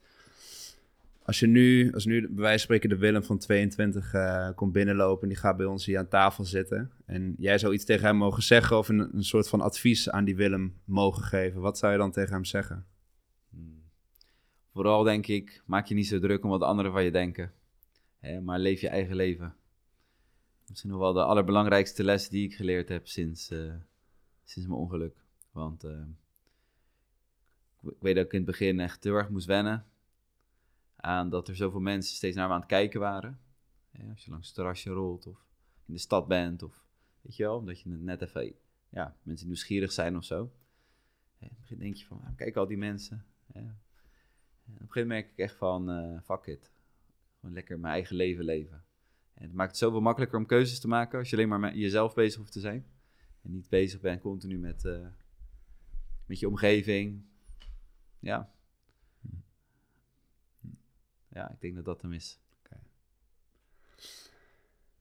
[1.24, 4.54] als je nu, als nu bij wijze van spreken de Willem van 22 uh, eh,
[4.54, 6.92] komt binnenlopen en die gaat bij ons hier aan tafel zitten.
[7.04, 10.24] En jij zou iets tegen hem mogen zeggen of een, een soort van advies aan
[10.24, 11.60] die Willem mogen geven.
[11.60, 12.86] Wat zou je dan tegen hem zeggen?
[13.50, 13.82] Hmm.
[14.72, 17.52] Vooral denk ik, maak je niet zo druk om wat anderen van je denken.
[18.18, 19.54] Hè, maar leef je eigen leven.
[20.68, 23.72] Misschien nog wel de allerbelangrijkste les die ik geleerd heb sinds, uh,
[24.44, 25.16] sinds mijn ongeluk.
[25.50, 25.90] Want uh,
[27.82, 29.86] ik weet dat ik in het begin echt heel erg moest wennen
[31.02, 33.40] aan dat er zoveel mensen steeds naar me aan het kijken waren.
[34.10, 35.46] Als je langs het terrasje rolt of
[35.86, 36.84] in de stad bent of
[37.20, 38.54] weet je wel, omdat je net even,
[38.88, 40.52] ja, mensen nieuwsgierig zijn of zo.
[41.38, 43.24] Ja, op begin denk je van, kijk al die mensen.
[43.52, 43.60] Ja.
[43.60, 43.66] op
[44.66, 46.72] een gegeven moment merk ik echt van, uh, fuck it.
[47.40, 48.84] Gewoon lekker mijn eigen leven leven.
[49.34, 51.74] En het maakt het zoveel makkelijker om keuzes te maken als je alleen maar met
[51.74, 52.86] jezelf bezig hoeft te zijn.
[53.42, 55.06] En niet bezig bent continu met, uh,
[56.26, 57.24] met je omgeving.
[58.18, 58.52] Ja,
[61.32, 62.38] ja, ik denk dat dat hem is.
[62.64, 62.78] Okay.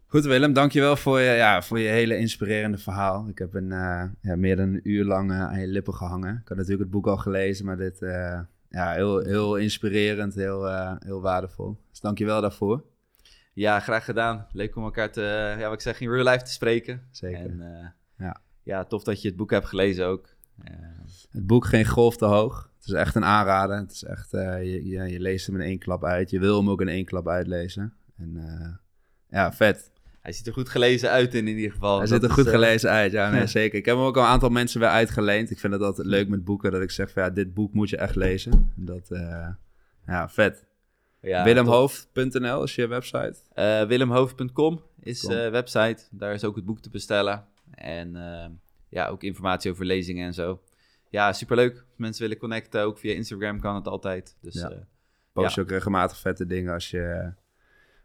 [0.06, 3.28] Goed Willem, dankjewel voor je, ja, voor je hele inspirerende verhaal.
[3.28, 6.40] Ik heb een, uh, ja, meer dan een uur lang uh, aan je lippen gehangen.
[6.41, 8.40] Ik had natuurlijk het boek al gelezen, maar dit uh,
[8.70, 10.68] ja, heel, heel inspirerend, heel,
[10.99, 11.78] heel waardevol.
[11.90, 12.84] Dus dankjewel daarvoor.
[13.53, 14.48] Ja, graag gedaan.
[14.52, 17.08] Leuk om elkaar te, ja, wat ik zeg, in real life te spreken.
[17.12, 17.40] Zeker.
[17.40, 18.41] En ja.
[18.64, 20.30] ja, tof dat je het boek hebt gelezen ook.
[21.32, 22.72] Het boek Geen Golf te Hoog.
[22.78, 23.78] Het is echt een aanrader.
[23.78, 26.30] Het is echt, uh, je, je, je, leest hem in één klap uit.
[26.30, 27.94] Je wil hem ook in één klap uitlezen.
[28.18, 28.68] En uh,
[29.30, 29.92] ja, vet.
[30.22, 31.98] Hij ziet er goed gelezen uit in, in ieder geval.
[31.98, 32.52] Hij ziet er goed uh...
[32.52, 33.80] gelezen uit, ja, nee, zeker.
[33.80, 35.52] Ik heb hem ook al een aantal mensen weer uitgeleend.
[35.52, 37.90] Ik vind het altijd leuk met boeken, dat ik zeg van ja, dit boek moet
[37.90, 38.72] je echt lezen.
[38.76, 39.08] Dat,
[40.06, 40.66] ja, vet.
[41.22, 43.36] Ja, Willemhoofd.nl is je website?
[43.88, 45.98] Willemhoofd.com is website.
[46.12, 47.46] Daar is ook het boek te bestellen.
[47.72, 48.16] En
[48.91, 50.61] ja, ook informatie over lezingen en zo
[51.11, 51.73] ja, superleuk.
[51.73, 54.35] Als mensen willen connecten, ook via Instagram kan het altijd.
[54.41, 54.72] Dus, ja.
[54.72, 54.77] Uh,
[55.34, 57.34] Post je ook regelmatig vette dingen als je,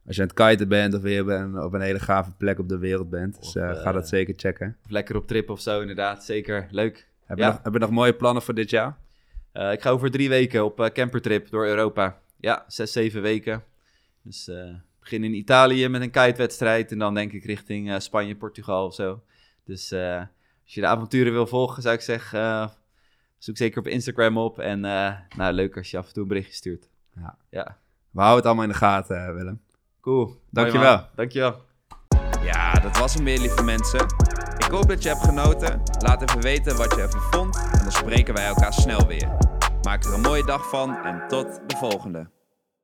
[0.06, 2.68] als je aan het kiten bent of weer ben, op een hele gave plek op
[2.68, 3.40] de wereld bent.
[3.40, 4.76] Dus uh, ga dat zeker checken.
[4.84, 6.24] Of lekker op trip of zo, inderdaad.
[6.24, 7.08] Zeker, leuk.
[7.24, 8.98] Heb je, nog, heb je nog mooie plannen voor dit jaar?
[9.52, 12.20] Uh, ik ga over drie weken op campertrip door Europa.
[12.36, 13.62] Ja, zes, zeven weken.
[14.22, 14.50] Dus
[15.00, 19.22] begin in Italië met een kitewedstrijd en dan denk ik richting Spanje, Portugal of zo.
[19.64, 19.94] Dus
[20.66, 22.70] als je de avonturen wil volgen, zou ik zeggen,
[23.38, 24.58] Zoek zeker op Instagram op.
[24.58, 26.88] En uh, nou, leuk als je af en toe een berichtje stuurt.
[27.14, 27.36] Ja.
[27.50, 27.78] ja.
[28.10, 29.60] We houden het allemaal in de gaten, eh, Willem.
[30.00, 30.40] Cool.
[30.50, 31.08] Dankjewel.
[31.14, 31.64] Dankjewel.
[32.42, 34.00] Ja, dat was hem weer, lieve mensen.
[34.58, 35.82] Ik hoop dat je hebt genoten.
[35.98, 37.56] Laat even weten wat je ervan vond.
[37.72, 39.36] En dan spreken wij elkaar snel weer.
[39.82, 42.35] Maak er een mooie dag van en tot de volgende.